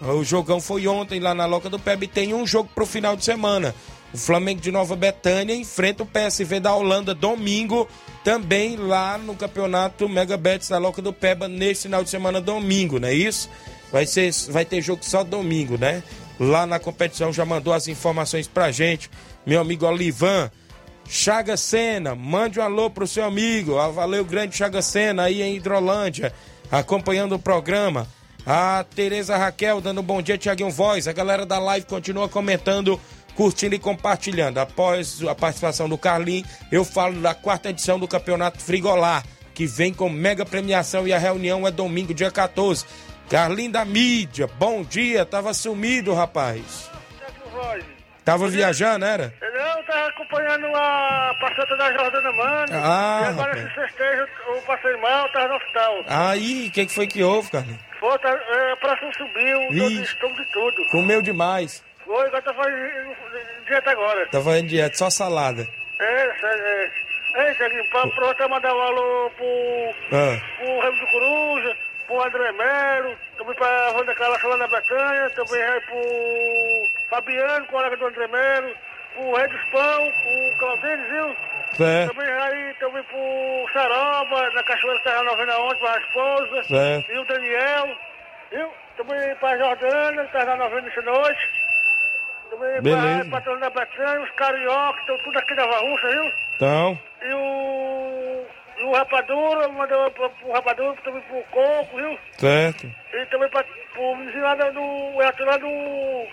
O 0.00 0.22
jogão 0.24 0.60
foi 0.60 0.86
ontem 0.86 1.20
lá 1.20 1.34
na 1.34 1.46
Loca 1.46 1.70
do 1.70 1.78
Peba 1.78 2.04
e 2.04 2.08
tem 2.08 2.34
um 2.34 2.46
jogo 2.46 2.68
pro 2.74 2.84
final 2.84 3.16
de 3.16 3.24
semana. 3.24 3.74
O 4.12 4.18
Flamengo 4.18 4.60
de 4.60 4.70
Nova 4.70 4.96
Betânia 4.96 5.54
enfrenta 5.54 6.02
o 6.02 6.06
PSV 6.06 6.60
da 6.60 6.74
Holanda 6.74 7.14
domingo, 7.14 7.88
também 8.24 8.76
lá 8.76 9.18
no 9.18 9.34
campeonato 9.34 10.08
Mega 10.08 10.36
Bets 10.36 10.68
da 10.68 10.78
Loca 10.78 11.02
do 11.02 11.12
Peba, 11.12 11.48
nesse 11.48 11.82
final 11.82 12.02
de 12.02 12.10
semana, 12.10 12.40
domingo, 12.40 12.98
não 12.98 13.08
é 13.08 13.14
isso? 13.14 13.50
Vai, 13.92 14.06
ser, 14.06 14.32
vai 14.48 14.64
ter 14.64 14.80
jogo 14.80 15.04
só 15.04 15.22
domingo, 15.22 15.76
né? 15.76 16.02
Lá 16.38 16.66
na 16.66 16.78
competição 16.78 17.32
já 17.32 17.44
mandou 17.44 17.72
as 17.72 17.88
informações 17.88 18.46
pra 18.46 18.70
gente, 18.70 19.10
meu 19.44 19.60
amigo 19.60 19.86
Olivan. 19.86 20.50
Chaga 21.08 21.56
Sena, 21.56 22.14
mande 22.14 22.58
um 22.58 22.62
alô 22.62 22.90
pro 22.90 23.06
seu 23.06 23.24
amigo. 23.24 23.78
Ah, 23.78 23.88
valeu, 23.88 24.24
grande 24.24 24.56
Chaga 24.56 24.82
Sena 24.82 25.24
aí 25.24 25.40
em 25.40 25.54
Hidrolândia, 25.54 26.32
acompanhando 26.70 27.36
o 27.36 27.38
programa. 27.38 28.08
A 28.44 28.84
Tereza 28.94 29.36
Raquel 29.36 29.80
dando 29.80 30.00
um 30.00 30.04
bom 30.04 30.22
dia, 30.22 30.38
Tiaguinho 30.38 30.70
Voz. 30.70 31.08
A 31.08 31.12
galera 31.12 31.44
da 31.44 31.58
live 31.58 31.86
continua 31.86 32.28
comentando 32.28 33.00
curtindo 33.36 33.74
e 33.74 33.78
compartilhando. 33.78 34.58
Após 34.58 35.22
a 35.22 35.34
participação 35.34 35.88
do 35.88 35.98
Carlinho, 35.98 36.44
eu 36.72 36.84
falo 36.84 37.20
da 37.20 37.34
quarta 37.34 37.68
edição 37.70 37.98
do 37.98 38.08
Campeonato 38.08 38.60
Frigolar, 38.60 39.22
que 39.54 39.66
vem 39.66 39.92
com 39.92 40.08
mega 40.08 40.44
premiação 40.44 41.06
e 41.06 41.12
a 41.12 41.18
reunião 41.18 41.66
é 41.66 41.70
domingo, 41.70 42.14
dia 42.14 42.30
14. 42.30 42.84
Carlinho 43.28 43.72
da 43.72 43.84
mídia, 43.84 44.46
bom 44.58 44.82
dia, 44.82 45.24
tava 45.26 45.52
sumido, 45.52 46.14
rapaz. 46.14 46.90
Tava 48.24 48.48
viajando, 48.48 49.04
era? 49.04 49.32
Não, 49.40 49.82
tava 49.84 50.08
acompanhando 50.08 50.66
a 50.74 51.32
passata 51.40 51.76
da 51.76 51.92
Jordana 51.92 52.32
Mano. 52.32 52.66
Ah, 52.72 53.20
e 53.22 53.26
agora 53.28 53.48
rapaz. 53.54 53.66
esse 53.66 53.74
festejo 53.74 54.26
eu 54.48 54.62
passei 54.62 54.96
mal, 54.96 55.28
tava 55.32 55.48
no 55.48 55.54
hospital. 55.54 55.94
Aí, 56.08 56.66
o 56.68 56.70
que, 56.72 56.86
que 56.86 56.94
foi 56.94 57.06
que 57.06 57.22
houve, 57.22 57.50
Carlinho? 57.50 57.78
Pô, 58.00 58.18
tá, 58.18 58.28
é, 58.28 58.72
a 58.72 58.76
pressão 58.76 59.10
subiu, 59.12 59.68
de 59.70 59.94
Ixi. 59.94 60.02
estômago 60.12 60.44
de 60.44 60.52
tudo. 60.52 60.88
Comeu 60.90 61.22
demais. 61.22 61.82
Foi, 62.06 62.26
agora 62.26 62.42
tá 62.42 62.54
fazendo 62.54 63.16
dieta 63.66 63.90
agora. 63.90 64.26
Tá 64.26 64.40
fazendo 64.40 64.68
dieta, 64.68 64.96
só 64.96 65.10
salada. 65.10 65.66
É, 66.00 66.04
é, 66.04 66.30
é. 66.42 67.48
Ei, 67.48 67.54
Tiaguinho, 67.54 67.84
pra, 67.90 68.02
você 68.06 68.46
mandar 68.48 68.74
um 68.74 68.80
alô 68.80 69.30
pro, 69.36 70.16
Ah, 70.16 70.40
pro 70.58 70.80
Remo 70.80 71.00
do 71.00 71.06
Coruja, 71.08 71.76
pro 72.06 72.22
André 72.24 72.52
Melo, 72.52 73.16
também 73.36 73.54
pra 73.56 73.92
Wanda 73.94 74.14
Calaça 74.14 74.48
lá 74.48 74.56
na 74.56 74.66
Bretanha, 74.68 75.30
também 75.30 75.62
aí 75.62 75.80
pro 75.82 77.10
Fabiano, 77.10 77.66
colega 77.66 77.96
do 77.96 78.06
André 78.06 78.26
Melo, 78.28 78.74
pro 79.14 79.34
Rei 79.34 79.48
dos 79.48 79.64
Pão, 79.70 80.12
pro 80.12 80.58
Claudênis, 80.58 81.10
viu? 81.10 81.36
certo, 81.76 82.14
Também 82.14 82.32
aí, 82.32 82.74
também 82.80 83.02
pro 83.02 83.68
Saroba, 83.74 84.50
na 84.52 84.62
Cachoeira 84.62 85.00
Terra 85.02 85.22
Novena 85.24 85.58
ontem, 85.58 85.80
pra 85.80 85.98
esposa. 85.98 86.64
Certo. 86.64 87.12
E 87.12 87.18
o 87.18 87.24
Daniel, 87.26 87.96
viu? 88.50 88.70
Também 88.96 89.34
pra 89.36 89.58
Jordana, 89.58 90.24
que 90.24 90.32
tá 90.32 90.44
na 90.46 90.56
novena 90.56 90.88
essa 90.88 91.02
noite. 91.02 91.65
Beleza. 92.82 93.30
Patrão 93.30 93.58
da 93.60 93.70
Betânia, 93.70 94.20
os 94.22 94.30
cariocas, 94.32 95.00
estão 95.00 95.18
tudo 95.24 95.38
aqui 95.38 95.54
da 95.54 95.66
Varruça, 95.66 96.08
viu? 96.08 96.32
então, 96.56 96.98
E 97.22 97.32
o. 97.34 98.46
E 98.78 98.82
o 98.84 98.92
Rapadura, 98.92 99.68
mandou 99.68 100.10
pro, 100.10 100.28
pro 100.28 100.52
Rapadura, 100.52 100.94
também 101.02 101.22
pro 101.22 101.42
Coco, 101.50 101.96
viu? 101.96 102.18
certo. 102.38 102.86
E 103.14 103.26
também 103.26 103.48
pra, 103.48 103.64
pro 103.94 104.16
menino 104.16 104.42
lá 104.42 104.54
do. 104.54 105.22
é, 105.22 105.44
lá 105.44 105.56
do. 105.56 106.26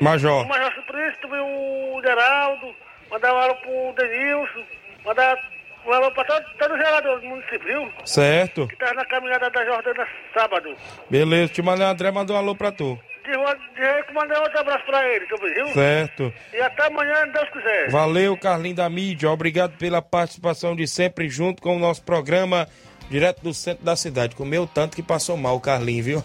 Major, 0.00 0.42
O 0.44 0.48
Major 0.48 0.74
Suplício, 0.74 1.20
também 1.22 1.40
o 1.40 2.00
Geraldo, 2.02 2.74
mandar 3.10 3.32
um 3.32 3.38
alô 3.38 3.54
pro 3.56 3.94
Denilson, 3.96 4.64
mandar 5.04 5.38
um 5.86 5.92
alô 5.92 6.10
pra 6.10 6.24
todo, 6.24 6.44
todo 6.58 6.74
o 6.74 6.76
gerador 6.76 7.20
do 7.20 7.26
município, 7.28 7.60
viu? 7.64 7.92
certo. 8.04 8.66
Que 8.68 8.76
tava 8.76 8.92
na 8.94 9.04
caminhada 9.06 9.48
da 9.48 9.64
Jordana 9.64 10.06
sábado. 10.34 10.76
Beleza, 11.08 11.52
te 11.52 11.62
mandei 11.62 11.86
o 11.86 11.88
André 11.88 12.10
mandou 12.10 12.36
um 12.36 12.38
alô 12.38 12.54
pra 12.54 12.72
tu. 12.72 12.98
De 13.26 13.36
rua, 13.36 13.56
de 13.74 13.82
rua, 13.82 14.02
que 14.04 14.14
mandei 14.14 14.38
outro 14.38 14.60
abraço 14.60 14.86
pra 14.86 15.04
ele 15.04 15.26
também, 15.26 15.52
viu? 15.52 15.68
Certo. 15.68 16.32
E 16.54 16.60
até 16.60 16.86
amanhã, 16.86 17.26
Deus 17.32 17.50
quiser. 17.50 17.90
Valeu, 17.90 18.36
Carlinho 18.36 18.76
da 18.76 18.88
mídia. 18.88 19.28
Obrigado 19.28 19.76
pela 19.76 20.00
participação 20.00 20.76
de 20.76 20.86
sempre 20.86 21.28
junto 21.28 21.60
com 21.60 21.76
o 21.76 21.78
nosso 21.78 22.02
programa 22.04 22.68
direto 23.10 23.42
do 23.42 23.54
centro 23.54 23.84
da 23.84 23.96
cidade. 23.96 24.34
Comeu 24.34 24.66
tanto 24.66 24.96
que 24.96 25.02
passou 25.02 25.36
mal 25.36 25.56
o 25.56 25.60
Carlinho, 25.60 26.04
viu? 26.04 26.24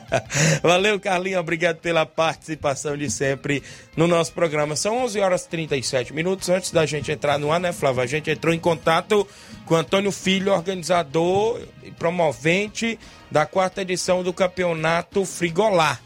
Valeu, 0.62 0.98
Carlinho. 0.98 1.38
Obrigado 1.38 1.78
pela 1.78 2.04
participação 2.06 2.96
de 2.96 3.10
sempre 3.10 3.62
no 3.96 4.06
nosso 4.06 4.32
programa. 4.32 4.76
São 4.76 5.04
11 5.04 5.20
horas 5.20 5.44
e 5.44 5.48
37 5.48 6.12
minutos. 6.14 6.48
Antes 6.48 6.70
da 6.70 6.86
gente 6.86 7.10
entrar 7.10 7.38
no 7.38 7.52
ar, 7.52 7.60
né, 7.60 7.72
Flávio? 7.72 8.02
A 8.02 8.06
gente 8.06 8.30
entrou 8.30 8.54
em 8.54 8.58
contato 8.58 9.26
com 9.64 9.74
Antônio 9.74 10.12
Filho, 10.12 10.52
organizador 10.52 11.60
e 11.82 11.90
promovente 11.90 12.98
da 13.30 13.44
quarta 13.46 13.82
edição 13.82 14.22
do 14.22 14.32
Campeonato 14.32 15.24
Frigolar. 15.24 16.00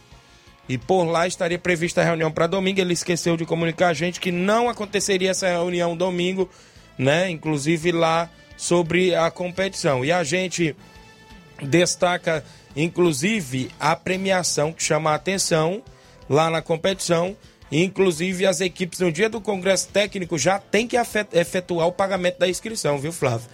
E 0.72 0.78
por 0.78 1.04
lá 1.04 1.26
estaria 1.26 1.58
prevista 1.58 2.00
a 2.00 2.04
reunião 2.04 2.30
para 2.30 2.46
domingo. 2.46 2.80
Ele 2.80 2.92
esqueceu 2.92 3.36
de 3.36 3.44
comunicar 3.44 3.88
a 3.88 3.94
gente 3.94 4.20
que 4.20 4.32
não 4.32 4.68
aconteceria 4.68 5.30
essa 5.30 5.48
reunião 5.48 5.96
domingo, 5.96 6.48
né? 6.96 7.28
Inclusive 7.28 7.92
lá 7.92 8.30
sobre 8.56 9.14
a 9.14 9.30
competição. 9.30 10.04
E 10.04 10.10
a 10.10 10.24
gente 10.24 10.74
destaca 11.62 12.44
Inclusive, 12.76 13.70
a 13.78 13.94
premiação 13.94 14.72
que 14.72 14.82
chama 14.82 15.10
a 15.10 15.14
atenção 15.14 15.82
lá 16.28 16.50
na 16.50 16.62
competição. 16.62 17.36
Inclusive, 17.70 18.46
as 18.46 18.60
equipes 18.60 19.00
no 19.00 19.12
dia 19.12 19.28
do 19.28 19.40
Congresso 19.40 19.88
Técnico 19.88 20.38
já 20.38 20.58
tem 20.58 20.86
que 20.86 20.96
efetuar 21.32 21.86
o 21.86 21.92
pagamento 21.92 22.38
da 22.38 22.48
inscrição, 22.48 22.98
viu, 22.98 23.12
Flávio? 23.12 23.48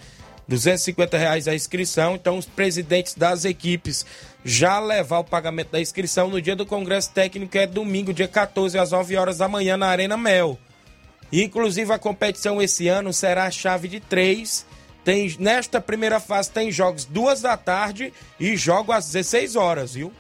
250 0.47 1.19
reais 1.19 1.47
a 1.47 1.55
inscrição. 1.55 2.15
Então, 2.15 2.39
os 2.39 2.47
presidentes 2.47 3.15
das 3.15 3.45
equipes 3.45 4.07
já 4.49 4.81
levar 4.81 5.19
o 5.19 5.25
pagamento 5.25 5.73
da 5.73 5.81
inscrição 5.81 6.29
no 6.29 6.41
dia 6.41 6.57
do 6.57 6.65
Congresso 6.65 7.11
Técnico, 7.13 7.53
que 7.53 7.59
é 7.59 7.67
domingo, 7.67 8.15
dia 8.15 8.27
14, 8.27 8.79
às 8.79 8.93
9 8.93 9.15
horas 9.15 9.39
da 9.39 9.47
manhã, 9.47 9.77
na 9.77 9.89
Arena 9.89 10.17
Mel. 10.17 10.59
Inclusive, 11.31 11.93
a 11.93 11.99
competição 11.99 12.61
esse 12.61 12.89
ano 12.89 13.13
será 13.13 13.45
a 13.45 13.51
chave 13.51 13.89
de 13.89 14.01
três. 14.01 14.65
Tem, 15.05 15.37
nesta 15.39 15.83
primeira 15.83 16.19
fase 16.19 16.51
tem 16.51 16.73
jogos 16.73 17.05
duas 17.05 17.43
da 17.43 17.59
tarde 17.59 18.11
e 18.41 18.57
jogo 18.57 18.91
às 18.91 19.05
16 19.07 19.55
horas, 19.55 19.93
viu? 19.93 20.11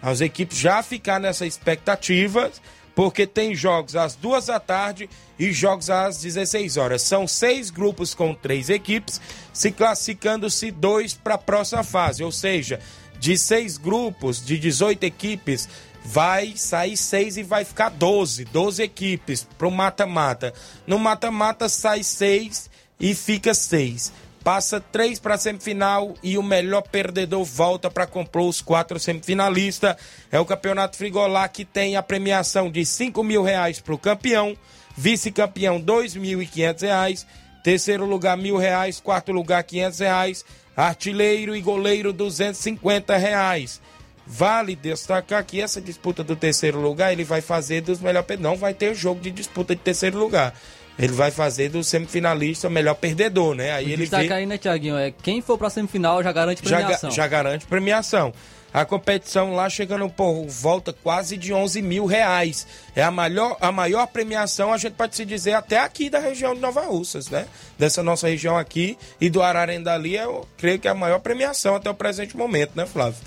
As 0.00 0.22
equipes 0.22 0.56
já 0.56 0.82
ficar 0.82 1.20
nessa 1.20 1.44
expectativa, 1.44 2.50
porque 2.98 3.28
tem 3.28 3.54
jogos 3.54 3.94
às 3.94 4.16
duas 4.16 4.46
da 4.46 4.58
tarde 4.58 5.08
e 5.38 5.52
jogos 5.52 5.88
às 5.88 6.20
16 6.20 6.76
horas. 6.76 7.00
São 7.00 7.28
seis 7.28 7.70
grupos 7.70 8.12
com 8.12 8.34
três 8.34 8.68
equipes, 8.68 9.20
se 9.52 9.70
classificando-se 9.70 10.72
dois 10.72 11.14
para 11.14 11.34
a 11.34 11.38
próxima 11.38 11.84
fase, 11.84 12.24
ou 12.24 12.32
seja, 12.32 12.80
de 13.20 13.38
seis 13.38 13.78
grupos, 13.78 14.44
de 14.44 14.58
18 14.58 15.04
equipes, 15.04 15.68
vai 16.04 16.56
sair 16.56 16.96
seis 16.96 17.36
e 17.36 17.44
vai 17.44 17.64
ficar 17.64 17.90
12, 17.90 18.46
12 18.46 18.82
equipes 18.82 19.46
para 19.56 19.68
o 19.68 19.70
mata-mata. 19.70 20.52
No 20.84 20.98
mata-mata 20.98 21.68
sai 21.68 22.02
seis 22.02 22.68
e 22.98 23.14
fica 23.14 23.54
seis. 23.54 24.12
Passa 24.44 24.80
três 24.80 25.18
para 25.18 25.34
a 25.34 25.38
semifinal 25.38 26.14
e 26.22 26.38
o 26.38 26.42
melhor 26.42 26.82
perdedor 26.82 27.44
volta 27.44 27.90
para 27.90 28.06
comprar 28.06 28.42
os 28.42 28.62
quatro 28.62 28.98
semifinalistas. 28.98 29.96
É 30.32 30.40
o 30.40 30.46
Campeonato 30.46 30.96
Frigolá 30.96 31.46
que 31.48 31.64
tem 31.64 31.96
a 31.96 32.02
premiação 32.02 32.70
de 32.70 32.84
cinco 32.86 33.22
mil 33.22 33.42
reais 33.42 33.80
para 33.80 33.94
o 33.94 33.98
campeão, 33.98 34.56
vice-campeão 34.96 35.78
dois 35.78 36.14
mil 36.14 36.40
e 36.40 36.46
quinhentos 36.46 36.82
reais, 36.82 37.26
terceiro 37.62 38.06
lugar 38.06 38.36
mil 38.36 38.56
reais, 38.56 39.00
quarto 39.00 39.32
lugar 39.32 39.62
quinhentos 39.64 39.98
reais, 39.98 40.44
artilheiro 40.74 41.54
e 41.54 41.60
goleiro 41.60 42.12
duzentos 42.12 42.60
cinquenta 42.60 43.16
reais. 43.16 43.82
Vale 44.26 44.76
destacar 44.76 45.44
que 45.44 45.60
essa 45.60 45.80
disputa 45.80 46.22
do 46.22 46.36
terceiro 46.36 46.80
lugar 46.80 47.12
ele 47.12 47.24
vai 47.24 47.40
fazer 47.40 47.80
dos 47.80 47.98
melhores. 47.98 48.38
Não 48.38 48.56
vai 48.56 48.74
ter 48.74 48.94
jogo 48.94 49.20
de 49.20 49.30
disputa 49.30 49.74
de 49.74 49.80
terceiro 49.80 50.18
lugar. 50.18 50.54
Ele 50.98 51.12
vai 51.12 51.30
fazer 51.30 51.68
do 51.68 51.84
semifinalista 51.84 52.68
melhor 52.68 52.94
perdedor, 52.94 53.54
né? 53.54 53.72
Aí 53.72 53.92
ele 53.92 54.02
Destaca 54.02 54.26
vê... 54.26 54.32
aí, 54.34 54.46
né, 54.46 54.58
Tiaguinho? 54.58 54.96
É, 54.96 55.12
quem 55.12 55.40
for 55.40 55.56
pra 55.56 55.70
semifinal 55.70 56.22
já 56.22 56.32
garante 56.32 56.60
premiação. 56.60 57.10
Já, 57.10 57.22
já 57.22 57.28
garante 57.28 57.66
premiação. 57.66 58.32
A 58.72 58.84
competição 58.84 59.54
lá 59.54 59.70
chegando 59.70 60.08
por 60.10 60.44
volta 60.46 60.92
quase 60.92 61.36
de 61.36 61.54
11 61.54 61.80
mil 61.80 62.04
reais. 62.04 62.66
É 62.94 63.02
a 63.02 63.10
maior, 63.10 63.56
a 63.60 63.72
maior 63.72 64.06
premiação, 64.08 64.72
a 64.72 64.76
gente 64.76 64.92
pode 64.92 65.16
se 65.16 65.24
dizer, 65.24 65.54
até 65.54 65.78
aqui 65.78 66.10
da 66.10 66.18
região 66.18 66.54
de 66.54 66.60
Nova 66.60 66.82
Russas, 66.82 67.28
né? 67.28 67.46
Dessa 67.78 68.02
nossa 68.02 68.28
região 68.28 68.58
aqui 68.58 68.98
e 69.20 69.30
do 69.30 69.40
Ararendali, 69.40 70.16
eu 70.16 70.46
creio 70.58 70.78
que 70.78 70.86
é 70.86 70.90
a 70.90 70.94
maior 70.94 71.20
premiação 71.20 71.76
até 71.76 71.88
o 71.88 71.94
presente 71.94 72.36
momento, 72.36 72.72
né, 72.74 72.84
Flávio? 72.84 73.20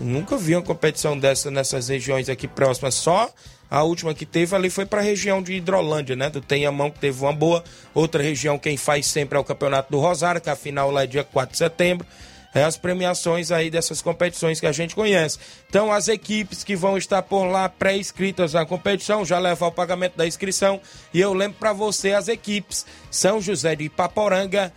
Nunca 0.00 0.36
vi 0.36 0.56
uma 0.56 0.62
competição 0.62 1.18
dessa 1.18 1.50
nessas 1.50 1.88
regiões 1.88 2.28
aqui 2.28 2.48
próximas. 2.48 2.94
Só 2.94 3.30
a 3.72 3.82
última 3.84 4.12
que 4.12 4.26
teve 4.26 4.54
ali 4.54 4.68
foi 4.68 4.84
para 4.84 5.00
a 5.00 5.02
região 5.02 5.42
de 5.42 5.54
Hidrolândia, 5.54 6.14
né? 6.14 6.28
Do 6.28 6.42
Tenhamão, 6.42 6.90
que 6.90 6.98
teve 6.98 7.18
uma 7.22 7.32
boa. 7.32 7.64
Outra 7.94 8.22
região, 8.22 8.58
quem 8.58 8.76
faz 8.76 9.06
sempre 9.06 9.38
é 9.38 9.40
o 9.40 9.44
Campeonato 9.44 9.90
do 9.90 9.98
Rosário, 9.98 10.42
que 10.42 10.50
a 10.50 10.54
final 10.54 10.90
lá 10.90 11.04
é 11.04 11.06
dia 11.06 11.24
4 11.24 11.52
de 11.52 11.56
setembro. 11.56 12.06
É 12.54 12.64
as 12.64 12.76
premiações 12.76 13.50
aí 13.50 13.70
dessas 13.70 14.02
competições 14.02 14.60
que 14.60 14.66
a 14.66 14.72
gente 14.72 14.94
conhece. 14.94 15.38
Então, 15.70 15.90
as 15.90 16.08
equipes 16.08 16.62
que 16.62 16.76
vão 16.76 16.98
estar 16.98 17.22
por 17.22 17.46
lá 17.46 17.66
pré-inscritas 17.66 18.52
na 18.52 18.66
competição 18.66 19.24
já 19.24 19.38
levam 19.38 19.68
o 19.68 19.72
pagamento 19.72 20.18
da 20.18 20.26
inscrição. 20.26 20.78
E 21.14 21.18
eu 21.18 21.32
lembro 21.32 21.56
para 21.58 21.72
você 21.72 22.12
as 22.12 22.28
equipes: 22.28 22.84
São 23.10 23.40
José 23.40 23.74
de 23.74 23.84
Ipaporanga, 23.84 24.70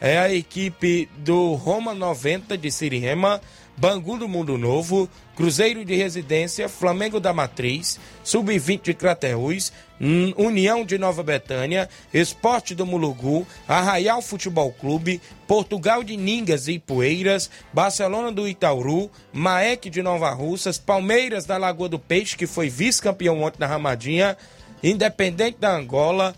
é 0.00 0.18
a 0.18 0.34
equipe 0.34 1.08
do 1.18 1.54
Roma 1.54 1.94
90 1.94 2.58
de 2.58 2.68
Sirihema. 2.72 3.40
Bangu 3.80 4.18
do 4.18 4.28
Mundo 4.28 4.58
Novo, 4.58 5.08
Cruzeiro 5.34 5.86
de 5.86 5.94
Residência, 5.94 6.68
Flamengo 6.68 7.18
da 7.18 7.32
Matriz, 7.32 7.98
Sub-20 8.22 8.82
de 8.82 8.92
Crateús, 8.92 9.72
União 10.36 10.84
de 10.84 10.98
Nova 10.98 11.22
Betânia, 11.22 11.88
Esporte 12.12 12.74
do 12.74 12.84
Mulugu, 12.84 13.46
Arraial 13.66 14.20
Futebol 14.20 14.70
Clube, 14.70 15.18
Portugal 15.48 16.04
de 16.04 16.14
Ningas 16.14 16.68
e 16.68 16.78
Poeiras, 16.78 17.50
Barcelona 17.72 18.30
do 18.30 18.46
Itauru, 18.46 19.10
Maek 19.32 19.88
de 19.88 20.02
Nova 20.02 20.28
Russas, 20.28 20.76
Palmeiras 20.76 21.46
da 21.46 21.56
Lagoa 21.56 21.88
do 21.88 21.98
Peixe, 21.98 22.36
que 22.36 22.46
foi 22.46 22.68
vice-campeão 22.68 23.42
ontem 23.42 23.60
na 23.60 23.66
Ramadinha, 23.66 24.36
Independente 24.82 25.56
da 25.58 25.74
Angola, 25.74 26.34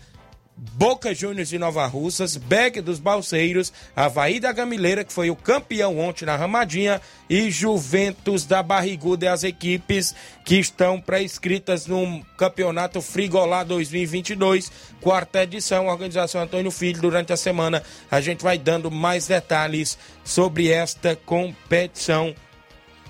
Boca 0.55 1.13
Juniors 1.13 1.49
de 1.49 1.57
Nova 1.57 1.85
Russas, 1.87 2.37
Beck 2.37 2.79
dos 2.79 2.99
Balseiros, 2.99 3.73
Havaí 3.95 4.39
da 4.39 4.51
Gamileira, 4.51 5.03
que 5.03 5.11
foi 5.11 5.29
o 5.29 5.35
campeão 5.35 5.99
ontem 5.99 6.25
na 6.25 6.35
Ramadinha, 6.35 7.01
e 7.29 7.49
Juventus 7.49 8.45
da 8.45 8.61
Barriguda, 8.61 9.33
as 9.33 9.43
equipes 9.43 10.13
que 10.45 10.59
estão 10.59 11.01
pré-inscritas 11.01 11.87
no 11.87 12.23
Campeonato 12.37 13.01
Frigolá 13.01 13.63
2022, 13.63 14.71
quarta 15.01 15.43
edição, 15.43 15.87
organização 15.87 16.41
Antônio 16.41 16.71
Filho. 16.71 17.01
Durante 17.01 17.33
a 17.33 17.37
semana 17.37 17.81
a 18.11 18.21
gente 18.21 18.43
vai 18.43 18.57
dando 18.57 18.91
mais 18.91 19.27
detalhes 19.27 19.97
sobre 20.23 20.69
esta 20.69 21.15
competição 21.15 22.35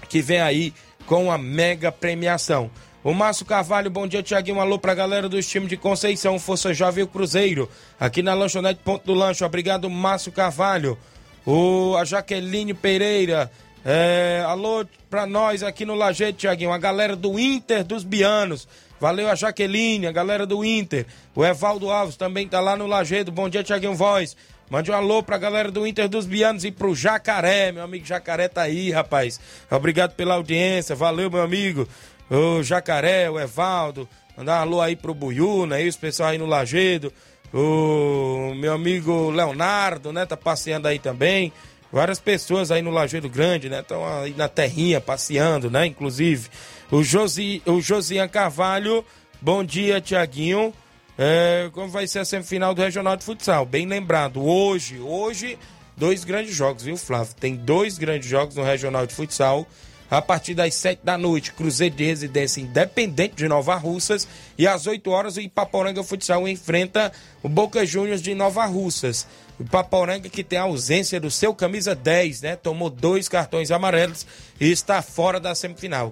que 0.07 0.21
vem 0.21 0.39
aí 0.39 0.73
com 1.05 1.31
a 1.31 1.37
mega 1.37 1.91
premiação. 1.91 2.71
O 3.03 3.13
Márcio 3.13 3.45
Carvalho, 3.45 3.91
bom 3.91 4.07
dia, 4.07 4.23
Tiaguinho. 4.23 4.57
Um 4.57 4.61
alô 4.61 4.79
pra 4.79 4.93
galera 4.93 5.27
dos 5.27 5.45
times 5.45 5.67
de 5.67 5.75
Conceição, 5.75 6.39
Força 6.39 6.73
Jovem 6.73 7.05
Cruzeiro, 7.05 7.69
aqui 7.99 8.23
na 8.23 8.33
Lanchonete 8.33 8.79
Ponto 8.81 9.05
do 9.05 9.13
Lancho. 9.13 9.43
Obrigado, 9.43 9.89
Márcio 9.89 10.31
Carvalho. 10.31 10.97
O, 11.45 11.97
a 11.97 12.05
Jaqueline 12.05 12.73
Pereira, 12.73 13.51
é, 13.83 14.41
alô 14.47 14.85
pra 15.09 15.25
nós 15.25 15.63
aqui 15.63 15.83
no 15.85 15.95
Lajeito, 15.95 16.39
Tiaguinho. 16.39 16.71
A 16.71 16.77
galera 16.77 17.13
do 17.13 17.37
Inter 17.37 17.83
dos 17.83 18.05
Bianos. 18.05 18.69
Valeu 19.01 19.29
a 19.29 19.35
Jaqueline, 19.35 20.07
a 20.07 20.11
galera 20.13 20.45
do 20.45 20.63
Inter. 20.63 21.05
O 21.35 21.43
Evaldo 21.43 21.91
Alves 21.91 22.15
também 22.15 22.47
tá 22.47 22.61
lá 22.61 22.77
no 22.77 22.87
Lajeado. 22.87 23.33
Bom 23.33 23.49
dia, 23.49 23.65
Tiaguinho 23.65 23.95
Voz. 23.95 24.37
Mande 24.69 24.89
um 24.89 24.95
alô 24.95 25.21
pra 25.21 25.37
galera 25.37 25.69
do 25.69 25.85
Inter 25.85 26.07
dos 26.07 26.25
Bianos 26.25 26.63
e 26.63 26.71
pro 26.71 26.95
Jacaré. 26.95 27.73
Meu 27.73 27.83
amigo 27.83 28.05
Jacaré 28.05 28.47
tá 28.47 28.61
aí, 28.61 28.91
rapaz. 28.91 29.41
Obrigado 29.69 30.15
pela 30.15 30.35
audiência. 30.35 30.95
Valeu, 30.95 31.29
meu 31.29 31.41
amigo 31.41 31.85
o 32.34 32.63
Jacaré, 32.63 33.29
o 33.29 33.39
Evaldo, 33.39 34.09
mandar 34.36 34.59
um 34.59 34.61
alô 34.61 34.81
aí 34.81 34.95
pro 34.95 35.13
Buiúna, 35.13 35.75
aí, 35.75 35.88
os 35.88 35.95
pessoal 35.95 36.29
aí 36.29 36.38
no 36.38 36.47
Lagedo, 36.47 37.13
o 37.53 38.53
meu 38.55 38.73
amigo 38.73 39.29
Leonardo, 39.29 40.11
né, 40.11 40.25
tá 40.25 40.36
passeando 40.36 40.88
aí 40.88 40.97
também. 40.97 41.53
Várias 41.91 42.19
pessoas 42.19 42.71
aí 42.71 42.81
no 42.81 42.89
Lajeiro 42.89 43.29
Grande, 43.29 43.69
né? 43.69 43.81
Estão 43.81 44.03
aí 44.03 44.34
na 44.36 44.47
terrinha 44.47 44.99
passeando, 44.99 45.69
né? 45.69 45.86
Inclusive. 45.86 46.49
O, 46.89 47.03
Josi, 47.03 47.61
o 47.67 47.79
Josian 47.79 48.27
Carvalho, 48.27 49.05
bom 49.39 49.63
dia, 49.63 50.01
Tiaguinho. 50.01 50.73
É, 51.15 51.69
como 51.71 51.89
vai 51.89 52.07
ser 52.07 52.17
a 52.17 52.25
semifinal 52.25 52.73
do 52.73 52.81
Regional 52.81 53.15
de 53.15 53.23
Futsal? 53.23 53.63
Bem 53.63 53.86
lembrado, 53.86 54.43
hoje, 54.43 54.99
hoje, 54.99 55.55
dois 55.95 56.23
grandes 56.23 56.55
jogos, 56.55 56.81
viu, 56.81 56.97
Flávio? 56.97 57.36
Tem 57.39 57.55
dois 57.55 57.99
grandes 57.99 58.27
jogos 58.27 58.55
no 58.55 58.63
Regional 58.63 59.05
de 59.05 59.13
Futsal 59.13 59.67
a 60.14 60.22
partir 60.22 60.53
das 60.53 60.76
7 60.76 60.99
da 61.03 61.18
noite, 61.18 61.53
Cruzeiro 61.53 61.95
de 61.95 62.05
Residência 62.05 62.61
Independente 62.61 63.34
de 63.36 63.47
Nova 63.47 63.74
Russas. 63.76 64.28
E 64.55 64.68
às 64.68 64.86
8 64.86 65.09
horas, 65.09 65.38
o 65.38 65.41
Ipaporanga 65.41 66.03
Futsal 66.03 66.47
enfrenta 66.47 67.11
o 67.41 67.49
Boca 67.49 67.84
Juniors 67.84 68.22
de 68.22 68.36
Nova 68.36 68.64
Russas. 68.66 69.26
O 69.59 69.64
Ipaporanga 69.64 70.30
que 70.30 70.43
tem 70.43 70.59
a 70.59 70.64
ausência 70.64 71.20
do 71.20 71.32
seu 71.32 71.55
camisa 71.55 71.95
10, 71.95 72.41
né? 72.41 72.55
Tomou 72.55 72.91
dois 72.91 73.28
cartões 73.28 73.72
amarelos 73.72 74.24
e 74.59 74.72
está 74.72 75.01
fora 75.01 75.39
da 75.39 75.55
semifinal. 75.55 76.11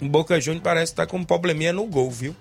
O 0.00 0.08
Boca 0.08 0.40
Juniors 0.40 0.64
parece 0.64 0.92
estar 0.92 1.06
com 1.06 1.18
um 1.18 1.24
probleminha 1.24 1.72
no 1.72 1.84
gol, 1.84 2.10
viu? 2.10 2.34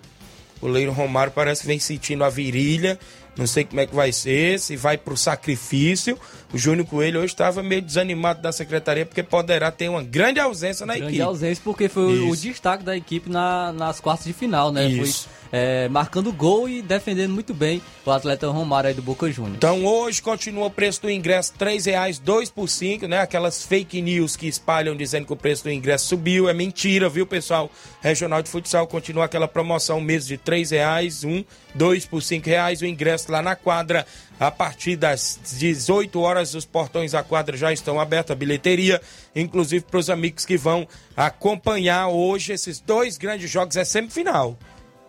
O 0.62 0.68
Leiro 0.68 0.94
Romário 0.94 1.34
parece 1.34 1.62
que 1.62 1.68
vem 1.68 1.80
sentindo 1.80 2.24
a 2.24 2.30
virilha. 2.30 2.98
Não 3.38 3.48
sei 3.48 3.64
como 3.64 3.80
é 3.80 3.88
que 3.88 3.96
vai 3.96 4.12
ser, 4.12 4.60
se 4.60 4.76
vai 4.76 4.98
pro 4.98 5.16
sacrifício 5.16 6.18
o 6.54 6.58
Júnior 6.58 6.86
Coelho 6.86 7.20
hoje 7.20 7.34
estava 7.34 7.64
meio 7.64 7.82
desanimado 7.82 8.42
da 8.42 8.52
secretaria 8.52 9.06
porque 9.06 9.24
poderá 9.24 9.72
ter 9.72 9.90
uma 9.90 10.04
grande 10.04 10.40
ausência 10.40 10.86
na 10.86 10.94
grande 10.94 11.08
equipe. 11.08 11.18
Grande 11.18 11.30
ausência 11.30 11.64
porque 11.64 11.88
foi 11.88 12.14
Isso. 12.14 12.30
o 12.30 12.36
destaque 12.36 12.84
da 12.84 12.96
equipe 12.96 13.30
na, 13.30 13.72
nas 13.72 14.00
quartas 14.00 14.26
de 14.26 14.34
final, 14.34 14.72
né? 14.72 14.88
Isso. 14.88 15.28
Foi 15.30 15.41
é, 15.52 15.90
marcando 15.90 16.32
gol 16.32 16.70
e 16.70 16.82
defendendo 16.82 17.32
muito 17.32 17.54
bem 17.54 17.82
o 18.06 18.12
atleta 18.12 18.48
Romário 18.48 18.88
aí 18.88 18.94
do 18.94 19.02
Boca 19.02 19.30
Juniors. 19.32 19.58
Então 19.58 19.86
hoje 19.86 20.22
continua 20.22 20.68
o 20.68 20.72
preço 20.72 21.02
do 21.02 21.12
ingresso 21.12 21.54
R$ 21.60 21.78
reais, 21.86 22.18
2 22.20 22.50
por 22.50 22.68
5, 22.68 23.08
né? 23.08 23.20
Aquelas 23.20 23.64
fake 23.64 24.02
news 24.02 24.36
que 24.36 24.48
espalham 24.48 24.96
dizendo 24.96 25.26
que 25.26 25.34
o 25.34 25.36
preço 25.36 25.64
do 25.64 25.72
ingresso 25.72 26.08
subiu, 26.08 26.50
é 26.50 26.54
mentira, 26.54 27.10
viu, 27.10 27.28
pessoal? 27.28 27.70
Regional 28.02 28.42
de 28.42 28.50
Futsal 28.50 28.88
continua 28.88 29.26
aquela 29.26 29.48
promoção 29.48 30.00
mês 30.00 30.26
de 30.26 30.36
R$ 30.36 30.64
reais, 30.72 31.24
um, 31.24 31.44
dois 31.76 32.06
por 32.06 32.22
cinco 32.22 32.48
reais, 32.48 32.82
o 32.82 32.86
ingresso 32.86 33.32
lá 33.32 33.42
na 33.42 33.56
quadra. 33.56 34.06
A 34.40 34.50
partir 34.50 34.96
das 34.96 35.40
18 35.60 36.20
horas, 36.20 36.56
os 36.56 36.66
portões 36.66 37.12
da 37.12 37.22
quadra 37.22 37.56
já 37.56 37.72
estão 37.72 38.00
abertos, 38.00 38.32
a 38.32 38.36
bilheteria, 38.36 39.00
inclusive 39.36 39.86
para 39.86 40.00
os 40.00 40.10
amigos 40.10 40.46
que 40.46 40.58
vão 40.58 40.88
acompanhar 41.16 42.08
hoje 42.08 42.52
esses 42.52 42.80
dois 42.80 43.20
grandes 43.20 43.52
jogos. 43.52 43.76
É 43.76 43.84
semifinal. 43.84 44.58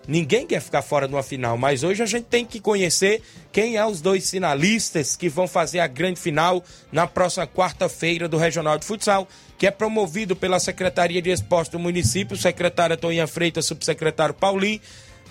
Ninguém 0.06 0.46
quer 0.46 0.60
ficar 0.60 0.82
fora 0.82 1.06
de 1.06 1.14
uma 1.14 1.22
final, 1.22 1.56
mas 1.56 1.84
hoje 1.84 2.02
a 2.02 2.06
gente 2.06 2.24
tem 2.24 2.44
que 2.44 2.58
conhecer 2.58 3.22
quem 3.52 3.76
é 3.76 3.86
os 3.86 4.00
dois 4.00 4.28
finalistas 4.28 5.14
que 5.14 5.28
vão 5.28 5.46
fazer 5.46 5.78
a 5.78 5.86
grande 5.86 6.18
final 6.18 6.62
na 6.90 7.06
próxima 7.06 7.46
quarta-feira 7.46 8.28
do 8.28 8.36
Regional 8.36 8.78
de 8.78 8.84
Futsal, 8.84 9.28
que 9.56 9.66
é 9.66 9.70
promovido 9.70 10.34
pela 10.34 10.58
Secretaria 10.58 11.22
de 11.22 11.30
Esporte 11.30 11.70
do 11.70 11.78
município, 11.78 12.36
secretária 12.36 12.96
Toninha 12.96 13.28
Freitas, 13.28 13.64
subsecretário 13.64 14.34
Paulinho, 14.34 14.80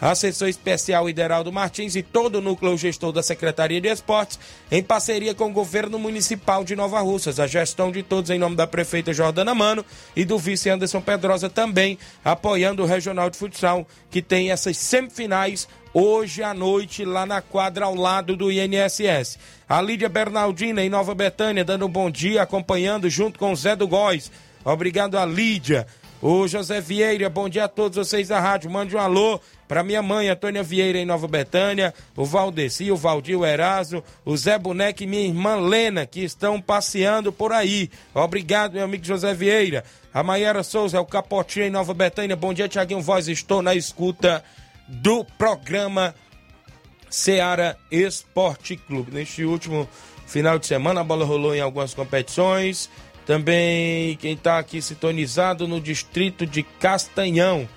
assessor 0.01 0.49
especial 0.49 1.07
Ideraldo 1.07 1.51
Martins 1.51 1.95
e 1.95 2.01
todo 2.01 2.39
o 2.39 2.41
núcleo 2.41 2.75
gestor 2.75 3.11
da 3.11 3.21
Secretaria 3.21 3.79
de 3.79 3.87
Esportes, 3.87 4.39
em 4.71 4.81
parceria 4.81 5.35
com 5.35 5.45
o 5.45 5.53
governo 5.53 5.99
municipal 5.99 6.63
de 6.63 6.75
Nova 6.75 6.99
Russas. 7.01 7.39
A 7.39 7.45
gestão 7.45 7.91
de 7.91 8.01
todos 8.01 8.31
em 8.31 8.39
nome 8.39 8.55
da 8.55 8.65
prefeita 8.65 9.13
Jordana 9.13 9.53
Mano 9.53 9.85
e 10.15 10.25
do 10.25 10.39
vice 10.39 10.69
Anderson 10.69 11.01
Pedrosa 11.01 11.49
também, 11.49 11.99
apoiando 12.25 12.81
o 12.81 12.87
Regional 12.87 13.29
de 13.29 13.37
Futsal, 13.37 13.87
que 14.09 14.21
tem 14.21 14.51
essas 14.51 14.75
semifinais 14.77 15.67
hoje 15.93 16.41
à 16.41 16.53
noite 16.53 17.05
lá 17.05 17.25
na 17.25 17.41
quadra 17.41 17.85
ao 17.85 17.95
lado 17.95 18.35
do 18.35 18.51
INSS. 18.51 19.37
A 19.69 19.81
Lídia 19.81 20.09
Bernardina 20.09 20.83
em 20.83 20.89
Nova 20.89 21.13
Betânia 21.13 21.63
dando 21.63 21.85
um 21.85 21.89
bom 21.89 22.09
dia, 22.09 22.41
acompanhando 22.41 23.09
junto 23.09 23.37
com 23.37 23.51
o 23.51 23.55
Zé 23.55 23.75
do 23.75 23.87
Góis. 23.87 24.31
Obrigado 24.63 25.17
a 25.17 25.25
Lídia. 25.25 25.85
O 26.21 26.47
José 26.47 26.79
Vieira, 26.79 27.29
bom 27.29 27.49
dia 27.49 27.63
a 27.63 27.67
todos 27.67 27.97
vocês 27.97 28.27
da 28.27 28.39
rádio. 28.39 28.69
Mande 28.69 28.95
um 28.95 28.99
alô 28.99 29.39
para 29.71 29.83
minha 29.83 30.01
mãe, 30.01 30.27
Antônia 30.27 30.61
Vieira, 30.61 30.99
em 30.99 31.05
Nova 31.05 31.29
Betânia, 31.29 31.93
o 32.17 32.25
Valdeci, 32.25 32.91
o 32.91 32.97
Valdir, 32.97 33.41
Eraso, 33.41 34.03
o 34.25 34.35
Zé 34.35 34.59
Boneco 34.59 35.01
e 35.01 35.07
minha 35.07 35.25
irmã 35.25 35.55
Lena, 35.55 36.05
que 36.05 36.19
estão 36.19 36.59
passeando 36.59 37.31
por 37.31 37.53
aí. 37.53 37.89
Obrigado, 38.13 38.73
meu 38.73 38.83
amigo 38.83 39.05
José 39.05 39.33
Vieira. 39.33 39.85
A 40.13 40.21
Maiara 40.21 40.61
Souza, 40.61 40.97
é 40.97 40.99
o 40.99 41.05
Capotinho, 41.05 41.67
em 41.67 41.69
Nova 41.69 41.93
Betânia. 41.93 42.35
Bom 42.35 42.53
dia, 42.53 42.67
Tiaguinho 42.67 42.99
Voz. 42.99 43.29
Estou 43.29 43.61
na 43.61 43.73
escuta 43.73 44.43
do 44.89 45.23
programa 45.37 46.13
Seara 47.09 47.77
Esporte 47.89 48.75
Clube. 48.75 49.13
Neste 49.13 49.45
último 49.45 49.87
final 50.27 50.59
de 50.59 50.67
semana, 50.67 50.99
a 50.99 51.03
bola 51.05 51.23
rolou 51.23 51.55
em 51.55 51.61
algumas 51.61 51.93
competições. 51.93 52.89
Também 53.25 54.17
quem 54.17 54.33
está 54.33 54.59
aqui 54.59 54.81
sintonizado 54.81 55.65
no 55.65 55.79
distrito 55.79 56.45
de 56.45 56.61
Castanhão 56.61 57.69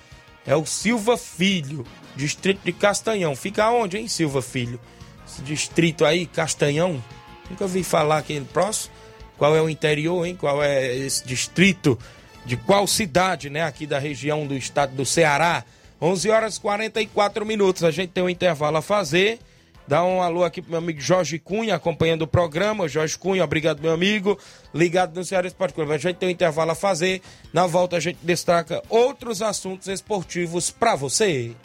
é 0.45 0.55
o 0.55 0.65
Silva 0.65 1.17
Filho, 1.17 1.85
distrito 2.15 2.61
de 2.63 2.71
Castanhão. 2.71 3.35
Fica 3.35 3.69
onde, 3.69 3.97
hein, 3.97 4.07
Silva 4.07 4.41
Filho? 4.41 4.79
Esse 5.27 5.41
distrito 5.41 6.05
aí, 6.05 6.25
Castanhão. 6.25 7.03
Nunca 7.49 7.67
vi 7.67 7.83
falar 7.83 8.19
aqui 8.19 8.39
próximo. 8.53 8.93
Qual 9.37 9.55
é 9.55 9.61
o 9.61 9.69
interior, 9.69 10.25
hein? 10.25 10.35
Qual 10.35 10.63
é 10.63 10.95
esse 10.95 11.25
distrito? 11.25 11.97
De 12.45 12.55
qual 12.55 12.87
cidade, 12.87 13.49
né? 13.49 13.63
Aqui 13.63 13.85
da 13.85 13.99
região 13.99 14.45
do 14.45 14.55
estado 14.55 14.95
do 14.95 15.05
Ceará. 15.05 15.63
11 16.01 16.29
horas 16.29 16.55
e 16.57 16.61
44 16.61 17.45
minutos. 17.45 17.83
A 17.83 17.91
gente 17.91 18.11
tem 18.11 18.23
um 18.23 18.29
intervalo 18.29 18.77
a 18.77 18.81
fazer. 18.81 19.39
Dá 19.87 20.03
um 20.03 20.21
alô 20.21 20.43
aqui 20.43 20.61
pro 20.61 20.71
meu 20.71 20.79
amigo 20.79 20.99
Jorge 20.99 21.37
Cunha, 21.37 21.75
acompanhando 21.75 22.23
o 22.23 22.27
programa. 22.27 22.87
Jorge 22.87 23.17
Cunha, 23.17 23.43
obrigado, 23.43 23.81
meu 23.81 23.93
amigo. 23.93 24.37
Ligado 24.73 25.15
no 25.15 25.23
Ceará 25.23 25.47
Esporte 25.47 25.73
Clube. 25.73 25.93
A 25.93 25.97
gente 25.97 26.17
tem 26.17 26.29
um 26.29 26.31
intervalo 26.31 26.71
a 26.71 26.75
fazer. 26.75 27.21
Na 27.53 27.67
volta 27.67 27.97
a 27.97 27.99
gente 27.99 28.17
destaca 28.23 28.81
outros 28.89 29.41
assuntos 29.41 29.87
esportivos 29.87 30.71
para 30.71 30.95
você. 30.95 31.55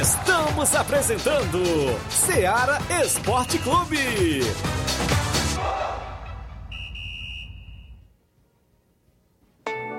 Estamos 0.00 0.74
apresentando 0.74 1.62
Seara 2.10 2.78
Esporte 3.04 3.58
Clube. 3.58 4.42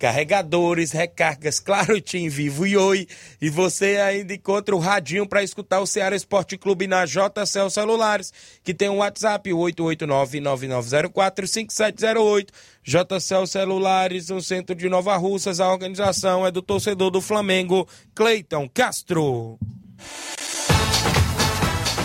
carregadores, 0.00 0.90
recargas, 0.90 1.60
claro, 1.70 2.00
Tim 2.00 2.28
Vivo 2.28 2.66
e 2.66 2.76
Oi. 2.76 3.06
E 3.40 3.48
você 3.50 3.98
ainda 3.98 4.34
encontra 4.34 4.74
o 4.74 4.78
radinho 4.78 5.28
para 5.28 5.44
escutar 5.44 5.78
o 5.80 5.86
Ceará 5.86 6.16
Esporte 6.16 6.56
Clube 6.56 6.88
na 6.88 7.04
JCL 7.04 7.68
Celulares, 7.70 8.32
que 8.64 8.72
tem 8.72 8.88
um 8.88 8.96
WhatsApp 8.96 9.50
889-9904-5708. 9.50 12.48
JCL 12.82 13.46
Celulares, 13.46 14.30
no 14.30 14.40
centro 14.40 14.74
de 14.74 14.88
Nova 14.88 15.14
Russas. 15.16 15.60
A 15.60 15.70
organização 15.70 16.46
é 16.46 16.50
do 16.50 16.62
torcedor 16.62 17.10
do 17.10 17.20
Flamengo, 17.20 17.86
Cleiton 18.14 18.66
Castro. 18.72 19.58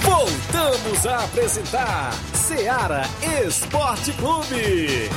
Voltamos 0.02 1.08
a 1.08 1.24
apresentar 1.24 2.12
Seara 2.34 3.04
Esporte 3.48 4.12
Clube. 4.14 5.10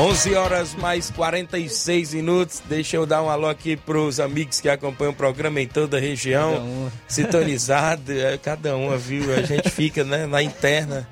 11 0.00 0.34
horas 0.34 0.74
mais 0.74 1.10
46 1.10 2.14
minutos. 2.14 2.62
Deixa 2.66 2.96
eu 2.96 3.04
dar 3.04 3.22
um 3.22 3.28
alô 3.28 3.46
aqui 3.46 3.76
para 3.76 3.98
os 3.98 4.18
amigos 4.18 4.58
que 4.58 4.66
acompanham 4.66 5.12
o 5.12 5.14
programa 5.14 5.60
em 5.60 5.66
toda 5.66 5.98
a 5.98 6.00
região. 6.00 6.52
Cada 6.54 6.64
uma. 6.64 6.92
Sintonizado, 7.06 8.10
é, 8.10 8.38
cada 8.38 8.76
uma, 8.76 8.96
viu? 8.96 9.34
A 9.34 9.42
gente 9.42 9.68
fica 9.68 10.02
né, 10.02 10.24
na 10.24 10.42
interna. 10.42 11.06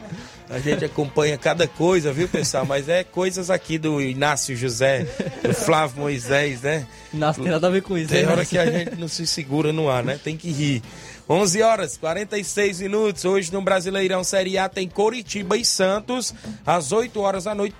A 0.49 0.59
gente 0.59 0.86
acompanha 0.86 1.36
cada 1.36 1.68
coisa, 1.68 2.11
viu, 2.11 2.26
pessoal? 2.26 2.64
Mas 2.64 2.89
é 2.89 3.05
coisas 3.05 3.51
aqui 3.51 3.76
do 3.76 4.01
Inácio 4.01 4.57
José, 4.57 5.07
do 5.43 5.53
Flávio 5.53 6.01
Moisés, 6.01 6.62
né? 6.62 6.86
Não 7.12 7.30
tem 7.34 7.45
nada 7.45 7.66
a 7.66 7.70
ver 7.70 7.82
com 7.82 7.99
isso, 7.99 8.09
Tem 8.09 8.24
né? 8.24 8.32
hora 8.32 8.47
que 8.47 8.57
a 8.57 8.64
gente 8.64 8.97
não 8.97 9.09
se 9.09 9.26
segura 9.26 9.70
no 9.70 9.91
ar, 9.91 10.03
né? 10.03 10.18
Tem 10.24 10.34
que 10.34 10.51
rir. 10.51 10.82
11 11.31 11.62
horas 11.62 11.97
46 11.99 12.81
minutos. 12.81 13.24
Hoje 13.26 13.53
no 13.53 13.61
Brasileirão 13.61 14.24
Série 14.24 14.57
A 14.57 14.66
tem 14.66 14.89
Coritiba 14.89 15.59
e 15.59 15.64
Santos 15.64 16.35
às 16.64 16.91
8 16.91 17.20
horas 17.20 17.45
da 17.45 17.55
noite 17.55 17.76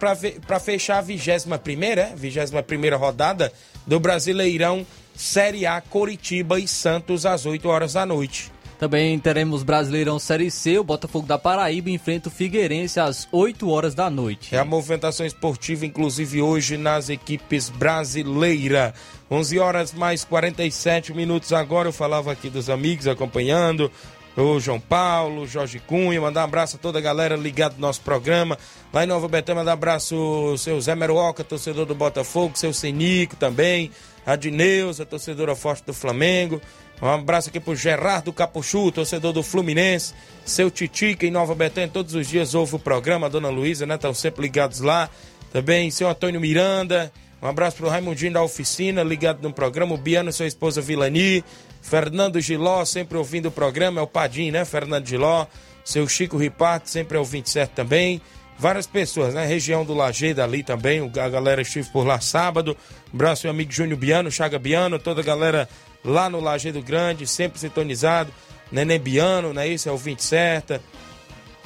para 0.47 0.61
fechar 0.61 0.99
a 0.99 1.01
21 1.01 1.57
primeira, 1.57 2.13
21 2.15 2.63
primeira 2.63 2.99
rodada 2.99 3.51
do 3.87 3.99
Brasileirão 3.99 4.87
Série 5.17 5.65
A 5.65 5.81
Coritiba 5.81 6.61
e 6.61 6.69
Santos 6.69 7.25
às 7.25 7.47
8 7.47 7.67
horas 7.69 7.95
da 7.95 8.05
noite. 8.05 8.53
Também 8.79 9.19
teremos 9.19 9.65
Brasileirão 9.65 10.21
Série 10.21 10.53
C, 10.53 10.79
o 10.79 10.85
Botafogo 10.85 11.27
da 11.27 11.37
Paraíba 11.37 11.91
enfrenta 11.91 12.29
o 12.29 12.33
Figueirense 12.33 13.01
às 13.01 13.27
8 13.33 13.69
horas 13.69 13.93
da 13.93 14.09
noite. 14.09 14.55
É 14.55 14.59
a 14.59 14.65
movimentação 14.65 15.27
esportiva, 15.27 15.85
inclusive 15.85 16.41
hoje 16.41 16.77
nas 16.77 17.09
equipes 17.09 17.71
brasileiras. 17.71 18.93
11 19.31 19.59
horas 19.59 19.93
mais 19.93 20.25
47 20.25 21.13
minutos 21.13 21.53
agora. 21.53 21.89
Eu 21.89 21.93
falava 21.93 22.33
aqui 22.33 22.49
dos 22.49 22.71
amigos 22.71 23.07
acompanhando. 23.07 23.91
O 24.37 24.61
João 24.61 24.79
Paulo, 24.79 25.49
Jorge 25.49 25.81
Cunha, 25.81 26.21
mandar 26.21 26.43
um 26.43 26.45
abraço 26.45 26.77
a 26.77 26.79
toda 26.79 26.99
a 26.99 27.03
galera 27.03 27.35
ligada 27.35 27.75
no 27.75 27.81
nosso 27.81 28.01
programa. 28.03 28.57
Lá 28.93 29.03
em 29.03 29.07
Nova 29.07 29.27
Betânia, 29.27 29.61
mandar 29.61 29.73
um 29.73 29.75
abraço 29.75 30.15
ao 30.15 30.57
seu 30.57 30.81
Zé 30.81 30.95
Meruoca, 30.95 31.43
torcedor 31.43 31.85
do 31.85 31.95
Botafogo, 31.95 32.57
seu 32.57 32.73
Senico 32.73 33.35
também, 33.35 33.91
a 34.25 34.37
Dineuza, 34.37 35.05
torcedora 35.05 35.57
forte 35.57 35.85
do 35.85 35.93
Flamengo. 35.93 36.63
Um 37.03 37.09
abraço 37.09 37.49
aqui 37.49 37.59
pro 37.59 37.75
Gerardo 37.75 38.33
Capuchu, 38.33 38.93
torcedor 38.93 39.33
do 39.33 39.43
Fluminense, 39.43 40.15
seu 40.45 40.71
Titica 40.71 41.27
em 41.27 41.31
Nova 41.33 41.55
Betânia, 41.55 41.91
todos 41.93 42.15
os 42.15 42.29
dias 42.29 42.55
ouve 42.55 42.77
o 42.77 42.79
programa, 42.79 43.27
a 43.27 43.31
dona 43.31 43.49
Luísa, 43.49 43.87
né? 43.87 43.97
Estão 43.97 44.15
sempre 44.15 44.43
ligados 44.43 44.81
lá. 44.81 45.11
Também 45.53 45.91
seu 45.91 46.09
Antônio 46.09 46.41
Miranda. 46.41 47.13
Um 47.41 47.47
abraço 47.47 47.77
pro 47.77 47.89
Raimundinho 47.89 48.33
da 48.33 48.43
oficina, 48.43 49.03
ligado 49.03 49.41
no 49.43 49.53
programa. 49.53 49.95
O 49.95 49.99
Biano, 49.99 50.33
sua 50.33 50.47
esposa 50.47 50.81
Vilani. 50.81 51.45
Fernando 51.81 52.41
Giló, 52.41 52.85
sempre 52.85 53.17
ouvindo 53.17 53.47
o 53.47 53.53
programa. 53.53 54.01
É 54.01 54.03
o 54.03 54.07
Padim, 54.07 54.51
né? 54.51 54.65
Fernando 54.65 55.07
Giló. 55.07 55.47
Seu 55.85 56.07
Chico 56.09 56.37
Riparte, 56.37 56.91
sempre 56.91 57.17
ouvindo 57.17 57.47
certo 57.49 57.73
também. 57.73 58.21
Várias 58.59 58.87
pessoas, 58.87 59.35
né? 59.35 59.47
Região 59.47 59.85
do 59.85 59.95
Lajeado 59.95 60.43
ali 60.43 60.65
também. 60.65 61.11
A 61.17 61.29
galera 61.29 61.63
estive 61.63 61.89
por 61.91 62.05
lá 62.05 62.21
sábado. 62.21 62.77
Um 63.13 63.17
abraço, 63.17 63.47
meu 63.47 63.53
amigo 63.53 63.73
Júnior 63.73 63.99
Biano, 63.99 64.31
Chaga 64.31 64.59
Biano, 64.59 64.99
toda 64.99 65.21
a 65.21 65.25
galera 65.25 65.69
lá 66.05 66.29
no 66.29 66.41
Lajeado 66.41 66.83
Grande, 66.83 67.27
sempre 67.27 67.61
sintonizado. 67.61 68.33
Nenê 68.71 68.99
Biano, 68.99 69.55
né? 69.55 69.67
Isso 69.69 69.89
é 69.89 69.93
ouvinte 69.93 70.25
certa 70.25 70.81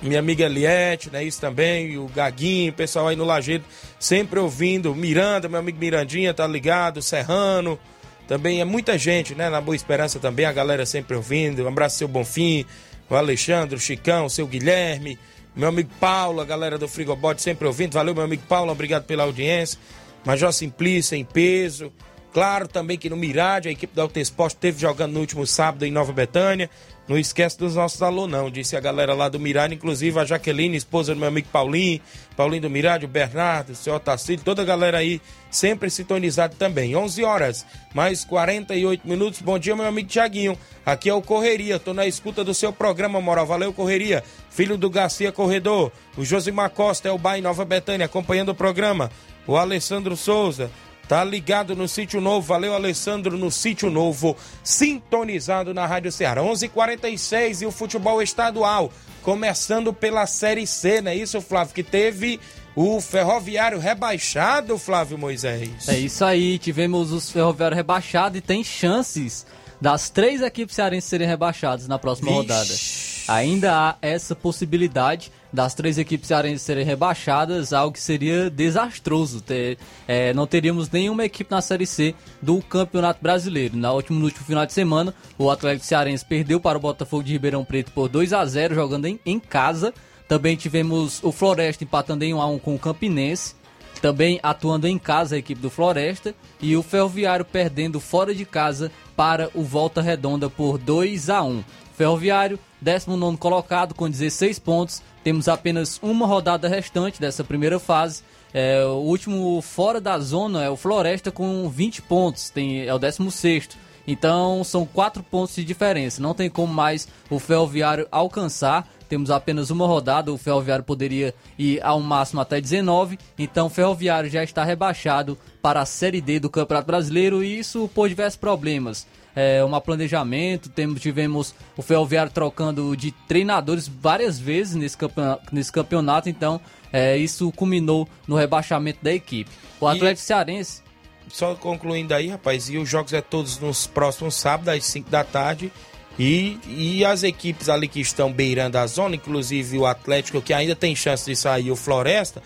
minha 0.02 0.18
amiga 0.18 0.44
Eliette, 0.44 1.10
né? 1.10 1.22
Isso 1.22 1.40
também, 1.40 1.96
o 1.96 2.06
Gaguinho, 2.08 2.72
o 2.72 2.74
pessoal 2.74 3.08
aí 3.08 3.16
no 3.16 3.24
Lajeado, 3.24 3.64
sempre 3.98 4.38
ouvindo. 4.40 4.94
Miranda, 4.94 5.48
meu 5.48 5.60
amigo 5.60 5.78
Mirandinha, 5.78 6.34
tá 6.34 6.46
ligado? 6.46 7.00
Serrano, 7.00 7.78
também 8.26 8.60
é 8.60 8.64
muita 8.64 8.98
gente, 8.98 9.34
né? 9.34 9.48
Na 9.48 9.60
Boa 9.60 9.76
Esperança 9.76 10.18
também, 10.18 10.44
a 10.44 10.52
galera 10.52 10.84
sempre 10.84 11.16
ouvindo. 11.16 11.64
Um 11.64 11.68
abraço, 11.68 11.98
seu 11.98 12.08
Bonfim, 12.08 12.66
o 13.08 13.14
Alexandre, 13.14 13.76
o 13.76 13.80
Chicão, 13.80 14.26
o 14.26 14.30
seu 14.30 14.46
Guilherme, 14.46 15.18
meu 15.54 15.68
amigo 15.68 15.90
Paulo, 16.00 16.40
a 16.40 16.44
galera 16.44 16.78
do 16.78 16.88
Frigobote 16.88 17.42
sempre 17.42 17.66
ouvindo. 17.66 17.92
Valeu, 17.92 18.14
meu 18.14 18.24
amigo 18.24 18.42
Paulo, 18.48 18.72
obrigado 18.72 19.04
pela 19.04 19.24
audiência. 19.24 19.78
Major 20.24 20.52
Simplício 20.52 21.16
em 21.16 21.24
peso. 21.24 21.92
Claro 22.32 22.66
também 22.66 22.96
que 22.96 23.10
no 23.10 23.16
Mirade, 23.16 23.68
a 23.68 23.72
equipe 23.72 23.94
da 23.94 24.02
Alto 24.02 24.18
Esporte 24.18 24.56
teve 24.56 24.80
jogando 24.80 25.12
no 25.12 25.20
último 25.20 25.46
sábado 25.46 25.84
em 25.84 25.90
Nova 25.90 26.12
Betânia. 26.12 26.70
Não 27.08 27.18
esquece 27.18 27.58
dos 27.58 27.74
nossos 27.74 28.00
alunos, 28.00 28.30
não, 28.30 28.50
disse 28.50 28.76
a 28.76 28.80
galera 28.80 29.12
lá 29.12 29.28
do 29.28 29.40
Mirade, 29.40 29.74
inclusive 29.74 30.18
a 30.18 30.24
Jaqueline, 30.24 30.76
esposa 30.76 31.14
do 31.14 31.18
meu 31.18 31.28
amigo 31.28 31.48
Paulinho, 31.52 32.00
Paulinho 32.36 32.62
do 32.62 32.70
Mirade, 32.70 33.04
o 33.04 33.08
Bernardo, 33.08 33.70
o 33.70 33.74
senhor 33.74 33.96
Otacílio, 33.96 34.44
toda 34.44 34.62
a 34.62 34.64
galera 34.64 34.98
aí 34.98 35.20
sempre 35.50 35.90
sintonizado 35.90 36.54
também. 36.56 36.94
11 36.94 37.24
horas, 37.24 37.66
mais 37.92 38.24
48 38.24 39.06
minutos. 39.06 39.42
Bom 39.42 39.58
dia, 39.58 39.74
meu 39.74 39.86
amigo 39.86 40.08
Tiaguinho. 40.08 40.56
Aqui 40.86 41.10
é 41.10 41.14
o 41.14 41.20
Correria, 41.20 41.78
tô 41.78 41.92
na 41.92 42.06
escuta 42.06 42.44
do 42.44 42.54
seu 42.54 42.72
programa, 42.72 43.20
moral. 43.20 43.46
Valeu, 43.46 43.72
Correria. 43.72 44.22
Filho 44.48 44.78
do 44.78 44.88
Garcia 44.88 45.32
Corredor, 45.32 45.90
o 46.16 46.24
Josimar 46.24 46.70
Costa 46.70 47.08
é 47.08 47.12
o 47.12 47.18
Bai 47.18 47.40
Nova 47.40 47.64
Betânia, 47.64 48.06
acompanhando 48.06 48.50
o 48.50 48.54
programa. 48.54 49.10
O 49.44 49.56
Alessandro 49.56 50.16
Souza, 50.16 50.70
Tá 51.08 51.22
ligado 51.24 51.74
no 51.76 51.86
Sítio 51.86 52.20
Novo. 52.20 52.46
Valeu, 52.46 52.74
Alessandro, 52.74 53.36
no 53.36 53.50
Sítio 53.50 53.90
Novo. 53.90 54.36
Sintonizado 54.62 55.74
na 55.74 55.86
Rádio 55.86 56.10
Ceará. 56.12 56.42
11:46 56.42 56.64
h 56.64 56.68
46 56.72 57.62
e 57.62 57.66
o 57.66 57.70
futebol 57.70 58.22
estadual. 58.22 58.92
Começando 59.22 59.92
pela 59.92 60.26
Série 60.26 60.66
C, 60.66 61.00
não 61.00 61.10
é 61.12 61.16
isso, 61.16 61.40
Flávio? 61.40 61.74
Que 61.74 61.82
teve 61.82 62.40
o 62.74 63.00
Ferroviário 63.00 63.78
rebaixado, 63.78 64.78
Flávio 64.78 65.18
Moisés. 65.18 65.88
É 65.88 65.98
isso 65.98 66.24
aí. 66.24 66.58
Tivemos 66.58 67.12
os 67.12 67.30
Ferroviário 67.30 67.76
rebaixado 67.76 68.36
e 68.36 68.40
tem 68.40 68.64
chances 68.64 69.46
das 69.80 70.08
três 70.10 70.40
equipes 70.42 70.76
cearenses 70.76 71.10
serem 71.10 71.26
rebaixadas 71.26 71.86
na 71.88 71.98
próxima 71.98 72.30
Vixe. 72.30 72.38
rodada. 72.40 73.38
Ainda 73.40 73.74
há 73.76 73.96
essa 74.00 74.34
possibilidade 74.34 75.30
das 75.52 75.74
três 75.74 75.98
equipes 75.98 76.28
cearenses 76.28 76.62
serem 76.62 76.84
rebaixadas, 76.84 77.72
algo 77.72 77.92
que 77.92 78.00
seria 78.00 78.48
desastroso. 78.48 79.40
Ter, 79.40 79.78
é, 80.08 80.32
não 80.32 80.46
teríamos 80.46 80.90
nenhuma 80.90 81.24
equipe 81.24 81.50
na 81.50 81.60
Série 81.60 81.86
C 81.86 82.14
do 82.40 82.60
Campeonato 82.62 83.22
Brasileiro. 83.22 83.76
Na 83.76 83.92
última, 83.92 84.18
no 84.18 84.24
último 84.24 84.46
final 84.46 84.64
de 84.64 84.72
semana, 84.72 85.14
o 85.36 85.50
Atlético 85.50 85.86
Cearense 85.86 86.24
perdeu 86.24 86.58
para 86.58 86.78
o 86.78 86.80
Botafogo 86.80 87.22
de 87.22 87.32
Ribeirão 87.32 87.64
Preto 87.64 87.92
por 87.92 88.08
2 88.08 88.32
a 88.32 88.44
0 88.44 88.74
jogando 88.74 89.06
em, 89.06 89.20
em 89.26 89.38
casa. 89.38 89.92
Também 90.26 90.56
tivemos 90.56 91.22
o 91.22 91.30
Floresta 91.30 91.84
empatando 91.84 92.24
em 92.24 92.32
1 92.32 92.40
a 92.40 92.46
1 92.46 92.58
com 92.58 92.74
o 92.74 92.78
Campinense. 92.78 93.54
Também 94.00 94.40
atuando 94.42 94.88
em 94.88 94.98
casa 94.98 95.36
a 95.36 95.38
equipe 95.38 95.60
do 95.60 95.70
Floresta 95.70 96.34
e 96.60 96.76
o 96.76 96.82
Ferroviário 96.82 97.44
perdendo 97.44 98.00
fora 98.00 98.34
de 98.34 98.44
casa 98.44 98.90
para 99.14 99.48
o 99.54 99.62
Volta 99.62 100.00
Redonda 100.00 100.50
por 100.50 100.78
2 100.78 101.30
a 101.30 101.42
1. 101.42 101.62
Ferroviário, 101.96 102.58
19 102.80 103.36
colocado 103.36 103.94
com 103.94 104.08
16 104.08 104.58
pontos. 104.58 105.02
Temos 105.22 105.48
apenas 105.48 105.98
uma 106.02 106.26
rodada 106.26 106.68
restante 106.68 107.20
dessa 107.20 107.44
primeira 107.44 107.78
fase. 107.78 108.22
É, 108.52 108.84
o 108.84 108.98
último 108.98 109.62
fora 109.62 110.00
da 110.00 110.18
zona 110.18 110.62
é 110.62 110.68
o 110.68 110.76
Floresta 110.76 111.30
com 111.30 111.68
20 111.68 112.02
pontos, 112.02 112.50
tem, 112.50 112.86
é 112.86 112.92
o 112.92 112.98
16. 112.98 113.70
Então 114.06 114.64
são 114.64 114.84
4 114.84 115.22
pontos 115.22 115.54
de 115.54 115.64
diferença. 115.64 116.20
Não 116.20 116.34
tem 116.34 116.50
como 116.50 116.72
mais 116.72 117.06
o 117.30 117.38
Ferroviário 117.38 118.06
alcançar. 118.10 118.88
Temos 119.08 119.30
apenas 119.30 119.70
uma 119.70 119.86
rodada, 119.86 120.32
o 120.32 120.38
Ferroviário 120.38 120.84
poderia 120.84 121.34
ir 121.58 121.82
ao 121.84 122.00
máximo 122.00 122.40
até 122.40 122.60
19. 122.60 123.18
Então 123.38 123.66
o 123.66 123.70
Ferroviário 123.70 124.28
já 124.28 124.42
está 124.42 124.64
rebaixado 124.64 125.38
para 125.60 125.82
a 125.82 125.86
Série 125.86 126.20
D 126.20 126.40
do 126.40 126.50
Campeonato 126.50 126.86
Brasileiro 126.86 127.44
e 127.44 127.58
isso 127.58 127.88
por 127.94 128.08
diversos 128.08 128.38
problemas 128.38 129.06
é, 129.34 129.64
um 129.64 129.80
planejamento. 129.80 130.68
Temos, 130.68 131.00
tivemos 131.00 131.54
o 131.76 131.82
Ferroviário 131.82 132.32
trocando 132.32 132.96
de 132.96 133.12
treinadores 133.26 133.88
várias 133.88 134.38
vezes 134.38 134.74
nesse 134.74 134.96
campeonato, 134.96 135.54
nesse 135.54 135.72
campeonato 135.72 136.28
então 136.28 136.60
é, 136.92 137.16
isso 137.16 137.50
culminou 137.52 138.08
no 138.26 138.36
rebaixamento 138.36 138.98
da 139.02 139.12
equipe. 139.12 139.50
O 139.80 139.86
Atlético 139.86 140.20
e... 140.20 140.26
Cearense. 140.26 140.82
Só 141.28 141.54
concluindo 141.54 142.12
aí, 142.14 142.28
rapaz, 142.28 142.68
e 142.68 142.76
os 142.76 142.88
jogos 142.88 143.12
é 143.12 143.20
todos 143.20 143.58
nos 143.58 143.86
próximos 143.86 144.34
sábados, 144.34 144.68
às 144.68 144.84
5 144.84 145.08
da 145.08 145.24
tarde. 145.24 145.72
E, 146.18 146.58
e 146.68 147.04
as 147.04 147.22
equipes 147.22 147.70
ali 147.70 147.88
que 147.88 148.00
estão 148.00 148.30
beirando 148.30 148.76
a 148.76 148.86
zona, 148.86 149.16
inclusive 149.16 149.78
o 149.78 149.86
Atlético, 149.86 150.42
que 150.42 150.52
ainda 150.52 150.76
tem 150.76 150.94
chance 150.94 151.24
de 151.24 151.34
sair, 151.34 151.70
o 151.70 151.76
Floresta, 151.76 152.42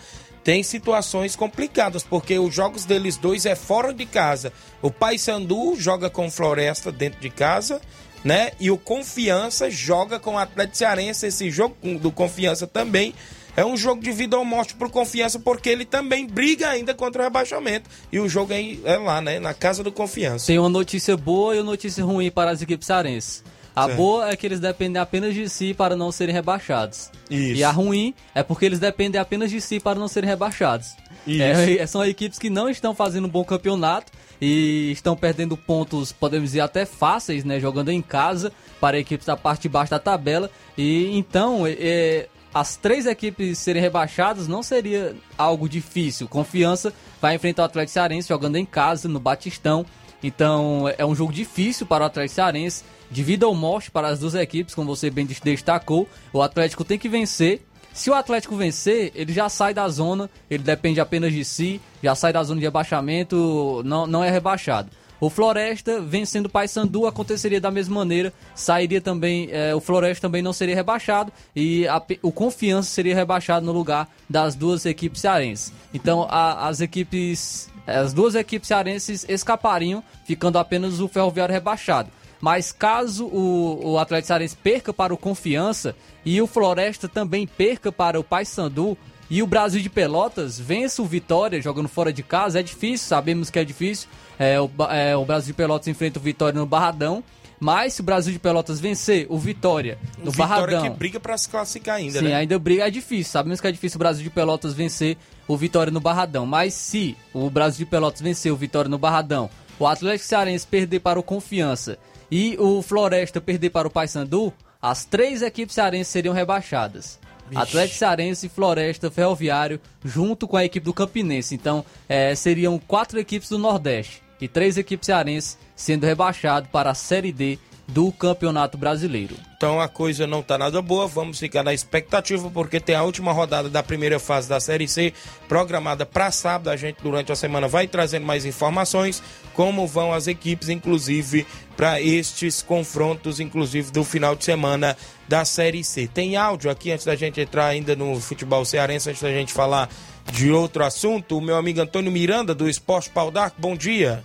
tem 0.47 0.63
situações 0.63 1.35
complicadas, 1.35 2.03
porque 2.03 2.39
os 2.39 2.55
jogos 2.55 2.85
deles 2.85 3.17
dois 3.17 3.45
é 3.45 3.53
fora 3.53 3.93
de 3.93 4.05
casa. 4.05 4.53
O 4.81 4.89
Paysandu 4.89 5.75
joga 5.75 6.09
com 6.09 6.31
Floresta 6.31 6.89
dentro 6.89 7.19
de 7.19 7.29
casa, 7.29 7.81
né? 8.23 8.51
E 8.57 8.71
o 8.71 8.77
Confiança 8.77 9.69
joga 9.69 10.21
com 10.21 10.35
o 10.35 10.37
Atlético 10.37 10.77
Cearense. 10.77 11.27
Esse 11.27 11.51
jogo 11.51 11.75
do 11.99 12.13
Confiança 12.13 12.65
também 12.65 13.13
é 13.57 13.65
um 13.65 13.75
jogo 13.75 14.01
de 14.01 14.09
vida 14.13 14.37
ou 14.37 14.45
morte 14.45 14.73
pro 14.73 14.89
Confiança, 14.89 15.37
porque 15.37 15.67
ele 15.67 15.83
também 15.83 16.25
briga 16.25 16.69
ainda 16.69 16.93
contra 16.93 17.23
o 17.23 17.25
rebaixamento. 17.25 17.89
E 18.09 18.17
o 18.17 18.29
jogo 18.29 18.53
é, 18.53 18.77
é 18.85 18.97
lá, 18.97 19.19
né? 19.19 19.39
Na 19.39 19.53
casa 19.53 19.83
do 19.83 19.91
Confiança. 19.91 20.47
Tem 20.47 20.57
uma 20.57 20.69
notícia 20.69 21.17
boa 21.17 21.57
e 21.57 21.59
uma 21.59 21.71
notícia 21.71 22.05
ruim 22.05 22.31
para 22.31 22.51
as 22.51 22.61
equipes 22.61 22.87
cearenses. 22.87 23.43
A 23.77 23.85
certo. 23.85 23.97
boa 23.97 24.29
é 24.31 24.35
que 24.35 24.43
eles 24.43 24.59
dependem 24.59 24.99
apenas 24.99 25.35
de 25.35 25.47
si 25.47 25.71
para 25.71 25.95
não 25.95 26.11
serem 26.11 26.33
rebaixados. 26.33 27.11
Isso. 27.29 27.59
E 27.59 27.63
a 27.63 27.69
ruim 27.69 28.11
é 28.33 28.41
porque 28.41 28.65
eles 28.65 28.79
dependem 28.79 29.21
apenas 29.21 29.51
de 29.51 29.61
si 29.61 29.79
para 29.79 29.99
não 29.99 30.07
serem 30.07 30.27
rebaixados. 30.27 30.95
É, 31.27 31.85
são 31.85 32.03
equipes 32.03 32.39
que 32.39 32.49
não 32.49 32.67
estão 32.67 32.95
fazendo 32.95 33.25
um 33.25 33.29
bom 33.29 33.43
campeonato 33.43 34.11
e 34.41 34.89
estão 34.91 35.15
perdendo 35.15 35.55
pontos, 35.55 36.11
podemos 36.11 36.49
dizer, 36.49 36.61
até 36.61 36.87
fáceis, 36.87 37.43
né? 37.43 37.59
Jogando 37.59 37.89
em 37.89 38.01
casa 38.01 38.51
para 38.81 38.97
equipes 38.97 39.27
da 39.27 39.37
parte 39.37 39.63
de 39.63 39.69
baixo 39.69 39.91
da 39.91 39.99
tabela. 39.99 40.49
E 40.75 41.15
então, 41.15 41.63
é, 41.67 42.27
as 42.51 42.77
três 42.77 43.05
equipes 43.05 43.59
serem 43.59 43.79
rebaixadas 43.79 44.47
não 44.47 44.63
seria 44.63 45.15
algo 45.37 45.69
difícil. 45.69 46.27
Confiança 46.27 46.91
vai 47.21 47.35
enfrentar 47.35 47.61
o 47.61 47.65
Atlético 47.65 47.93
Cearense 47.93 48.29
jogando 48.29 48.55
em 48.55 48.65
casa, 48.65 49.07
no 49.07 49.19
Batistão. 49.19 49.85
Então, 50.23 50.85
é 50.97 51.05
um 51.05 51.15
jogo 51.15 51.31
difícil 51.31 51.85
para 51.85 52.03
o 52.03 52.07
Atlético 52.07 52.35
Cearense 52.35 52.83
de 53.09 53.23
vida 53.23 53.47
ou 53.47 53.55
morte 53.55 53.89
para 53.91 54.07
as 54.07 54.19
duas 54.19 54.35
equipes, 54.35 54.75
como 54.75 54.95
você 54.95 55.09
bem 55.09 55.25
destacou. 55.25 56.07
O 56.33 56.41
Atlético 56.41 56.83
tem 56.83 56.97
que 56.97 57.07
vencer. 57.07 57.61
Se 57.93 58.09
o 58.09 58.13
Atlético 58.13 58.55
vencer, 58.55 59.11
ele 59.15 59.33
já 59.33 59.49
sai 59.49 59.73
da 59.73 59.87
zona, 59.89 60.29
ele 60.49 60.63
depende 60.63 60.99
apenas 60.99 61.33
de 61.33 61.43
si, 61.43 61.81
já 62.03 62.13
sai 62.13 62.31
da 62.31 62.43
zona 62.43 62.59
de 62.59 62.65
rebaixamento, 62.65 63.81
não, 63.83 64.05
não 64.05 64.23
é 64.23 64.29
rebaixado. 64.29 64.89
O 65.19 65.31
Floresta, 65.31 65.99
vencendo 65.99 66.45
o 66.45 66.49
Paysandu, 66.49 67.07
aconteceria 67.07 67.59
da 67.59 67.71
mesma 67.71 67.95
maneira. 67.95 68.31
Sairia 68.53 69.01
também, 69.01 69.49
é, 69.51 69.73
o 69.73 69.79
Floresta 69.79 70.27
também 70.27 70.43
não 70.43 70.53
seria 70.53 70.75
rebaixado 70.75 71.31
e 71.55 71.87
a, 71.87 71.99
o 72.21 72.31
Confiança 72.31 72.89
seria 72.91 73.15
rebaixado 73.15 73.65
no 73.65 73.71
lugar 73.71 74.07
das 74.29 74.53
duas 74.53 74.85
equipes 74.85 75.21
cearenses. 75.21 75.73
Então, 75.91 76.27
a, 76.29 76.67
as 76.67 76.81
equipes, 76.81 77.67
as 77.87 78.13
duas 78.13 78.35
equipes 78.35 78.67
cearenses 78.67 79.25
escapariam, 79.29 80.03
ficando 80.25 80.59
apenas 80.59 80.99
o 80.99 81.07
Ferroviário 81.07 81.53
rebaixado. 81.53 82.09
Mas 82.39 82.71
caso 82.71 83.25
o, 83.25 83.93
o 83.93 83.97
Atlético 83.97 84.27
Cearense 84.27 84.55
perca 84.55 84.93
para 84.93 85.13
o 85.13 85.17
Confiança 85.17 85.95
e 86.23 86.39
o 86.39 86.45
Floresta 86.45 87.07
também 87.07 87.47
perca 87.47 87.91
para 87.91 88.19
o 88.19 88.23
Paysandu 88.23 88.95
e 89.29 89.41
o 89.41 89.47
Brasil 89.47 89.81
de 89.81 89.89
Pelotas 89.89 90.59
vença 90.59 91.01
o 91.01 91.05
Vitória 91.05 91.61
jogando 91.61 91.89
fora 91.89 92.13
de 92.13 92.23
casa, 92.23 92.59
é 92.59 92.63
difícil, 92.63 93.07
sabemos 93.07 93.49
que 93.49 93.59
é 93.59 93.63
difícil. 93.63 94.07
É, 94.39 94.59
o, 94.59 94.69
é, 94.89 95.17
o 95.17 95.25
Brasil 95.25 95.47
de 95.47 95.57
Pelotas 95.57 95.87
enfrenta 95.87 96.19
o 96.19 96.21
Vitória 96.21 96.57
no 96.57 96.65
Barradão. 96.65 97.23
Mas 97.59 97.93
se 97.93 98.01
o 98.01 98.03
Brasil 98.03 98.31
de 98.31 98.39
Pelotas 98.39 98.79
vencer 98.79 99.25
o 99.29 99.37
Vitória 99.37 99.97
no 100.23 100.29
o 100.29 100.33
Barradão. 100.33 100.65
Vitória 100.65 100.91
que 100.91 100.97
briga 100.97 101.19
para 101.19 101.37
se 101.37 101.49
classificar 101.49 101.95
ainda, 101.95 102.19
sim, 102.19 102.25
né? 102.25 102.35
ainda 102.35 102.59
briga, 102.59 102.87
é 102.87 102.91
difícil. 102.91 103.31
Sabemos 103.31 103.59
que 103.59 103.67
é 103.67 103.71
difícil 103.71 103.97
o 103.97 103.99
Brasil 103.99 104.23
de 104.23 104.29
Pelotas 104.29 104.73
vencer 104.73 105.17
o 105.47 105.57
Vitória 105.57 105.91
no 105.91 105.99
Barradão. 105.99 106.45
Mas 106.45 106.73
se 106.73 107.17
o 107.33 107.49
Brasil 107.49 107.85
de 107.85 107.89
Pelotas 107.89 108.21
vencer 108.21 108.51
o 108.51 108.55
Vitória 108.55 108.89
no 108.89 108.97
Barradão, 108.97 109.49
o 109.79 109.87
Atlético 109.87 110.27
Cearense 110.27 110.67
perder 110.67 110.99
para 110.99 111.19
o 111.19 111.23
Confiança 111.23 111.97
e 112.29 112.55
o 112.59 112.81
Floresta 112.81 113.41
perder 113.41 113.71
para 113.71 113.87
o 113.87 113.91
Paysandu, 113.91 114.53
as 114.81 115.05
três 115.05 115.41
equipes 115.41 115.73
cearenses 115.73 116.09
seriam 116.09 116.33
rebaixadas. 116.33 117.19
Atlético 117.55 117.97
Cearense, 117.97 118.49
Floresta, 118.49 119.09
Ferroviário, 119.09 119.79
junto 120.03 120.47
com 120.47 120.57
a 120.57 120.65
equipe 120.65 120.83
do 120.83 120.93
Campinense. 120.93 121.55
Então, 121.55 121.83
é, 122.07 122.35
seriam 122.35 122.77
quatro 122.77 123.17
equipes 123.19 123.49
do 123.49 123.57
Nordeste 123.57 124.26
e 124.39 124.47
três 124.47 124.77
equipes 124.77 125.07
cearenses 125.07 125.57
sendo 125.75 126.05
rebaixado 126.05 126.67
para 126.69 126.91
a 126.91 126.95
Série 126.95 127.31
D 127.31 127.59
do 127.87 128.11
Campeonato 128.11 128.77
Brasileiro. 128.77 129.35
Então 129.55 129.79
a 129.79 129.87
coisa 129.87 130.27
não 130.27 130.41
está 130.41 130.57
nada 130.57 130.81
boa, 130.81 131.07
vamos 131.07 131.39
ficar 131.39 131.63
na 131.63 131.73
expectativa 131.73 132.49
porque 132.51 132.79
tem 132.79 132.95
a 132.95 133.03
última 133.03 133.31
rodada 133.31 133.69
da 133.69 133.81
primeira 133.81 134.19
fase 134.19 134.47
da 134.47 134.59
Série 134.59 134.87
C 134.87 135.13
programada 135.47 136.05
para 136.05 136.29
sábado. 136.29 136.69
A 136.69 136.75
gente 136.75 136.97
durante 137.01 137.31
a 137.31 137.35
semana 137.35 137.67
vai 137.67 137.87
trazendo 137.87 138.25
mais 138.25 138.45
informações 138.45 139.23
como 139.53 139.87
vão 139.87 140.13
as 140.13 140.27
equipes, 140.27 140.69
inclusive 140.69 141.47
para 141.77 142.01
estes 142.01 142.61
confrontos, 142.61 143.39
inclusive 143.39 143.89
do 143.91 144.03
final 144.03 144.35
de 144.35 144.43
semana 144.43 144.97
da 145.27 145.45
Série 145.45 145.83
C. 145.83 146.07
Tem 146.07 146.35
áudio 146.35 146.69
aqui 146.69 146.91
antes 146.91 147.05
da 147.05 147.15
gente 147.15 147.39
entrar 147.39 147.67
ainda 147.67 147.95
no 147.95 148.19
futebol 148.19 148.65
cearense, 148.65 149.09
antes 149.09 149.21
da 149.21 149.31
gente 149.31 149.53
falar 149.53 149.89
de 150.31 150.51
outro 150.51 150.83
assunto. 150.83 151.37
O 151.37 151.41
meu 151.41 151.55
amigo 151.55 151.81
Antônio 151.81 152.11
Miranda 152.11 152.53
do 152.53 152.69
Esporte 152.69 153.09
Pau 153.09 153.31
d'Arco, 153.31 153.57
bom 153.59 153.75
dia. 153.75 154.23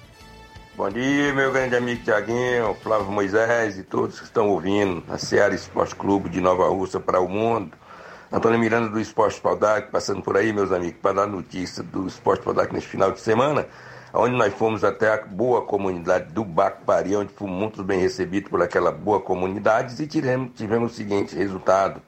Bom 0.75 0.89
dia, 0.89 1.35
meu 1.35 1.53
grande 1.53 1.77
amigo 1.77 2.03
Tiaguinho, 2.03 2.75
Flávio 2.83 3.13
Moisés 3.13 3.79
e 3.79 3.83
todos 3.83 4.19
que 4.19 4.25
estão 4.25 4.49
ouvindo 4.49 5.05
a 5.09 5.19
Seara 5.19 5.55
Esporte 5.55 5.95
Clube 5.95 6.31
de 6.31 6.41
Nova 6.41 6.67
Rússia 6.69 6.99
para 6.99 7.21
o 7.21 7.29
mundo. 7.29 7.77
Antônio 8.33 8.59
Miranda 8.59 8.89
do 8.89 8.99
Esporte 8.99 9.39
Paldac, 9.39 9.91
passando 9.91 10.23
por 10.23 10.39
aí, 10.39 10.55
meus 10.55 10.73
amigos, 10.73 10.99
para 11.03 11.13
dar 11.13 11.27
notícia 11.27 11.83
do 11.83 12.07
Esporte 12.07 12.43
Paldac 12.43 12.73
neste 12.73 12.89
final 12.89 13.13
de 13.13 13.21
semana, 13.21 13.67
onde 14.15 14.35
nós 14.35 14.55
fomos 14.55 14.83
até 14.83 15.13
a 15.13 15.19
boa 15.19 15.61
comunidade 15.67 16.33
do 16.33 16.43
Bacpari, 16.43 17.15
onde 17.15 17.35
fomos 17.35 17.55
muito 17.55 17.85
bem 17.85 18.01
recebidos 18.01 18.49
por 18.49 18.63
aquela 18.63 18.91
boa 18.91 19.21
comunidade 19.21 20.03
e 20.03 20.07
tivemos, 20.07 20.53
tivemos 20.55 20.93
o 20.93 20.95
seguinte 20.95 21.37
resultado. 21.37 22.01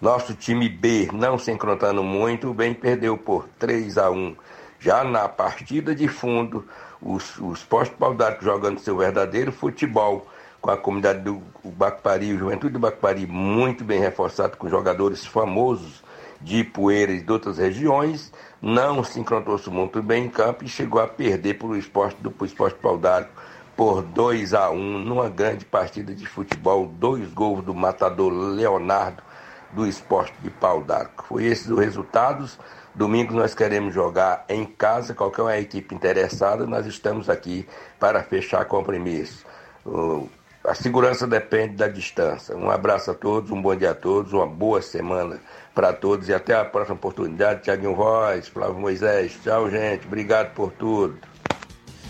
Nosso 0.00 0.34
time 0.34 0.68
B, 0.68 1.08
não 1.10 1.38
se 1.38 1.50
encontrando 1.50 2.04
muito 2.04 2.52
bem, 2.52 2.74
perdeu 2.74 3.16
por 3.16 3.48
3 3.58 3.96
a 3.96 4.10
1 4.10 4.36
Já 4.78 5.02
na 5.02 5.26
partida 5.26 5.94
de 5.94 6.06
fundo, 6.06 6.66
os, 7.00 7.38
os 7.38 7.64
Paudar 7.98 8.36
jogando 8.42 8.78
seu 8.78 8.98
verdadeiro 8.98 9.50
futebol 9.50 10.26
com 10.60 10.70
a 10.70 10.76
comunidade 10.76 11.20
do 11.20 11.40
Bacpari, 11.64 12.34
o 12.34 12.38
Juventude 12.38 12.74
do 12.74 12.78
Bacpari 12.78 13.26
muito 13.26 13.84
bem 13.84 13.98
reforçado 13.98 14.58
com 14.58 14.68
jogadores 14.68 15.24
famosos 15.24 16.04
de 16.42 16.62
Poeira 16.62 17.12
e 17.12 17.22
de 17.22 17.32
outras 17.32 17.56
regiões, 17.56 18.30
não 18.60 19.02
se 19.02 19.18
encontrou-se 19.18 19.70
muito 19.70 20.02
bem 20.02 20.26
em 20.26 20.28
campo 20.28 20.62
e 20.62 20.68
chegou 20.68 21.00
a 21.00 21.08
perder 21.08 21.54
para 21.54 21.68
o 21.68 21.76
esporte 21.76 22.20
do 22.20 22.34
esporte 22.44 22.78
Paudar 22.78 23.30
por 23.74 24.02
2 24.02 24.52
a 24.52 24.70
1 24.70 24.98
numa 24.98 25.30
grande 25.30 25.64
partida 25.64 26.14
de 26.14 26.26
futebol, 26.26 26.86
dois 26.86 27.26
gols 27.32 27.64
do 27.64 27.74
matador 27.74 28.30
Leonardo 28.30 29.22
do 29.72 29.86
esporte 29.86 30.34
de 30.42 30.50
Pau 30.50 30.82
d'Arco. 30.82 31.24
Foi 31.28 31.44
esses 31.44 31.68
os 31.68 31.78
resultados. 31.78 32.58
Domingo 32.94 33.34
nós 33.34 33.54
queremos 33.54 33.92
jogar 33.92 34.44
em 34.48 34.64
casa, 34.64 35.14
qualquer 35.14 35.42
uma 35.42 35.58
equipe 35.58 35.94
interessada, 35.94 36.66
nós 36.66 36.86
estamos 36.86 37.28
aqui 37.28 37.68
para 38.00 38.22
fechar 38.22 38.64
compromisso. 38.64 39.44
A 40.64 40.74
segurança 40.74 41.26
depende 41.26 41.74
da 41.76 41.88
distância. 41.88 42.56
Um 42.56 42.70
abraço 42.70 43.10
a 43.10 43.14
todos, 43.14 43.50
um 43.50 43.60
bom 43.60 43.76
dia 43.76 43.90
a 43.90 43.94
todos, 43.94 44.32
uma 44.32 44.46
boa 44.46 44.80
semana 44.80 45.38
para 45.74 45.92
todos 45.92 46.28
e 46.28 46.34
até 46.34 46.54
a 46.54 46.64
próxima 46.64 46.96
oportunidade. 46.96 47.62
Tiaguinho 47.62 47.94
Voz, 47.94 48.48
Flávio 48.48 48.78
Moisés. 48.78 49.38
Tchau, 49.44 49.70
gente. 49.70 50.06
Obrigado 50.06 50.54
por 50.54 50.72
tudo. 50.72 51.18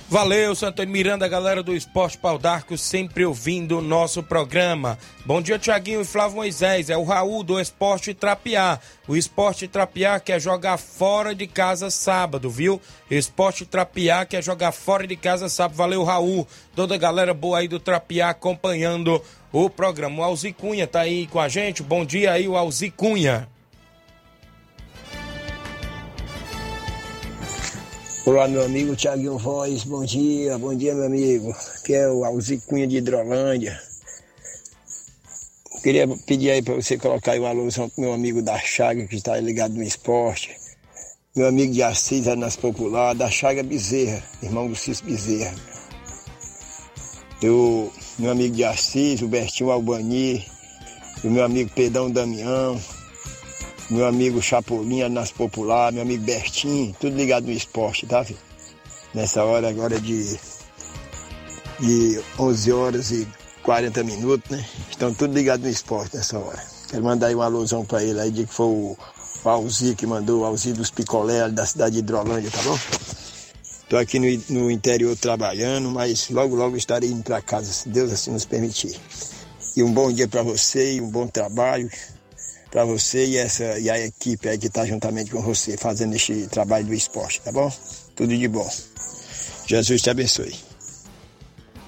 Valeu, 0.09 0.55
Santo 0.55 0.87
Miranda, 0.87 1.27
galera 1.27 1.65
do 1.65 1.75
Esporte 1.75 2.17
Pau 2.17 2.39
d'Arco, 2.39 2.79
sempre 2.79 3.25
ouvindo 3.25 3.79
o 3.79 3.83
nosso 3.83 4.23
programa. 4.23 4.97
Bom 5.25 5.43
dia, 5.43 5.59
Tiaguinho 5.59 6.01
e 6.01 6.05
Flávio 6.05 6.37
Moisés. 6.37 6.89
É 6.89 6.97
o 6.97 7.03
Raul 7.03 7.43
do 7.43 7.61
Esporte 7.61 8.15
Trapiá. 8.15 8.79
O 9.09 9.17
Esporte 9.17 9.67
Trapiá 9.67 10.21
quer 10.21 10.41
jogar 10.41 10.77
fora 10.77 11.35
de 11.35 11.49
casa 11.49 11.91
sábado, 11.91 12.49
viu? 12.49 12.81
Esporte 13.11 13.67
Trapiá 13.67 14.25
quer 14.25 14.45
jogar 14.45 14.71
fora 14.71 15.09
de 15.09 15.17
casa 15.17 15.49
sábado. 15.49 15.77
Valeu, 15.77 16.05
Raul. 16.05 16.47
Toda 16.77 16.95
a 16.95 16.99
galera 16.99 17.35
boa 17.35 17.59
aí 17.59 17.67
do 17.67 17.81
Trapiá 17.81 18.31
acompanhando 18.31 19.21
o 19.53 19.69
programa. 19.69 20.21
O 20.21 20.23
Alzi 20.23 20.53
Cunha 20.53 20.87
tá 20.87 21.01
aí 21.01 21.27
com 21.27 21.41
a 21.41 21.49
gente. 21.49 21.83
Bom 21.83 22.05
dia 22.05 22.31
aí, 22.31 22.47
o 22.47 22.57
Alzi 22.57 22.91
Cunha. 22.91 23.49
Olá, 28.27 28.49
meu 28.49 28.65
amigo 28.65 28.97
Tiaguinho 28.97 29.39
Voz, 29.39 29.85
bom 29.85 30.05
dia, 30.05 30.59
bom 30.59 30.75
dia, 30.75 30.93
meu 30.97 31.07
amigo. 31.07 31.55
Aqui 31.77 31.95
é 31.95 32.09
o 32.09 32.25
Alzi 32.25 32.61
Cunha 32.67 32.85
de 32.85 32.97
Hidrolândia. 32.97 33.81
Queria 35.81 36.09
pedir 36.27 36.51
aí 36.51 36.61
para 36.61 36.75
você 36.75 36.99
colocar 36.99 37.33
aí 37.33 37.39
uma 37.39 37.51
alusão 37.51 37.89
pro 37.89 38.01
meu 38.01 38.13
amigo 38.13 38.43
da 38.43 38.59
Chaga, 38.59 39.07
que 39.07 39.15
está 39.15 39.39
ligado 39.39 39.75
no 39.75 39.83
esporte. 39.85 40.57
Meu 41.37 41.47
amigo 41.47 41.73
de 41.73 41.85
Assis, 41.85 42.27
nas 42.37 42.57
Popular, 42.57 43.15
da 43.15 43.31
Chaga 43.31 43.63
Bezerra, 43.63 44.21
irmão 44.43 44.67
do 44.67 44.75
Cis 44.75 45.01
Bezerra. 45.01 45.55
Eu, 47.41 47.93
meu 48.19 48.33
amigo 48.33 48.57
de 48.57 48.65
Assis, 48.65 49.23
o 49.23 49.29
Bertinho 49.29 49.71
Albani, 49.71 50.45
o 51.23 51.31
meu 51.31 51.45
amigo 51.45 51.71
Pedão 51.77 52.11
Damião, 52.11 52.77
meu 53.89 54.07
amigo 54.07 54.43
Chapolin 54.43 55.09
nas 55.09 55.31
Popular, 55.31 55.93
meu 55.93 56.03
amigo 56.03 56.25
Bertinho, 56.25 56.95
tudo 56.99 57.17
ligado 57.17 57.45
no 57.45 57.53
esporte, 57.53 58.07
tá, 58.07 58.25
filho? 58.25 58.39
Nessa 59.15 59.45
hora 59.45 59.69
agora 59.69 60.01
de, 60.01 60.39
de 61.79 62.21
11 62.39 62.73
horas 62.73 63.11
e 63.13 63.27
40 63.63 64.03
minutos, 64.03 64.51
né? 64.51 64.65
Estão 64.91 65.15
tudo 65.15 65.35
ligados 65.35 65.65
no 65.65 65.71
esporte 65.71 66.17
nessa 66.17 66.39
hora. 66.39 66.63
Quero 66.91 67.05
mandar 67.05 67.29
aí 67.29 67.35
uma 67.35 67.45
alusão 67.45 67.85
pra 67.85 68.03
ele 68.03 68.21
aí, 68.21 68.31
de 68.31 68.45
que 68.45 68.53
foi 68.53 68.67
o, 68.67 68.97
o 69.45 69.49
Alzi 69.49 69.95
que 69.95 70.07
mandou, 70.07 70.41
o 70.41 70.45
Alzi 70.45 70.73
dos 70.73 70.91
Picolé, 70.91 71.49
da 71.49 71.65
cidade 71.65 71.93
de 71.93 71.99
Hidrolândia, 72.01 72.51
tá 72.51 72.63
bom? 72.63 72.79
Tô 73.89 73.97
aqui 73.97 74.19
no, 74.19 74.61
no 74.63 74.71
interior 74.71 75.17
trabalhando, 75.17 75.91
mas 75.91 76.29
logo, 76.29 76.57
logo 76.57 76.77
estarei 76.77 77.09
indo 77.09 77.23
pra 77.23 77.41
casa, 77.41 77.73
se 77.73 77.89
Deus 77.89 78.13
assim 78.13 78.33
nos 78.33 78.45
permitir. 78.45 78.99
E 79.77 79.83
um 79.83 79.93
bom 79.93 80.13
dia 80.13 80.27
para 80.27 80.43
você 80.43 80.95
e 80.95 81.01
um 81.01 81.09
bom 81.09 81.27
trabalho 81.29 81.89
para 82.77 82.85
você 82.85 83.25
e, 83.25 83.39
essa, 83.39 83.79
e 83.79 83.89
a 83.89 83.99
equipe 83.99 84.51
aí 84.51 84.59
que 84.59 84.67
está 84.67 84.85
juntamente 84.85 85.31
com 85.31 85.41
você 85.41 85.79
fazendo 85.79 86.15
este 86.15 86.47
trabalho 86.49 86.85
do 86.85 86.93
esporte, 86.93 87.41
tá 87.41 87.51
bom? 87.51 87.73
Tudo 88.15 88.37
de 88.37 88.47
bom. 88.47 88.71
Jesus 89.67 90.03
te 90.03 90.11
abençoe. 90.11 90.55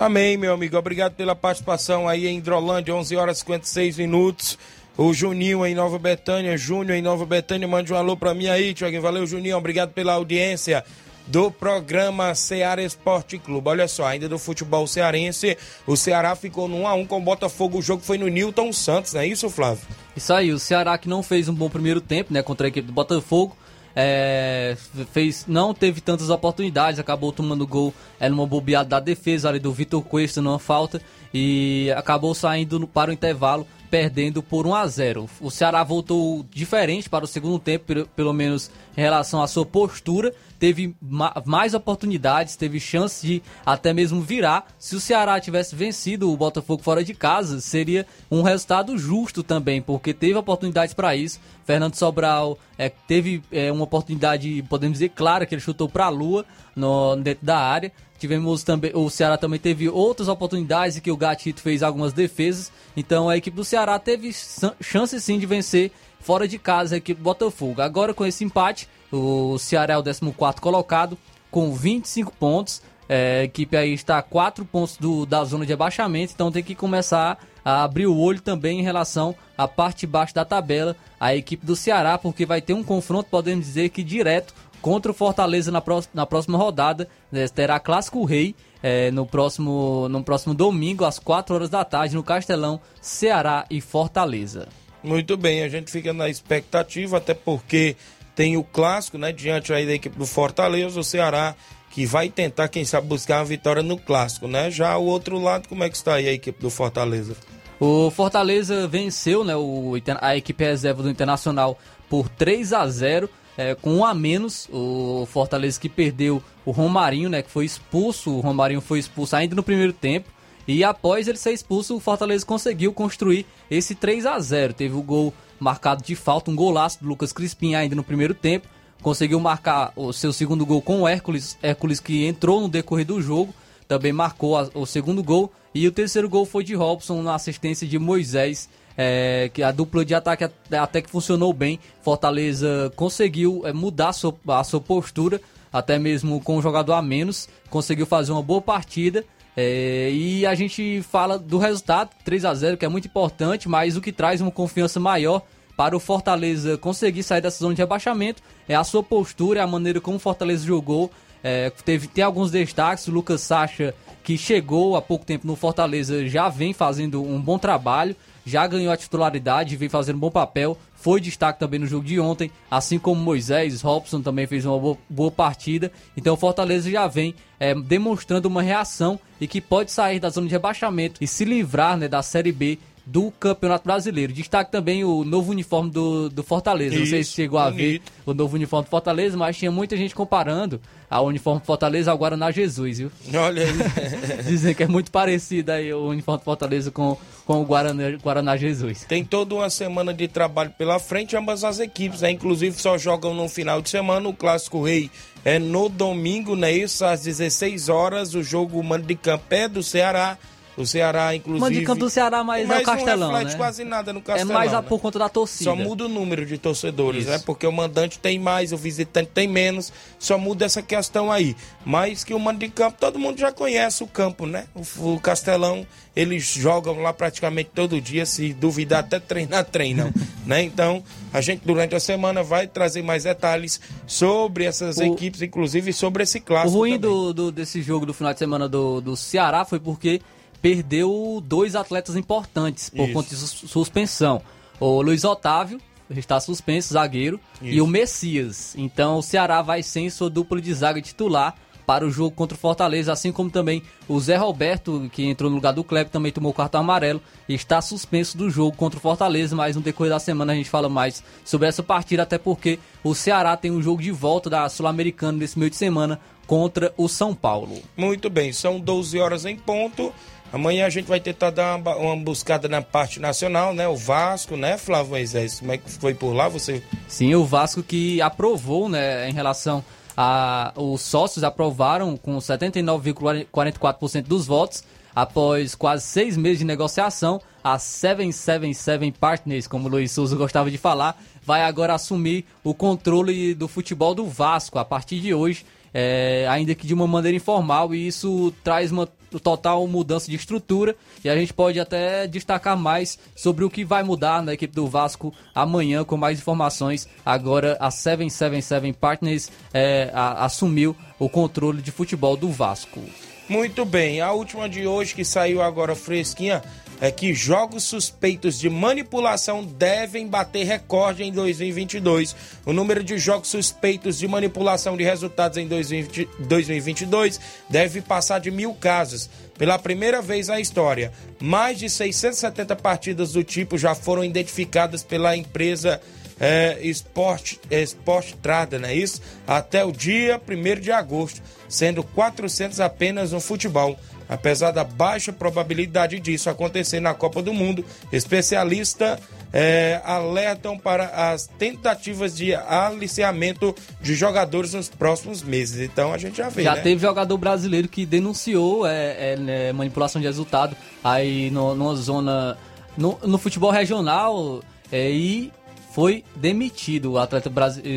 Amém, 0.01 0.39
meu 0.39 0.55
amigo. 0.55 0.79
Obrigado 0.79 1.15
pela 1.15 1.37
participação 1.37 2.09
aí 2.09 2.27
em 2.27 2.39
Hidrolândia, 2.39 2.95
11 2.95 3.17
horas 3.17 3.37
e 3.37 3.41
56 3.41 3.99
minutos. 3.99 4.59
O 4.97 5.13
Juninho 5.13 5.67
em 5.67 5.75
Nova 5.75 5.99
Betânia, 5.99 6.57
Júnior 6.57 6.97
em 6.97 7.03
Nova 7.03 7.27
Betânia, 7.27 7.69
mande 7.69 7.93
um 7.93 7.97
alô 7.97 8.17
para 8.17 8.33
mim 8.33 8.47
aí, 8.47 8.73
Tiaguinho. 8.73 9.03
Valeu, 9.03 9.27
Juninho. 9.27 9.59
Obrigado 9.59 9.93
pela 9.93 10.15
audiência 10.15 10.83
do 11.29 11.51
programa 11.51 12.35
Ceará 12.35 12.83
Esporte 12.83 13.39
Clube. 13.39 13.69
Olha 13.69 13.87
só, 13.87 14.07
ainda 14.07 14.29
do 14.29 14.39
futebol 14.39 14.87
cearense, 14.87 15.57
o 15.87 15.97
Ceará 15.97 16.35
ficou 16.35 16.67
no 16.67 16.79
1x1 16.79 17.07
com 17.07 17.19
o 17.19 17.23
Botafogo. 17.23 17.79
O 17.79 17.83
jogo 17.83 18.03
foi 18.03 18.19
no 18.19 18.29
Newton 18.29 18.73
Santos, 18.73 19.13
não 19.13 19.21
é 19.21 19.27
isso, 19.27 19.49
Flávio? 19.51 19.87
Isso 20.17 20.33
aí, 20.33 20.53
o 20.53 20.59
Ceará 20.59 20.97
que 20.97 21.09
não 21.09 21.23
fez 21.23 21.49
um 21.49 21.55
bom 21.55 21.69
primeiro 21.69 22.01
tempo, 22.01 22.33
né, 22.33 22.43
contra 22.43 22.67
a 22.67 22.69
equipe 22.69 22.87
do 22.87 22.93
Botafogo. 22.93 23.57
É, 24.01 24.77
fez, 25.13 25.45
não 25.49 25.75
teve 25.75 26.01
tantas 26.01 26.31
oportunidades, 26.31 27.01
acabou 27.01 27.33
tomando 27.33 27.67
gol 27.67 27.93
é, 28.21 28.29
numa 28.29 28.47
bobeada 28.47 28.89
da 28.89 29.01
defesa 29.01 29.49
ali 29.49 29.59
do 29.59 29.73
Vitor 29.73 30.03
Cuesta 30.03 30.41
numa 30.41 30.59
falta 30.59 31.03
e 31.35 31.93
acabou 31.97 32.33
saindo 32.33 32.87
para 32.87 33.11
o 33.11 33.15
intervalo 33.15 33.67
perdendo 33.91 34.43
por 34.43 34.67
1 34.67 34.75
a 34.75 34.87
0. 34.87 35.29
O 35.41 35.51
Ceará 35.51 35.83
voltou 35.83 36.47
diferente 36.51 37.09
para 37.09 37.25
o 37.25 37.29
segundo 37.29 37.59
tempo, 37.59 38.07
pelo 38.15 38.33
menos 38.33 38.71
em 38.97 39.01
relação 39.01 39.43
à 39.43 39.49
sua 39.49 39.67
postura 39.67 40.33
teve 40.59 40.95
ma 41.01 41.43
mais 41.47 41.75
oportunidades, 41.75 42.57
teve 42.57 42.81
chance 42.81 43.27
de 43.27 43.43
até 43.65 43.93
mesmo 43.93 44.21
virar. 44.21 44.67
Se 44.79 44.97
o 44.97 45.01
Ceará 45.01 45.41
tivesse 45.41 45.75
vencido 45.75 46.31
o 46.31 46.37
Botafogo 46.37 46.83
fora 46.83 47.05
de 47.05 47.15
casa, 47.15 47.61
seria 47.61 48.07
um 48.31 48.43
resultado 48.43 48.97
justo 48.99 49.43
também, 49.43 49.81
porque 49.81 50.13
teve 50.13 50.35
oportunidades 50.35 50.95
para 50.95 51.15
isso. 51.15 51.41
Fernando 51.65 51.95
Sobral 51.95 52.59
é, 52.77 52.89
teve 52.89 53.43
é, 53.53 53.71
uma 53.71 53.85
oportunidade, 53.85 54.63
podemos 54.69 54.99
dizer, 54.99 55.11
clara, 55.11 55.45
que 55.47 55.55
ele 55.55 55.61
chutou 55.61 55.89
para 55.89 56.07
a 56.07 56.09
lua 56.09 56.45
no, 56.75 57.17
dentro 57.17 57.45
da 57.45 57.59
área. 57.59 57.93
Tivemos 58.19 58.65
também, 58.65 58.91
o 58.95 59.09
Ceará 59.09 59.39
também 59.39 59.61
teve 59.61 59.89
outras 59.89 60.27
oportunidades 60.27 60.97
e 60.97 61.01
que 61.01 61.11
o 61.11 61.17
Gatito 61.17 61.61
fez 61.61 61.85
algumas 61.85 62.13
defesas. 62.13 62.73
Então 62.97 63.29
a 63.29 63.37
equipe 63.37 63.57
do 63.57 63.65
Ceará 63.65 63.97
teve 63.99 64.33
chance 64.81 65.21
sim 65.21 65.39
de 65.39 65.47
vencer 65.47 65.93
fora 66.21 66.47
de 66.47 66.59
casa 66.59 66.95
a 66.95 66.99
equipe 66.99 67.21
do 67.21 67.25
Botafogo. 67.25 67.81
Agora 67.81 68.13
com 68.13 68.27
esse 68.27 68.45
empate, 68.45 68.89
o 69.11 69.59
Ceará 69.59 69.95
é 69.95 69.99
o 69.99 70.03
14 70.03 70.61
colocado 70.61 71.17
com 71.51 71.73
25 71.73 72.33
pontos. 72.33 72.83
É, 73.09 73.41
a 73.41 73.45
equipe 73.45 73.77
aí 73.77 73.95
está 73.95 74.19
a 74.19 74.23
4 74.23 74.65
pontos 74.67 74.99
do, 74.99 75.25
da 75.25 75.43
zona 75.43 75.65
de 75.65 75.73
abaixamento, 75.73 76.35
então 76.35 76.53
tem 76.53 76.63
que 76.63 76.75
começar 76.75 77.39
a 77.65 77.83
abrir 77.83 78.07
o 78.07 78.19
olho 78.19 78.41
também 78.41 78.81
em 78.81 78.83
relação 78.83 79.35
à 79.57 79.67
parte 79.67 80.01
de 80.01 80.07
baixo 80.07 80.35
da 80.35 80.45
tabela, 80.45 80.95
a 81.19 81.35
equipe 81.35 81.65
do 81.65 81.75
Ceará, 81.75 82.19
porque 82.19 82.45
vai 82.45 82.61
ter 82.61 82.75
um 82.75 82.85
confronto, 82.85 83.31
podemos 83.31 83.65
dizer 83.65 83.89
que 83.89 84.03
direto 84.03 84.53
contra 84.81 85.11
o 85.11 85.15
Fortaleza 85.15 85.71
na, 85.71 85.81
próxima, 85.81 86.13
na 86.15 86.27
próxima 86.27 86.59
rodada. 86.59 87.09
Né, 87.31 87.49
terá 87.49 87.81
Clássico 87.81 88.25
Rei 88.25 88.55
é, 88.83 89.11
no, 89.11 89.27
próximo, 89.27 90.09
no 90.09 90.23
próximo 90.23 90.55
domingo, 90.55 91.05
às 91.05 91.19
4 91.19 91.55
horas 91.55 91.71
da 91.71 91.85
tarde, 91.85 92.15
no 92.15 92.23
Castelão, 92.23 92.81
Ceará 93.01 93.65
e 93.71 93.81
Fortaleza. 93.81 94.69
Muito 95.09 95.39
bem, 95.39 95.63
a 95.63 95.71
gente 95.71 95.91
fica 95.91 96.13
na 96.13 96.29
expectativa, 96.29 97.17
até 97.17 97.33
porque 97.33 97.97
tem 98.35 98.59
o 98.59 98.63
clássico, 98.63 99.17
né? 99.17 99.33
Diante 99.33 99.73
aí 99.73 99.87
da 99.87 99.95
equipe 99.95 100.19
do 100.19 100.27
Fortaleza, 100.27 101.01
o 101.01 101.03
Ceará 101.03 101.57
que 101.91 102.05
vai 102.05 102.29
tentar, 102.29 102.69
quem 102.69 102.85
sabe, 102.85 103.07
buscar 103.07 103.39
uma 103.39 103.47
vitória 103.47 103.83
no 103.83 103.97
clássico, 103.97 104.47
né? 104.47 104.71
Já 104.71 104.99
o 104.99 105.07
outro 105.07 105.39
lado, 105.39 105.67
como 105.67 105.83
é 105.83 105.89
que 105.89 105.97
está 105.97 106.17
aí 106.17 106.29
a 106.29 106.33
equipe 106.35 106.61
do 106.61 106.69
Fortaleza? 106.69 107.35
O 107.81 108.11
Fortaleza 108.11 108.87
venceu 108.87 109.43
né, 109.43 109.57
o, 109.57 109.95
a 110.21 110.37
equipe 110.37 110.63
reserva 110.63 111.03
do 111.03 111.09
Internacional 111.09 111.79
por 112.07 112.29
3 112.29 112.75
a 112.75 112.87
0 112.87 113.31
é, 113.57 113.75
com 113.75 113.97
um 113.97 114.05
a 114.05 114.13
menos. 114.13 114.69
O 114.71 115.27
Fortaleza 115.33 115.81
que 115.81 115.89
perdeu 115.89 116.43
o 116.67 116.71
Romarinho, 116.71 117.31
né? 117.31 117.41
Que 117.41 117.51
foi 117.51 117.65
expulso. 117.65 118.31
O 118.31 118.41
Romarinho 118.41 118.83
foi 118.83 118.99
expulso 118.99 119.35
ainda 119.35 119.57
no 119.57 119.63
primeiro 119.63 119.95
tempo. 119.95 120.29
E 120.69 120.85
após 120.85 121.27
ele 121.27 121.39
ser 121.39 121.53
expulso, 121.53 121.97
o 121.97 122.01
Fortaleza 122.01 122.45
conseguiu 122.45 122.93
construir 122.93 123.47
esse 123.71 123.95
3 123.95 124.27
a 124.27 124.39
0 124.39 124.75
Teve 124.75 124.95
o 124.95 125.03
gol 125.03 125.33
marcado 125.59 126.05
de 126.05 126.15
falta, 126.15 126.51
um 126.51 126.55
golaço 126.55 127.03
do 127.03 127.09
Lucas 127.09 127.33
Crispim 127.33 127.75
ainda 127.75 127.97
no 127.97 128.05
primeiro 128.05 128.35
tempo. 128.35 128.69
Conseguiu 129.01 129.41
marcar 129.41 129.93
o 129.97 130.13
seu 130.13 130.31
segundo 130.31 130.67
gol 130.67 130.83
com 130.83 131.03
o 131.03 131.09
Hércules, 131.09 131.57
Hércules 131.63 132.01
que 132.01 132.27
entrou 132.27 132.61
no 132.61 132.69
decorrer 132.69 133.07
do 133.07 133.23
jogo, 133.23 133.55
também 133.87 134.13
marcou 134.13 134.59
a, 134.59 134.69
o 134.75 134.85
segundo 134.85 135.23
gol. 135.23 135.51
E 135.75 135.87
o 135.87 135.93
terceiro 135.93 136.29
gol 136.29 136.45
foi 136.45 136.65
de 136.65 136.75
Robson 136.75 137.23
na 137.23 137.35
assistência 137.35 137.87
de 137.87 137.99
Moisés, 137.99 138.69
é, 138.97 139.51
que 139.55 139.63
a 139.63 139.73
dupla 139.73 140.05
de 140.05 140.15
ataque 140.15 140.45
até 140.45 141.01
que 141.01 141.09
funcionou 141.09 141.53
bem. 141.55 141.81
Fortaleza 142.03 142.93
conseguiu 142.95 143.63
é, 143.65 143.73
mudar 143.73 144.11
a 144.11 144.13
sua, 144.13 144.35
a 144.49 144.65
sua 144.65 144.81
postura, 144.81 145.41
até 145.73 145.99
mesmo 145.99 146.41
com 146.43 146.59
um 146.59 146.63
jogador 146.63 146.93
a 146.93 147.01
menos, 147.01 147.49
conseguiu 147.71 148.05
fazer 148.05 148.33
uma 148.33 148.43
boa 148.43 148.61
partida. 148.61 149.25
É, 149.61 150.09
e 150.13 150.47
a 150.47 150.55
gente 150.55 151.03
fala 151.03 151.37
do 151.37 151.59
resultado, 151.59 152.11
3 152.25 152.45
a 152.45 152.55
0 152.55 152.77
que 152.77 152.85
é 152.85 152.89
muito 152.89 153.09
importante, 153.09 153.69
mas 153.69 153.97
o 153.97 154.01
que 154.01 154.13
traz 154.13 154.41
uma 154.41 154.53
confiança 154.53 155.01
maior 155.01 155.43
para 155.77 155.97
o 155.97 155.99
Fortaleza 155.99 156.79
conseguir 156.79 157.25
sair 157.25 157.41
dessa 157.41 157.59
zona 157.59 157.75
de 157.75 157.83
rebaixamento 157.83 158.41
é 158.69 158.77
a 158.77 158.85
sua 158.85 159.03
postura, 159.03 159.65
a 159.65 159.67
maneira 159.67 160.01
como 160.01 160.17
o 160.17 160.21
Fortaleza 160.21 160.65
jogou. 160.65 161.11
É, 161.43 161.71
teve 161.85 162.07
tem 162.07 162.23
alguns 162.23 162.53
destaques, 162.53 163.09
o 163.09 163.11
Lucas 163.11 163.41
Sacha, 163.41 163.93
que 164.23 164.39
chegou 164.39 164.95
há 164.95 165.03
pouco 165.03 165.27
tempo 165.27 165.45
no 165.45 165.57
Fortaleza, 165.57 166.25
já 166.29 166.49
vem 166.49 166.73
fazendo 166.73 167.21
um 167.21 167.41
bom 167.41 167.59
trabalho, 167.59 168.15
já 168.49 168.67
ganhou 168.67 168.93
a 168.93 168.97
titularidade, 168.97 169.77
vem 169.77 169.89
fazendo 169.89 170.17
um 170.17 170.21
bom 170.21 170.31
papel, 170.31 170.77
foi 170.95 171.21
destaque 171.21 171.61
também 171.61 171.79
no 171.79 171.87
jogo 171.87 172.05
de 172.05 172.19
ontem, 172.19 172.51
assim 172.71 172.99
como 172.99 173.21
Moisés, 173.21 173.83
Robson 173.83 174.21
também 174.21 174.47
fez 174.47 174.65
uma 174.65 174.79
boa, 174.79 174.99
boa 175.09 175.31
partida. 175.31 175.93
Então 176.17 176.35
o 176.35 176.37
Fortaleza 176.37 176.91
já 176.91 177.07
vem 177.07 177.35
é, 177.61 177.75
demonstrando 177.75 178.49
uma 178.49 178.63
reação 178.63 179.21
e 179.41 179.47
que 179.47 179.61
pode 179.61 179.93
sair 179.93 180.19
da 180.19 180.31
zona 180.31 180.47
de 180.47 180.53
rebaixamento 180.53 181.23
e 181.23 181.27
se 181.27 181.45
livrar 181.45 181.97
né, 181.97 182.09
da 182.09 182.23
Série 182.23 182.53
B 182.53 182.79
do 183.09 183.31
Campeonato 183.31 183.85
Brasileiro. 183.85 184.35
Destaque 184.35 184.71
também 184.71 185.03
o 185.03 185.25
novo 185.25 185.51
uniforme 185.51 185.91
do, 185.91 186.29
do 186.29 186.43
Fortaleza. 186.43 186.95
Isso, 186.95 187.05
Não 187.05 187.11
sei 187.11 187.25
se 187.25 187.31
chegou 187.31 187.59
a 187.59 187.71
ver 187.71 188.03
o 188.27 188.35
novo 188.35 188.55
uniforme 188.55 188.85
do 188.85 188.91
Fortaleza, 188.91 189.35
mas 189.35 189.57
tinha 189.57 189.71
muita 189.71 189.97
gente 189.97 190.15
comparando 190.15 190.79
a 191.09 191.23
uniforme 191.23 191.61
do 191.61 191.65
Fortaleza 191.65 192.11
ao 192.11 192.19
Guaraná 192.19 192.51
Jesus, 192.51 192.99
viu? 192.99 193.11
Olha 193.35 193.65
aí. 193.65 193.73
Dizem 194.45 194.75
que 194.75 194.83
é 194.83 194.87
muito 194.87 195.11
parecido 195.11 195.73
aí 195.73 195.91
o 195.91 196.09
uniforme 196.09 196.39
do 196.41 196.45
Fortaleza 196.45 196.91
com, 196.91 197.17
com 197.47 197.63
o 197.63 197.65
Guaraná, 197.65 198.11
Guaraná 198.23 198.59
Jesus. 198.59 199.07
Tem 199.09 199.25
toda 199.25 199.55
uma 199.55 199.71
semana 199.71 200.13
de 200.13 200.29
trabalho 200.29 200.71
pela 200.77 200.99
frente, 200.99 201.35
ambas 201.35 201.65
as 201.65 201.81
equipes, 201.81 202.21
né? 202.21 202.31
Inclusive 202.31 202.79
só 202.79 202.99
jogam 202.99 203.33
no 203.33 203.49
final 203.49 203.81
de 203.81 203.89
semana. 203.89 204.29
O 204.29 204.35
Clássico 204.35 204.85
Rei 204.85 205.11
é 205.47 205.59
no 205.59 205.89
domingo, 205.89 206.55
né? 206.55 206.71
Isso 206.73 207.07
às 207.07 207.23
16 207.23 207.89
horas. 207.89 208.35
O 208.35 208.43
jogo 208.43 208.83
mando 208.83 209.07
de 209.07 209.15
campo 209.15 209.47
é 209.49 209.67
do 209.67 209.83
Ceará. 209.83 210.37
O 210.79 210.87
Ceará, 210.87 211.35
inclusive. 211.35 211.61
Mandicampo 211.61 211.99
do 211.99 212.09
Ceará, 212.09 212.45
mas, 212.45 212.67
mas 212.67 212.79
é 212.79 212.83
o 212.83 212.85
Castelão. 212.85 213.19
Não 213.19 213.27
reflete 213.35 213.53
né? 213.53 213.59
quase 213.59 213.85
nada 213.85 214.13
no 214.13 214.23
Castelão. 214.23 214.53
É 214.53 214.55
mais 214.55 214.73
a, 214.73 214.81
né? 214.81 214.89
por 214.89 215.01
conta 215.01 215.19
da 215.19 215.29
torcida. 215.29 215.71
Só 215.71 215.77
muda 215.77 216.07
o 216.07 216.09
número 216.09 216.47
de 216.47 216.57
torcedores, 216.57 217.23
Isso. 217.23 217.31
né? 217.31 217.39
Porque 217.45 217.67
o 217.67 217.73
mandante 217.73 218.19
tem 218.19 218.39
mais, 218.39 218.73
o 218.73 218.77
visitante 218.77 219.31
tem 219.35 219.49
menos. 219.49 219.93
Só 220.19 220.39
muda 220.39 220.65
essa 220.65 220.81
questão 220.81 221.33
aí. 221.33 221.57
Mas 221.85 222.23
que 222.23 222.33
o 222.33 222.39
mando 222.39 222.61
de 222.61 222.69
campo, 222.69 222.97
todo 222.99 223.19
mundo 223.19 223.39
já 223.39 223.51
conhece 223.51 224.05
o 224.05 224.07
campo, 224.07 224.47
né? 224.47 224.67
O, 224.75 225.15
o 225.15 225.21
Castelão, 225.21 225.85
eles 226.15 226.45
jogam 226.45 227.01
lá 227.01 227.13
praticamente 227.13 227.71
todo 227.75 228.01
dia. 228.01 228.25
Se 228.25 228.53
duvidar, 228.53 229.01
até 229.01 229.19
treinar, 229.19 229.65
treinam. 229.71 230.13
né? 230.47 230.63
Então, 230.63 231.03
a 231.33 231.41
gente 231.41 231.63
durante 231.65 231.95
a 231.97 232.01
semana 232.01 232.43
vai 232.43 232.69
trazer 232.69 233.03
mais 233.03 233.25
detalhes 233.25 233.81
sobre 234.07 234.65
essas 234.65 234.99
o... 234.99 235.03
equipes, 235.03 235.43
inclusive 235.43 235.93
sobre 235.93 236.23
esse 236.23 236.41
clássico. 236.41 236.77
O 236.77 236.81
ruim 236.81 236.99
do, 236.99 237.33
do, 237.33 237.51
desse 237.53 237.83
jogo 237.83 238.07
do 238.07 238.15
final 238.15 238.33
de 238.33 238.39
semana 238.39 238.69
do, 238.69 239.01
do 239.01 239.17
Ceará 239.17 239.65
foi 239.65 239.81
porque 239.81 240.21
perdeu 240.61 241.43
dois 241.45 241.75
atletas 241.75 242.17
importantes 242.17 242.91
por 242.91 243.05
Isso. 243.05 243.13
conta 243.13 243.29
de 243.29 243.37
suspensão. 243.37 244.43
O 244.81 245.03
Luiz 245.03 245.25
Otávio 245.25 245.81
está 246.11 246.41
suspenso, 246.41 246.95
zagueiro, 246.95 247.41
Isso. 247.61 247.75
e 247.75 247.81
o 247.81 247.87
Messias. 247.87 248.75
Então 248.77 249.19
o 249.19 249.23
Ceará 249.23 249.61
vai 249.63 249.83
sem 249.83 250.09
sua 250.09 250.31
dupla 250.31 250.61
de 250.61 250.73
zaga 250.73 251.01
titular 251.01 251.55
para 251.89 252.07
o 252.07 252.11
jogo 252.11 252.37
contra 252.37 252.55
o 252.55 252.61
Fortaleza, 252.61 253.11
assim 253.11 253.33
como 253.33 253.49
também 253.49 253.83
o 254.07 254.21
Zé 254.21 254.37
Roberto, 254.37 255.09
que 255.11 255.25
entrou 255.25 255.49
no 255.49 255.57
lugar 255.57 255.73
do 255.73 255.83
Kleber, 255.83 256.13
também 256.13 256.31
tomou 256.31 256.53
cartão 256.53 256.83
amarelo 256.83 257.19
e 257.49 257.55
está 257.55 257.81
suspenso 257.81 258.37
do 258.37 258.51
jogo 258.51 258.77
contra 258.77 258.99
o 258.99 259.01
Fortaleza, 259.01 259.57
mas 259.57 259.75
no 259.75 259.81
decorrer 259.81 260.13
da 260.13 260.19
semana 260.19 260.53
a 260.53 260.55
gente 260.55 260.69
fala 260.69 260.91
mais 260.91 261.25
sobre 261.47 261.67
essa 261.67 261.83
partida, 261.83 262.25
até 262.25 262.37
porque 262.37 262.79
o 263.03 263.15
Ceará 263.15 263.57
tem 263.57 263.71
um 263.71 263.81
jogo 263.81 264.03
de 264.03 264.11
volta 264.11 264.51
da 264.51 264.69
Sul-Americana 264.69 265.39
nesse 265.39 265.59
meio 265.59 265.71
de 265.71 265.77
semana 265.77 266.21
contra 266.47 266.93
o 266.95 267.09
São 267.09 267.35
Paulo. 267.35 267.81
Muito 267.97 268.29
bem, 268.29 268.53
são 268.53 268.79
12 268.79 269.19
horas 269.19 269.47
em 269.47 269.57
ponto. 269.57 270.13
Amanhã 270.53 270.87
a 270.87 270.91
gente 270.91 271.07
vai 271.07 271.21
tentar 271.21 271.51
dar 271.51 271.77
uma, 271.77 271.95
uma, 271.97 272.17
buscada 272.17 272.69
na 272.69 272.81
parte 272.81 273.21
nacional, 273.21 273.75
né? 273.75 273.87
O 273.87 273.97
Vasco, 273.97 274.57
né, 274.57 274.79
Flávio 274.79 275.11
Moisés? 275.11 275.61
Como 275.61 275.73
é 275.73 275.79
que 275.79 275.91
foi 275.91 276.15
por 276.15 276.33
lá? 276.33 276.49
Você. 276.49 276.83
Sim, 277.07 277.35
o 277.35 277.45
Vasco 277.45 277.83
que 277.83 278.23
aprovou, 278.23 278.89
né, 278.89 279.29
em 279.29 279.33
relação 279.33 279.85
a. 280.17 280.73
Os 280.75 281.03
sócios 281.03 281.45
aprovaram 281.45 282.17
com 282.17 282.39
79,44% 282.39 284.23
dos 284.23 284.47
votos, 284.47 284.83
após 285.15 285.75
quase 285.75 286.05
seis 286.05 286.37
meses 286.37 286.61
de 286.61 286.65
negociação. 286.65 287.41
A 287.63 287.79
777 287.79 289.19
Partners, 289.19 289.67
como 289.67 289.89
o 289.89 289.91
Luiz 289.91 290.13
Souza 290.13 290.35
gostava 290.35 290.71
de 290.71 290.79
falar, 290.79 291.21
vai 291.43 291.63
agora 291.65 291.93
assumir 291.93 292.47
o 292.65 292.73
controle 292.73 293.53
do 293.53 293.69
futebol 293.69 294.15
do 294.15 294.25
Vasco 294.25 294.79
a 294.79 294.85
partir 294.85 295.21
de 295.21 295.35
hoje. 295.35 295.67
É, 295.93 296.47
ainda 296.49 296.75
que 296.75 296.87
de 296.87 296.95
uma 296.95 297.07
maneira 297.07 297.37
informal, 297.37 297.95
e 297.95 298.07
isso 298.07 298.53
traz 298.63 298.93
uma 298.93 299.09
total 299.39 299.87
mudança 299.87 300.31
de 300.31 300.37
estrutura 300.37 300.97
e 301.23 301.29
a 301.29 301.37
gente 301.37 301.53
pode 301.53 301.79
até 301.79 302.27
destacar 302.27 302.79
mais 302.79 303.19
sobre 303.37 303.65
o 303.65 303.69
que 303.69 303.85
vai 303.85 304.03
mudar 304.03 304.43
na 304.43 304.55
equipe 304.55 304.75
do 304.75 304.87
Vasco 304.87 305.35
amanhã 305.55 306.05
com 306.05 306.17
mais 306.17 306.39
informações. 306.39 307.07
Agora 307.27 307.77
a 307.79 307.91
777 307.91 308.97
Partners 308.99 309.51
é, 309.75 310.11
a, 310.15 310.45
assumiu 310.45 310.97
o 311.19 311.29
controle 311.29 311.83
de 311.83 311.91
futebol 311.91 312.37
do 312.37 312.49
Vasco. 312.49 313.03
Muito 313.49 313.85
bem, 313.85 314.21
a 314.21 314.31
última 314.33 314.69
de 314.69 314.87
hoje 314.87 315.15
que 315.15 315.25
saiu 315.25 315.63
agora 315.63 315.95
fresquinha 315.95 316.63
é 317.01 317.11
que 317.11 317.33
jogos 317.33 317.85
suspeitos 317.85 318.59
de 318.59 318.69
manipulação 318.69 319.65
devem 319.65 320.27
bater 320.27 320.65
recorde 320.65 321.23
em 321.23 321.33
2022. 321.33 322.35
O 322.67 322.73
número 322.73 323.03
de 323.03 323.19
jogos 323.19 323.49
suspeitos 323.49 324.19
de 324.19 324.27
manipulação 324.27 324.97
de 324.97 325.05
resultados 325.05 325.59
em 325.59 325.67
2022 325.67 327.41
deve 327.69 328.01
passar 328.01 328.41
de 328.41 328.51
mil 328.51 328.75
casos. 328.75 329.31
Pela 329.57 329.79
primeira 329.79 330.23
vez 330.23 330.49
na 330.49 330.61
história, 330.61 331.13
mais 331.41 331.79
de 331.79 331.89
670 331.89 332.77
partidas 332.77 333.33
do 333.33 333.43
tipo 333.43 333.77
já 333.77 333.95
foram 333.95 334.25
identificadas 334.25 335.03
pela 335.03 335.37
empresa 335.37 336.01
é, 336.41 336.79
Sport, 336.83 337.57
Sport 337.71 338.35
Trada, 338.41 338.79
não 338.79 338.89
é 338.89 338.95
isso? 338.95 339.21
Até 339.47 339.85
o 339.85 339.91
dia 339.91 340.41
1 340.49 340.81
de 340.81 340.93
agosto, 340.93 341.43
sendo 341.69 342.03
400 342.03 342.81
apenas 342.81 343.33
no 343.33 343.41
futebol. 343.41 343.99
Apesar 344.29 344.71
da 344.71 344.85
baixa 344.85 345.33
probabilidade 345.33 346.21
disso 346.21 346.51
acontecer 346.51 347.01
na 347.01 347.15
Copa 347.15 347.41
do 347.41 347.53
Mundo, 347.53 347.85
especialistas 348.13 349.19
é, 349.53 350.01
alertam 350.05 350.79
para 350.79 351.07
as 351.33 351.47
tentativas 351.47 352.37
de 352.37 352.55
aliciamento 352.55 353.75
de 354.01 354.15
jogadores 354.15 354.75
nos 354.75 354.89
próximos 354.89 355.43
meses. 355.43 355.81
Então 355.81 356.13
a 356.13 356.19
gente 356.19 356.37
já 356.37 356.49
vê. 356.49 356.63
Já 356.63 356.75
né? 356.75 356.83
teve 356.83 357.01
jogador 357.01 357.39
brasileiro 357.39 357.89
que 357.89 358.05
denunciou 358.05 358.87
é, 358.87 359.33
é, 359.33 359.37
né, 359.37 359.73
manipulação 359.73 360.21
de 360.21 360.27
resultado 360.27 360.77
aí 361.03 361.51
no, 361.51 361.75
numa 361.75 361.95
zona. 361.97 362.59
No, 362.97 363.17
no 363.23 363.39
futebol 363.39 363.71
regional 363.71 364.61
é, 364.91 365.09
e 365.09 365.53
foi 365.93 366.25
demitido 366.35 367.13
o 367.13 367.19
atleta 367.19 367.51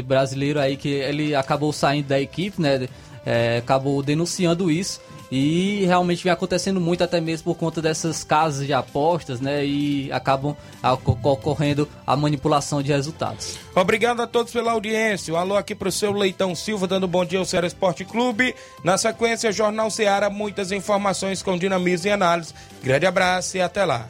brasileiro 0.06 0.60
aí 0.60 0.78
que 0.78 0.90
ele 0.90 1.34
acabou 1.34 1.74
saindo 1.74 2.08
da 2.08 2.22
equipe, 2.22 2.62
né? 2.62 2.88
É, 3.24 3.58
acabou 3.58 4.02
denunciando 4.02 4.72
isso 4.72 5.00
e 5.32 5.86
realmente 5.86 6.24
vem 6.24 6.34
acontecendo 6.34 6.82
muito, 6.82 7.04
até 7.04 7.22
mesmo 7.22 7.46
por 7.46 7.56
conta 7.58 7.82
dessas 7.82 8.22
casas 8.24 8.68
de 8.68 8.74
apostas, 8.74 9.40
né? 9.40 9.66
E 9.66 10.12
acabam 10.12 10.58
ocorrendo 11.24 11.88
a 12.06 12.18
manipulação 12.18 12.84
de 12.84 12.92
resultados. 12.92 13.58
Obrigado 13.74 14.22
a 14.22 14.28
todos 14.28 14.52
pela 14.52 14.74
audiência. 14.74 15.34
Um 15.34 15.38
alô 15.38 15.56
aqui 15.56 15.74
pro 15.74 15.92
seu 15.92 16.12
Leitão 16.12 16.54
Silva, 16.54 16.86
dando 16.86 17.08
bom 17.08 17.24
dia 17.24 17.40
ao 17.40 17.46
Ceará 17.46 17.66
Esporte 17.66 18.04
Clube. 18.04 18.54
Na 18.84 18.98
sequência, 18.98 19.52
Jornal 19.54 19.90
Ceará, 19.90 20.30
muitas 20.30 20.72
informações 20.72 21.42
com 21.42 21.58
dinamismo 21.58 22.08
e 22.08 22.12
análise. 22.12 22.54
Grande 22.84 23.06
abraço 23.06 23.56
e 23.56 23.62
até 23.62 23.86
lá. 23.86 24.10